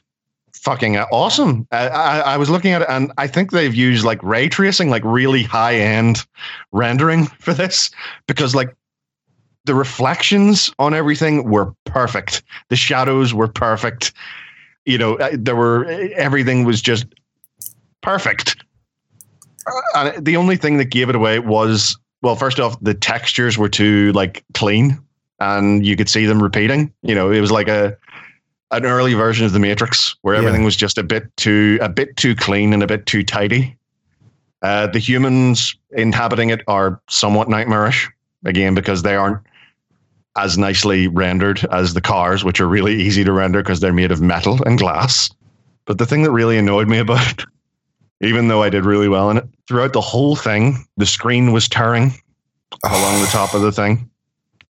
[0.54, 1.68] fucking awesome.
[1.72, 4.90] I, I, I was looking at it, and I think they've used like ray tracing,
[4.90, 6.26] like really high end
[6.72, 7.92] rendering for this,
[8.28, 8.76] because like
[9.66, 12.44] the reflections on everything were perfect.
[12.70, 14.14] The shadows were perfect.
[14.86, 15.86] You know, uh, there were
[16.16, 17.06] everything was just
[18.02, 18.58] perfect.
[19.96, 23.58] Uh, And the only thing that gave it away was well, first off, the textures
[23.58, 25.00] were too like clean,
[25.40, 26.94] and you could see them repeating.
[27.02, 27.98] You know, it was like a
[28.72, 30.42] an early version of the Matrix where Yeah.
[30.42, 33.76] everything was just a bit too a bit too clean and a bit too tidy.
[34.62, 38.10] Uh, the humans inhabiting it are somewhat nightmarish
[38.46, 39.40] again because they aren't
[40.38, 44.12] as nicely rendered as the cars, which are really easy to render because they're made
[44.12, 45.30] of metal and glass.
[45.86, 47.46] But the thing that really annoyed me about it,
[48.22, 51.68] even though I did really well in it, throughout the whole thing, the screen was
[51.68, 52.14] tearing
[52.86, 54.09] along the top of the thing.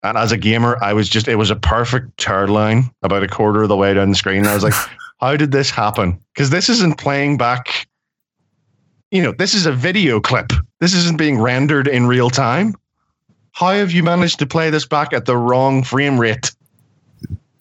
[0.02, 3.28] And as a gamer, I was just, it was a perfect turd line about a
[3.28, 4.46] quarter of the way down the screen.
[4.46, 4.74] I was like,
[5.20, 6.20] how did this happen?
[6.34, 7.86] Because this isn't playing back,
[9.10, 10.52] you know, this is a video clip.
[10.80, 12.74] This isn't being rendered in real time.
[13.52, 16.52] How have you managed to play this back at the wrong frame rate?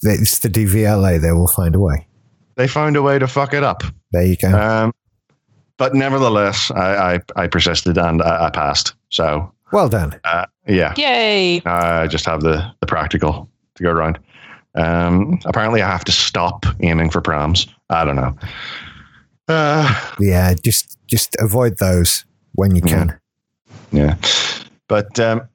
[0.04, 1.20] It's the DVLA.
[1.20, 2.08] They will find a way.
[2.56, 3.82] They found a way to fuck it up.
[4.12, 4.50] There you go.
[4.50, 4.94] Um,
[5.78, 8.94] but nevertheless, I, I, I persisted and I, I passed.
[9.10, 10.19] So, well done.
[10.23, 10.94] uh, yeah.
[10.98, 11.61] Yay.
[11.65, 14.19] I just have the, the practical to go around.
[14.76, 17.68] Um, apparently, I have to stop aiming for prams.
[17.89, 18.35] I don't know.
[19.48, 23.18] Uh, Yeah, just just avoid those when you can.
[23.91, 24.15] yeah,
[24.88, 25.48] but um,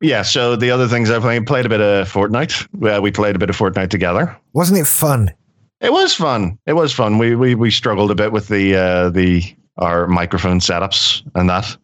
[0.00, 0.22] yeah.
[0.22, 2.68] So the other things I played played a bit of Fortnite.
[2.96, 4.36] Uh, we played a bit of Fortnite together.
[4.52, 5.32] Wasn't it fun?
[5.80, 6.56] It was fun.
[6.66, 7.18] It was fun.
[7.18, 9.42] We we we struggled a bit with the uh, the
[9.78, 11.76] our microphone setups and that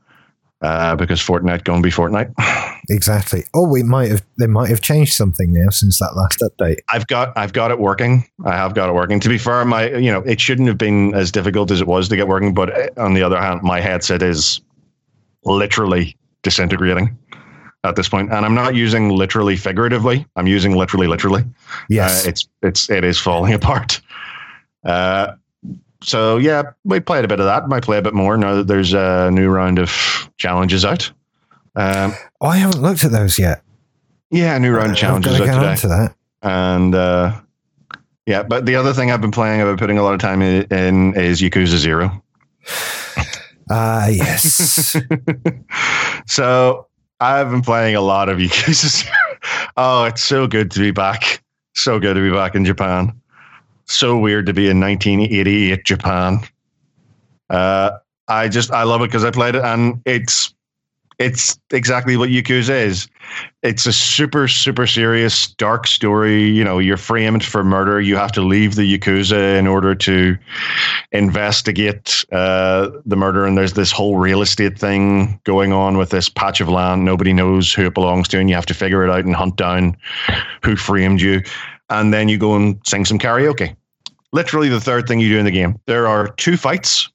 [0.61, 2.33] uh, because Fortnite going to be Fortnite.
[2.91, 3.45] Exactly.
[3.55, 4.25] Oh, we might have.
[4.39, 6.79] They might have changed something now since that last update.
[6.89, 8.25] I've got I've got it working.
[8.47, 9.21] I have got it working.
[9.21, 12.09] To be fair, my you know it shouldn't have been as difficult as it was
[12.09, 12.55] to get working.
[12.55, 14.63] But uh, on the other hand, my headset is
[15.45, 17.19] literally disintegrating
[17.85, 20.25] at this point, and I'm not using literally figuratively.
[20.37, 21.45] I'm using literally literally.
[21.91, 22.25] Yes.
[22.25, 24.01] Uh, it's it's it is falling apart.
[24.83, 25.33] Uh,
[26.03, 27.69] so yeah, we played a bit of that.
[27.69, 31.11] Might play a bit more now that there's a new round of challenges out.
[31.77, 33.63] Um, oh, I haven't looked at those yet.
[34.31, 35.95] yeah, new round of I've challenges got to out get today.
[35.95, 36.15] onto that.
[36.43, 37.41] and uh,
[38.27, 40.43] yeah, but the other thing I've been playing, I've been putting a lot of time
[40.43, 42.23] in, is Yakuza Zero.
[43.71, 44.97] Ah, yes.
[46.27, 46.87] so
[47.21, 49.15] I've been playing a lot of Yakuza Zero.
[49.77, 51.43] Oh, it's so good to be back.
[51.77, 53.13] So good to be back in Japan.
[53.89, 56.41] So weird to be in 1988 Japan.
[57.51, 57.93] Uh,
[58.29, 60.55] I just I love it because I played it and it's
[61.19, 63.09] it's exactly what Yakuza is.
[63.63, 66.45] It's a super super serious dark story.
[66.45, 68.01] You know, you're framed for murder.
[68.01, 70.37] You have to leave the Yakuza in order to
[71.11, 73.47] investigate uh, the murder.
[73.47, 77.05] And there's this whole real estate thing going on with this patch of land.
[77.05, 79.57] Nobody knows who it belongs to, and you have to figure it out and hunt
[79.57, 79.97] down
[80.63, 81.43] who framed you.
[81.91, 83.75] And then you go and sing some karaoke.
[84.33, 85.81] Literally the third thing you do in the game.
[85.87, 87.09] There are two fights,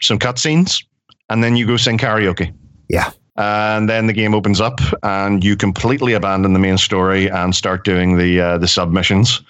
[0.00, 0.84] some cutscenes,
[1.28, 2.54] and then you go sing karaoke.
[2.88, 3.10] Yeah.
[3.36, 7.84] And then the game opens up, and you completely abandon the main story and start
[7.84, 9.42] doing the uh, the submissions.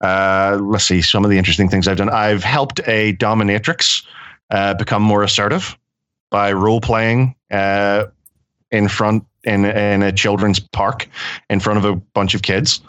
[0.00, 2.10] Uh, let's see some of the interesting things I've done.
[2.10, 4.04] I've helped a dominatrix
[4.50, 5.78] uh, become more assertive
[6.30, 8.06] by role playing uh,
[8.70, 11.08] in front in in a children's park
[11.48, 12.82] in front of a bunch of kids.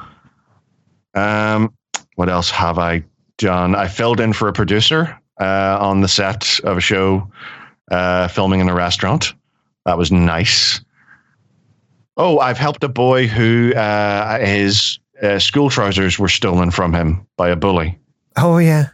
[1.13, 1.73] Um,
[2.15, 3.03] what else have I
[3.41, 3.76] done?
[3.76, 7.30] I filled in for a producer uh, on the set of a show
[7.91, 9.34] uh, filming in a restaurant.
[9.85, 10.81] That was nice.
[12.18, 17.26] Oh, I've helped a boy who uh, his uh, school trousers were stolen from him
[17.38, 17.97] by a bully.
[18.38, 18.89] oh, yeah.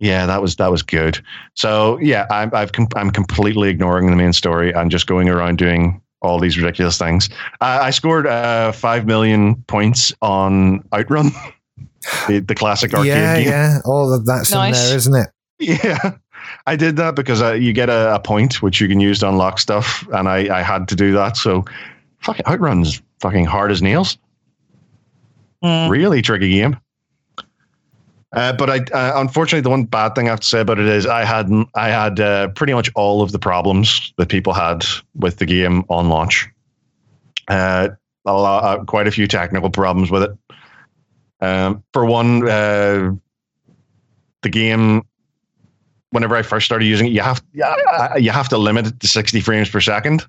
[0.00, 1.18] Yeah, that was that was good.
[1.54, 5.58] So yeah, I'm I've com- I'm completely ignoring the main story I'm just going around
[5.58, 7.28] doing all these ridiculous things.
[7.60, 11.32] Uh, I scored uh, five million points on Outrun,
[12.26, 13.48] the, the classic arcade yeah, game.
[13.48, 13.78] yeah.
[13.84, 15.28] All of that's in there, isn't it?
[15.60, 16.16] Yeah,
[16.66, 19.28] I did that because uh, you get a, a point which you can use to
[19.28, 21.36] unlock stuff, and I, I had to do that.
[21.36, 21.64] So,
[22.20, 24.18] fucking Outrun's fucking hard as nails.
[25.64, 25.90] Mm.
[25.90, 26.78] Really tricky game.
[28.32, 30.86] Uh, but I, uh, unfortunately, the one bad thing I have to say about it
[30.86, 34.84] is I had I had uh, pretty much all of the problems that people had
[35.14, 36.48] with the game on launch.
[37.48, 37.88] Uh,
[38.26, 40.30] a lot, uh, quite a few technical problems with it.
[41.40, 43.12] Um, for one, uh,
[44.42, 45.02] the game
[46.10, 49.06] whenever I first started using it, you have yeah, you have to limit it to
[49.08, 50.26] 60 frames per second.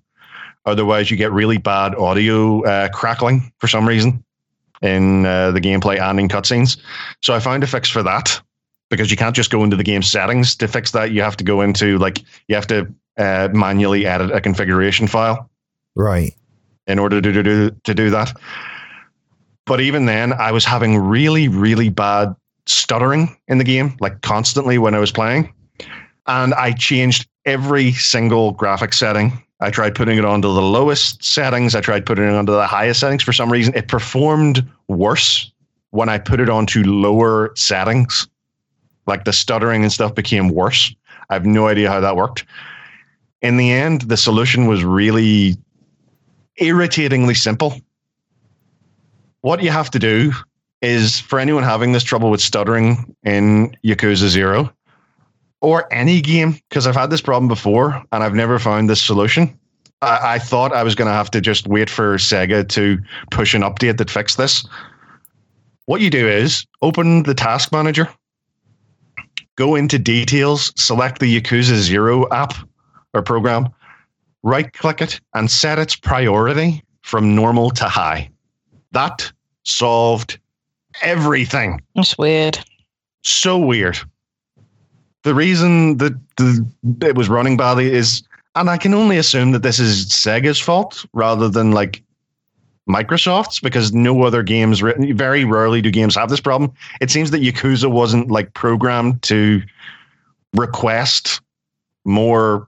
[0.66, 4.24] Otherwise, you get really bad audio uh, crackling for some reason
[4.82, 6.78] in uh, the gameplay and in cutscenes.
[7.22, 8.40] So I found a fix for that
[8.90, 11.12] because you can't just go into the game settings to fix that.
[11.12, 15.50] You have to go into like you have to uh, manually edit a configuration file
[15.96, 16.34] Right.
[16.88, 18.34] in order to do to do that.
[19.70, 22.36] But even then, I was having really, really bad
[22.66, 25.54] stuttering in the game, like constantly when I was playing.
[26.26, 29.44] And I changed every single graphic setting.
[29.60, 31.76] I tried putting it onto the lowest settings.
[31.76, 33.22] I tried putting it onto the highest settings.
[33.22, 35.52] For some reason, it performed worse
[35.92, 38.28] when I put it onto lower settings.
[39.06, 40.96] Like the stuttering and stuff became worse.
[41.30, 42.44] I have no idea how that worked.
[43.44, 45.58] In the end, the solution was really
[46.58, 47.80] irritatingly simple.
[49.42, 50.34] What you have to do
[50.82, 54.72] is for anyone having this trouble with stuttering in Yakuza Zero
[55.62, 59.58] or any game, because I've had this problem before and I've never found this solution.
[60.02, 62.98] I, I thought I was going to have to just wait for Sega to
[63.32, 64.66] push an update that fixed this.
[65.86, 68.08] What you do is open the task manager,
[69.56, 72.54] go into details, select the Yakuza Zero app
[73.14, 73.70] or program,
[74.44, 78.30] right click it, and set its priority from normal to high.
[78.92, 79.32] That
[79.64, 80.40] solved
[81.02, 81.82] everything.
[81.96, 82.60] That's weird.
[83.24, 84.00] So weird.
[85.24, 86.66] The reason that the,
[87.02, 88.24] it was running badly is,
[88.56, 92.02] and I can only assume that this is Sega's fault rather than like
[92.90, 96.72] Microsoft's because no other games, very rarely do games have this problem.
[97.02, 99.62] It seems that Yakuza wasn't like programmed to
[100.56, 101.42] request
[102.06, 102.68] more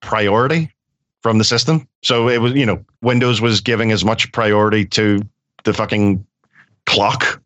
[0.00, 0.70] priority
[1.22, 1.88] from the system.
[2.02, 5.22] So it was, you know, Windows was giving as much priority to
[5.64, 6.24] the fucking
[6.86, 7.40] clock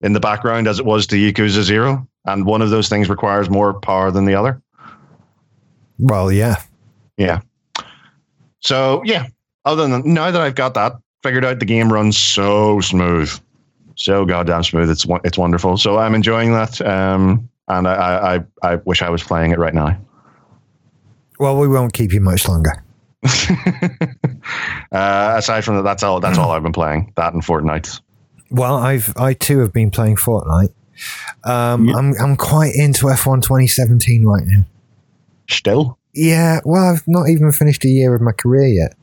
[0.00, 2.06] in the background as it was to Yakuza Zero.
[2.26, 4.60] And one of those things requires more power than the other.
[5.98, 6.56] Well, yeah.
[7.16, 7.40] Yeah.
[8.60, 9.26] So yeah.
[9.64, 13.32] Other than now that I've got that figured out, the game runs so smooth,
[13.96, 14.90] so goddamn smooth.
[14.90, 15.76] It's it's wonderful.
[15.76, 16.80] So I'm enjoying that.
[16.82, 19.98] Um, and I, I I I wish I was playing it right now.
[21.40, 22.82] Well, we won't keep you much longer.
[24.92, 26.20] uh, aside from that, that's all.
[26.20, 27.12] That's all I've been playing.
[27.16, 28.00] That and Fortnite.
[28.50, 30.72] Well, I've I too have been playing Fortnite.
[31.44, 31.94] Um.
[31.94, 34.64] I'm I'm quite into F1 2017 right now.
[35.48, 38.96] Still, Yeah, well, I've not even finished a year of my career yet,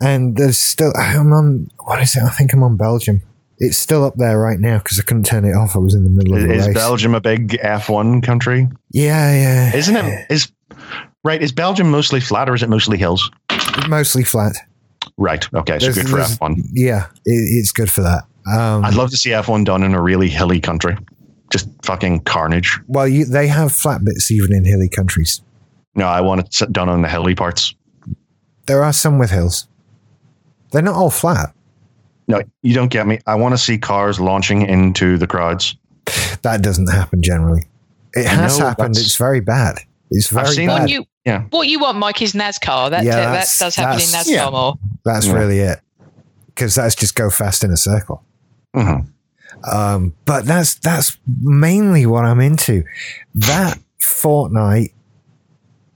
[0.00, 2.22] and there's still I'm on what is it?
[2.22, 3.22] I think I'm on Belgium.
[3.58, 5.76] It's still up there right now because I couldn't turn it off.
[5.76, 6.74] I was in the middle of the is race.
[6.74, 8.68] Belgium a big F1 country?
[8.90, 10.26] yeah, yeah, Isn't it?
[10.30, 10.50] Is
[11.24, 11.42] right?
[11.42, 13.30] Is Belgium mostly flat or is it mostly hills?
[13.88, 14.52] mostly flat.
[15.16, 15.46] Right.
[15.54, 15.78] Okay.
[15.78, 16.62] So There's- good for there's- F1.
[16.72, 18.24] Yeah, it, it's good for that.
[18.46, 20.96] Um, I'd love to see F1 done in a really hilly country.
[21.50, 22.78] Just fucking carnage.
[22.86, 25.42] well, you, they have flat bits even in hilly countries.
[25.96, 27.74] No, I want it done on the hilly parts.
[28.66, 29.66] There are some with hills.
[30.72, 31.52] They're not all flat.
[32.28, 33.18] No, you don't get me.
[33.26, 35.76] I want to see cars launching into the crowds.
[36.42, 37.64] That doesn't happen generally.
[38.14, 38.96] It has know, happened.
[38.96, 39.80] It's very bad.
[40.12, 40.90] It's very I've seen What bad.
[40.90, 41.42] you Yeah.
[41.50, 42.90] what you want, Mike, is NASCAR.
[42.90, 44.50] That Yeah, that that's- does happen in that's- NASCAR yeah.
[44.50, 44.74] more.
[45.04, 45.32] That's Yeah.
[45.34, 45.80] really it.
[46.46, 48.22] Because that's just go fast in a circle.
[48.74, 49.06] Mhm.
[49.70, 52.84] Um, but that's that's mainly what I'm into.
[53.34, 54.92] That Fortnite,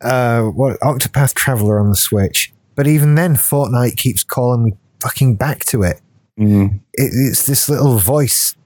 [0.02, 2.52] uh, what Octopath Traveler on the Switch.
[2.74, 6.00] But even then, Fortnite keeps calling me fucking back to it.
[6.38, 6.80] Mm.
[6.94, 7.12] it.
[7.14, 8.56] It's this little voice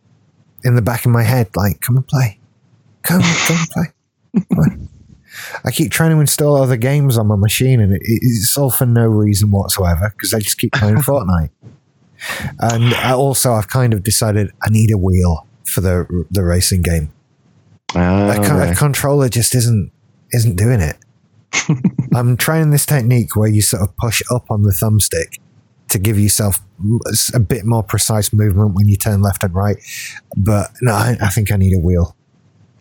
[0.64, 2.38] in the back of my head, like, "Come and play,
[3.02, 3.84] come, come and play."
[4.54, 4.88] Come on."
[5.64, 8.86] I keep trying to install other games on my machine, and it, it's all for
[8.86, 11.50] no reason whatsoever because I just keep playing Fortnite.
[12.58, 16.82] And I also, I've kind of decided I need a wheel for the the racing
[16.82, 17.12] game.
[17.94, 19.92] Ah, A, con- a controller just isn't
[20.32, 20.96] isn't doing it.
[22.14, 25.38] I'm trying this technique where you sort of push up on the thumbstick
[25.88, 26.60] to give yourself
[27.32, 29.78] a bit more precise movement when you turn left and right.
[30.36, 32.14] But no, I, I think I need a wheel.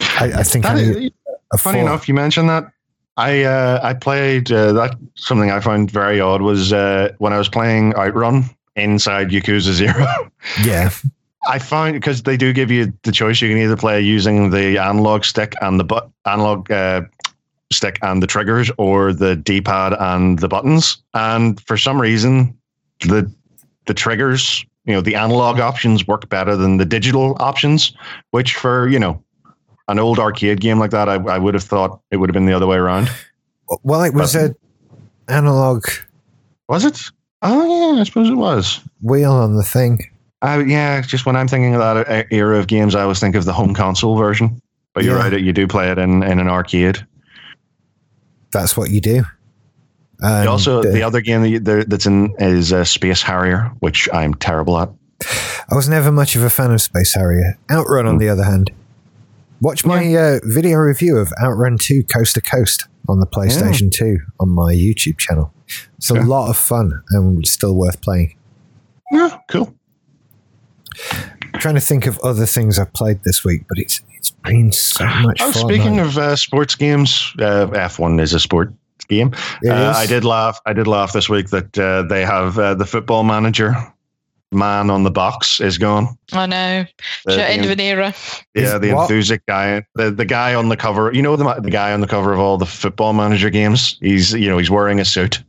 [0.01, 1.13] I, I think I need
[1.55, 2.71] funny enough, you mentioned that.
[3.17, 7.37] I uh, I played uh, that something I found very odd was uh, when I
[7.37, 8.45] was playing Outrun
[8.75, 10.05] inside Yakuza Zero.
[10.63, 10.91] Yeah,
[11.47, 13.41] I found because they do give you the choice.
[13.41, 17.01] You can either play using the analog stick and the but analog uh,
[17.71, 21.01] stick and the triggers, or the D pad and the buttons.
[21.13, 22.57] And for some reason,
[23.01, 23.29] the
[23.87, 27.93] the triggers, you know, the analog options work better than the digital options.
[28.31, 29.21] Which for you know
[29.87, 32.45] an old arcade game like that, I, I would have thought it would have been
[32.45, 33.09] the other way around.
[33.83, 34.53] well, it was a
[35.27, 35.85] analog
[36.69, 37.01] Was it?
[37.41, 38.79] Oh yeah, I suppose it was.
[39.01, 39.99] wheel on the thing.
[40.41, 43.35] Uh, yeah, just when I'm thinking of that e- era of games, I always think
[43.35, 44.61] of the home console version.
[44.93, 45.29] But you're Yeah.
[45.29, 47.05] right, you do play it in, in an arcade.
[48.51, 49.23] That's what you do.
[50.23, 54.33] Also, uh, the other game that you, that's in is uh, Space Harrier, which I'm
[54.35, 54.89] terrible at.
[55.69, 57.57] I was never much of a fan of Space Harrier.
[57.69, 58.71] Outrun, on the other hand.
[59.59, 64.17] Watch my uh, video review of Outrun 2 Coast to Coast on the PlayStation 2
[64.39, 65.51] on my YouTube channel.
[65.97, 68.37] It's a lot of fun and still worth playing.
[69.11, 69.73] Yeah, cool.
[71.55, 75.05] trying to think of other things I've played this week, but it's it's been so
[75.05, 75.63] much Oh, fun.
[75.69, 78.73] speaking of uh, sports games, uh, F1 is a sport
[79.07, 79.33] game.
[79.67, 79.93] Uh.
[79.95, 80.59] I did laugh.
[80.65, 83.75] I did laugh this week that uh, they have uh, the football manager
[84.51, 86.07] man on the box is gone.
[86.33, 86.85] I know.
[87.25, 88.13] The- Sure, end of an era.
[88.55, 89.03] Yeah, the what?
[89.03, 91.11] enthusiastic guy, the the guy on the cover.
[91.13, 93.97] You know the the guy on the cover of all the football manager games.
[94.01, 95.43] He's you know he's wearing a suit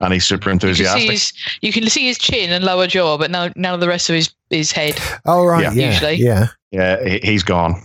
[0.00, 1.10] and he's super You can, see enthusiastic.
[1.10, 4.16] his, you can see his chin and lower jaw, but now now the rest of
[4.16, 4.98] his, his head.
[5.26, 5.72] oh right, Yeah.
[5.72, 6.14] yeah, Usually.
[6.16, 6.46] yeah.
[6.72, 7.80] Yeah, he, he's gone.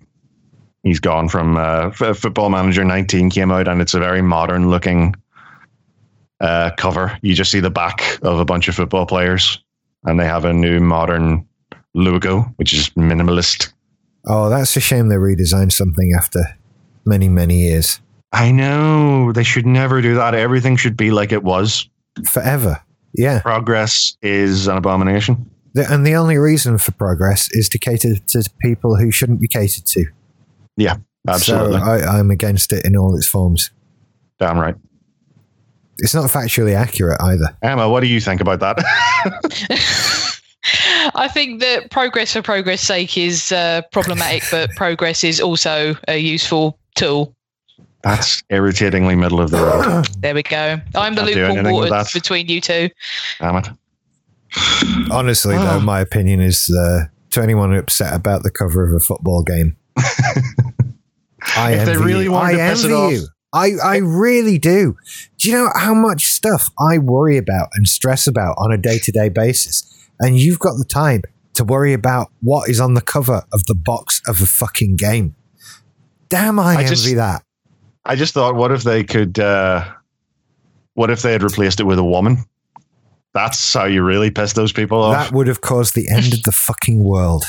[0.84, 4.70] He's gone from uh, F- Football Manager 19 came out and it's a very modern
[4.70, 5.14] looking
[6.40, 7.18] uh, cover.
[7.22, 9.62] You just see the back of a bunch of football players
[10.08, 11.46] and they have a new modern
[11.94, 13.74] logo, which is minimalist.
[14.26, 16.58] Oh, that's a shame they redesigned something after
[17.06, 18.00] many many years.
[18.32, 20.34] I know they should never do that.
[20.34, 21.88] Everything should be like it was.
[22.26, 22.82] Forever,
[23.14, 23.42] yeah.
[23.42, 25.50] Progress is an abomination.
[25.74, 29.48] The, and the only reason for progress is to cater to people who shouldn't be
[29.48, 30.06] catered to.
[30.76, 30.98] Yeah,
[31.28, 31.80] absolutely.
[31.80, 33.72] So I, I'm against it in all its forms.
[34.40, 34.76] Damn right.
[36.00, 37.56] It's not factually accurate either.
[37.62, 38.78] Emma, what do you think about that?
[41.16, 46.18] I think that progress for progress' sake is uh, problematic, but progress is also a
[46.18, 47.34] useful tool.
[48.04, 50.08] That's irritatingly middle of the road.
[50.20, 50.80] There we go.
[50.96, 52.90] I'm the Can't do anything lukewarm water between you two.
[53.40, 53.68] Damn it.
[55.12, 55.64] Honestly, Ah.
[55.78, 59.76] though, my opinion is uh, to anyone upset about the cover of a football game.
[61.56, 62.32] I If they envy really you.
[62.32, 63.28] wanted I to piss it envy off- you.
[63.54, 64.98] I, I really do.
[65.40, 68.98] Do you know how much stuff I worry about and stress about on a day
[69.00, 69.84] to day basis?
[70.20, 71.22] And you've got the time
[71.54, 75.36] to worry about what is on the cover of the box of a fucking game.
[76.30, 77.44] Damn, I, I envy just- that.
[78.06, 79.38] I just thought, what if they could?
[79.38, 79.84] Uh,
[80.94, 82.38] what if they had replaced it with a woman?
[83.34, 85.28] That's how you really piss those people off.
[85.30, 87.44] That would have caused the end of the fucking world.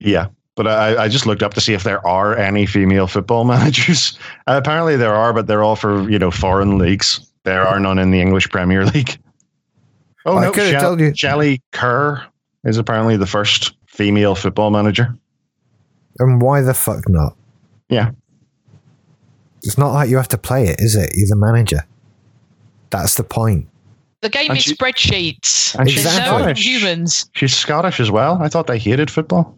[0.00, 0.26] yeah,
[0.56, 4.18] but I, I just looked up to see if there are any female football managers.
[4.48, 7.24] Uh, apparently, there are, but they're all for you know foreign leagues.
[7.44, 9.18] There are none in the English Premier League.
[10.26, 11.14] Oh I no, could have Shell- told you.
[11.16, 12.22] Shelley Kerr
[12.64, 15.16] is apparently the first female football manager.
[16.18, 17.34] And why the fuck not?
[17.88, 18.10] Yeah.
[19.62, 21.12] It's not like you have to play it, is it?
[21.14, 21.86] You're the manager.
[22.90, 23.66] That's the point.
[24.20, 25.74] The game And is she- spreadsheets.
[25.78, 26.66] and she's There's no Scottish.
[26.66, 27.30] humans.
[27.34, 28.42] She's Scottish as well.
[28.42, 29.56] I thought they hated football.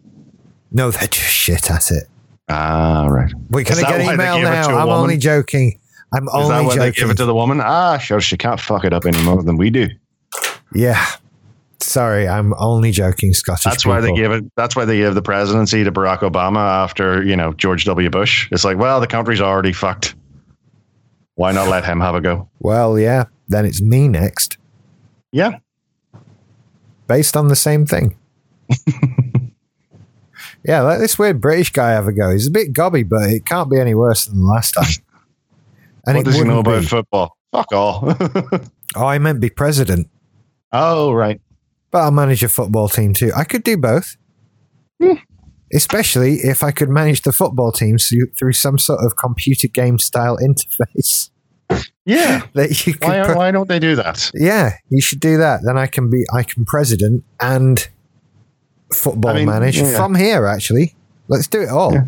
[0.71, 2.05] No, they're just shit at it.
[2.47, 3.33] Ah, right.
[3.49, 4.67] Wait, can Is I that get an email now?
[4.69, 5.01] to a I'm woman?
[5.01, 5.77] only joking.
[6.15, 7.59] I'm Is that only why they give it to the woman?
[7.61, 9.89] Ah, sure, she can't fuck it up any more than we do.
[10.73, 11.05] yeah.
[11.81, 13.65] Sorry, I'm only joking, Scottish.
[13.65, 14.17] That's why they people.
[14.17, 14.45] gave it.
[14.55, 18.09] That's why they gave the presidency to Barack Obama after you know George W.
[18.09, 18.47] Bush.
[18.53, 20.15] It's like, well, the country's already fucked.
[21.35, 22.47] Why not let him have a go?
[22.59, 23.25] Well, yeah.
[23.49, 24.57] Then it's me next,
[25.33, 25.57] Yeah,
[27.07, 28.15] based on the same thing.
[30.63, 32.31] yeah, let this weird British guy have a go.
[32.31, 35.02] He's a bit gobby, but it can't be any worse than the last time.
[36.05, 36.87] And what does he know about be.
[36.87, 37.37] football?
[37.51, 38.15] Fuck all.
[38.95, 40.07] Oh, I meant be president.
[40.71, 41.41] oh, right.
[41.89, 43.31] but I'll manage a football team too.
[43.35, 44.17] I could do both.
[45.01, 45.13] Hmm.
[45.73, 50.37] Especially if I could manage the football team through, some sort of computer game style
[50.47, 51.31] interface
[52.05, 52.45] Yeah.
[52.53, 54.29] that you Why, put- why don't they do that?
[54.35, 55.61] yeah, you should do that.
[55.65, 57.87] Then I can be I can president and
[58.93, 59.97] football I mean, manage yeah.
[59.97, 60.45] from here.
[60.45, 60.93] Actually,
[61.29, 61.93] let's do it all.
[61.93, 62.03] Yeah.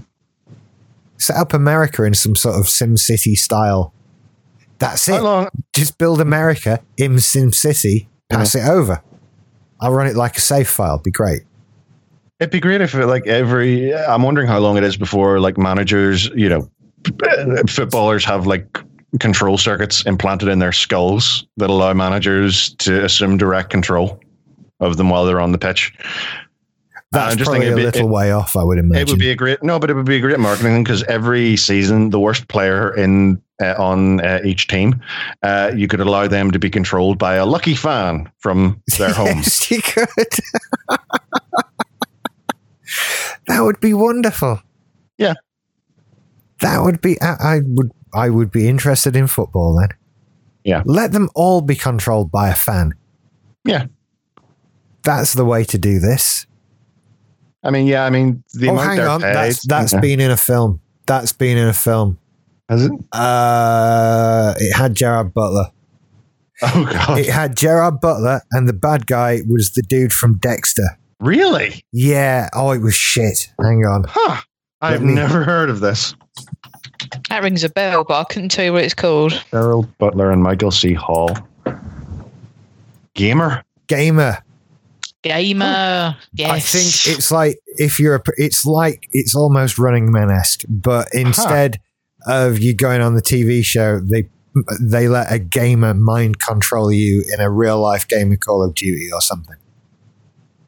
[1.18, 3.94] Set up America in some sort of Sim City style.
[4.80, 5.22] That's How it.
[5.24, 5.48] long?
[5.76, 8.10] Just build America in Sim City.
[8.30, 9.02] Pass it over.
[9.80, 10.98] I'll run it like a save file.
[10.98, 11.44] Be great.
[12.40, 13.94] It'd be great if it, like every.
[13.94, 16.70] I'm wondering how long it is before like managers, you know,
[17.68, 18.78] footballers have like
[19.20, 24.20] control circuits implanted in their skulls that allow managers to assume direct control
[24.82, 25.94] of them while they're on the pitch.
[27.16, 29.08] That's I'm just probably a thinking be- little way off, I would imagine.
[29.08, 31.04] It would be a great no, but it would be a great marketing thing because
[31.04, 35.02] every season, the worst player in uh, on uh, each team,
[35.44, 39.42] uh, you could allow them to be controlled by a lucky fan from their home.
[39.70, 40.08] You could.
[43.48, 44.62] that would be wonderful.
[45.18, 45.34] Yeah.
[46.62, 47.22] That would be.
[47.22, 47.92] I, I would.
[48.14, 49.90] I would be interested in football then.
[50.64, 50.84] Yeah.
[50.86, 52.94] Let them all be controlled by a fan.
[53.66, 53.86] Yeah.
[55.04, 56.48] That's the way to do this.
[57.66, 59.22] I mean, yeah, I mean the oh, amount hang they're on.
[59.22, 59.36] paid.
[59.36, 60.00] That's that's yeah.
[60.00, 60.80] been in a film.
[61.08, 62.18] That's been in a film.
[62.70, 62.92] Has it?
[63.12, 65.66] Uh, it had Gerard Butler.
[66.62, 70.98] Oh god, It had Gerard Butler, and the bad guy was the dude from Dexter.
[71.20, 71.84] really?
[71.92, 72.48] Yeah.
[72.54, 73.52] Oh, it was shit.
[73.62, 74.06] Hang on.
[74.08, 74.42] Huh?
[74.80, 76.16] I've me- never heard of this.
[77.30, 79.44] That rings a bell, but I couldn't tell you what it's called.
[79.52, 80.94] Gerald Butler and Michael C.
[80.94, 81.30] Hall.
[83.16, 83.64] Gamer.
[83.88, 84.38] Gamer.
[85.26, 86.16] Gamer.
[86.34, 86.52] Yes.
[86.52, 91.08] I think it's like if you're a, it's like it's almost running man esque, but
[91.14, 91.80] instead
[92.28, 94.30] of you going on the TV show, they
[94.80, 98.76] they let a gamer mind control you in a real life game of Call of
[98.76, 99.58] Duty or something.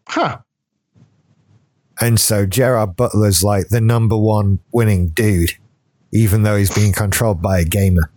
[0.08, 0.40] Huh?
[2.02, 5.52] And so Gerard Butler's like the number one winning dude,
[6.12, 8.12] even though he's being controlled by a gamer.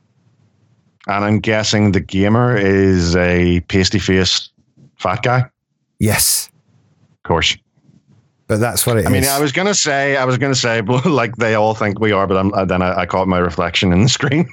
[1.07, 4.53] And I'm guessing the gamer is a pasty faced
[4.97, 5.50] fat guy.
[6.01, 7.57] Of course.
[8.47, 9.07] but that's what it is.
[9.07, 12.01] I mean, I was gonna say, I was gonna say, but like they all think
[12.01, 14.49] we are, but I'm, uh, then I, I caught my reflection in the screen.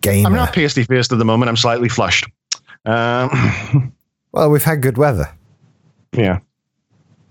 [0.00, 0.28] gamer.
[0.28, 1.48] I'm not pasty faced at the moment.
[1.48, 2.26] I'm slightly flushed.
[2.86, 3.92] Um,
[4.32, 5.28] well, we've had good weather.
[6.12, 6.38] yeah.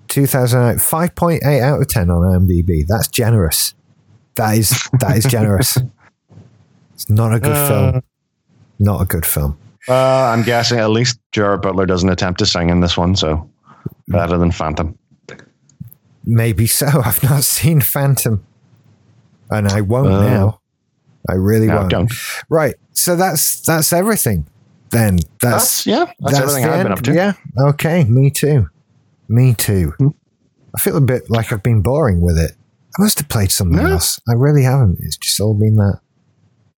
[0.10, 2.86] 2008, 5.8 out of 10 on IMDb.
[2.88, 3.74] That's generous.
[4.36, 4.70] That is
[5.00, 5.78] that is generous.
[6.94, 8.04] It's not a good Uh, film.
[8.80, 9.58] Not a good film.
[9.90, 9.94] Uh,
[10.32, 13.50] I'm guessing at least Jared Butler doesn't attempt to sing in this one, so
[14.08, 14.98] better than Phantom.
[16.26, 16.88] Maybe so.
[17.06, 18.46] I've not seen Phantom,
[19.50, 20.60] and I won't Uh, now.
[21.30, 21.90] I really No, won't.
[21.90, 22.14] don't.
[22.50, 22.76] Right.
[22.92, 24.46] So that's that's everything.
[24.92, 26.06] Then That's, that's yeah.
[26.20, 27.14] That's, everything I've been up to.
[27.14, 27.34] Yeah.
[27.70, 28.04] Okay.
[28.04, 28.68] Me too.
[29.28, 29.94] Me too.
[29.98, 30.08] Hmm.
[30.76, 32.52] I feel a bit like I've been boring with it.
[32.98, 33.92] I must have played something No.
[33.94, 34.20] else.
[34.30, 35.00] I really haven't.
[35.02, 36.00] It's just all been that.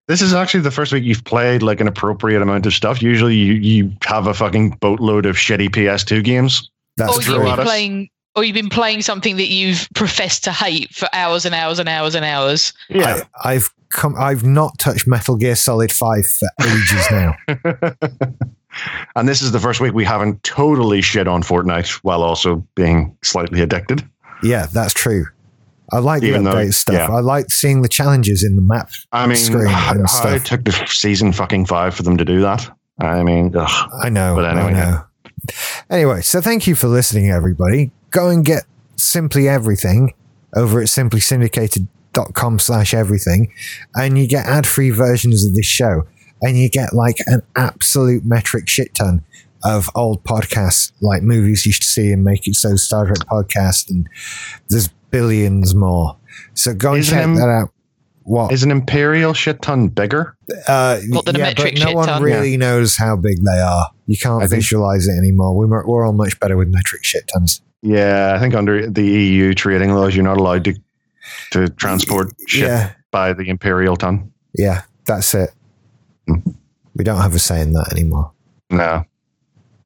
[0.08, 3.02] This is actually the first week you've played like an appropriate amount of stuff.
[3.02, 6.70] Usually you, you have a fucking boatload of shitty PS2 games.
[6.96, 7.34] That's or true.
[7.46, 11.44] you've been playing, or you've been playing something that you've professed to hate for hours
[11.44, 12.72] and hours and hours and hours.
[12.88, 13.22] Yeah.
[13.44, 14.14] I, I've come.
[14.18, 17.36] I've not touched Metal Gear Solid Five for ages now.
[19.16, 23.16] and this is the first week we haven't totally shit on Fortnite while also being
[23.22, 24.04] slightly addicted.
[24.42, 25.26] yeah, that's true.
[25.92, 26.94] I like the Even though- update stuff.
[27.08, 27.14] yeah.
[27.14, 28.90] I like seeing the challenges in the map.
[29.12, 30.32] I mean, Screen how, and stuff.
[30.34, 32.68] it took the season fucking five for them to do that.
[32.98, 33.90] I mean, ugh.
[34.02, 34.34] I know.
[34.34, 35.04] But anyway, I know.
[35.90, 37.90] Anyway, so thank you for listening, everybody.
[38.10, 38.64] Go and get
[38.96, 40.14] Simply Everything
[40.54, 43.52] over at simplysyndicated.com slash everything,
[43.94, 46.06] and you get ad-free versions of this show,
[46.42, 49.22] and you get like an absolute metric shit ton
[49.64, 53.90] of old podcasts, like movies you should see and make it so Star Trek podcast,
[53.90, 54.08] and
[54.68, 56.16] there's billions more.
[56.54, 57.70] So go and Is check it im- that out.
[58.26, 58.50] What?
[58.52, 60.36] is an Imperial shit ton bigger?
[60.66, 62.22] Uh, What, the yeah, metric but no shit one ton?
[62.22, 63.88] really knows how big they are.
[64.06, 65.56] You can't I think- visualize it anymore.
[65.56, 67.60] We're, we're all much better with metric shit tons.
[67.82, 70.74] Yeah, I think under the EU trading laws, you're not allowed to
[71.52, 74.32] to transport shit Yeah, by the imperial ton.
[74.58, 75.50] yeah, that's it.
[76.26, 76.40] Hmm.
[76.96, 78.32] We don't have a say in that anymore.
[78.70, 79.04] No.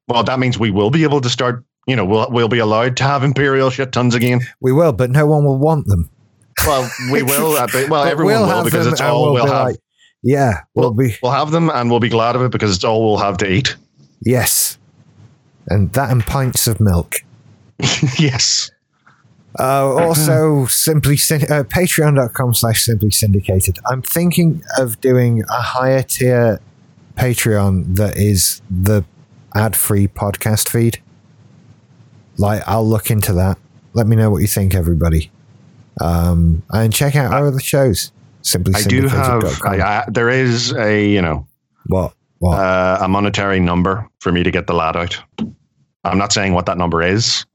[0.07, 1.63] Well, that means we will be able to start.
[1.87, 4.41] You know, we'll we'll be allowed to have imperial shit tons again.
[4.61, 6.09] We will, but no one will want them.
[6.65, 7.53] Well, we will.
[7.53, 9.67] uh, but- well, But everyone we'll will because it's all we'll be have.
[9.67, 9.75] like,
[10.23, 13.03] yeah, we'll be We'll have them and we'll be glad of it because it's all
[13.03, 13.75] we'll have to eat.
[14.21, 14.77] yes,
[15.67, 17.15] and that and pints of milk.
[18.19, 18.69] yes.
[19.59, 23.77] Uh, also, simply uh, patreon.com slash simply syndicated.
[23.89, 26.61] I'm thinking of doing a higher tier
[27.15, 29.03] Patreon that is the
[29.53, 31.01] ad free podcast feed.
[32.37, 33.57] Like, I'll look into that.
[33.93, 35.31] Let me know what you think, everybody.
[36.01, 38.11] Um, and check out our other shows.
[38.41, 39.43] Simply I do have.
[39.63, 41.47] I, I, there is a you know
[41.87, 42.13] what?
[42.39, 42.57] What?
[42.57, 45.21] uh, a monetary number for me to get the lad out.
[46.03, 47.45] I'm not saying what that number is.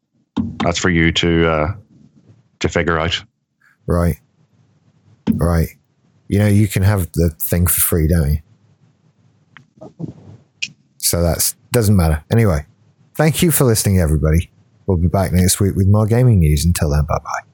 [0.62, 1.74] That's for you to uh,
[2.60, 3.22] to figure out.
[3.86, 4.16] right.
[5.34, 5.70] Right.
[6.28, 8.38] You know, you can have the thing for free, don't you?
[10.98, 12.24] So that's doesn't matter.
[12.30, 12.64] Anyway,
[13.14, 14.50] thank you for listening, everybody.
[14.86, 16.64] We'll be back next week with more gaming news.
[16.64, 17.45] Until then, bye bye.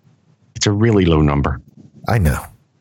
[0.62, 1.60] It's a really low number.
[2.08, 2.51] I know.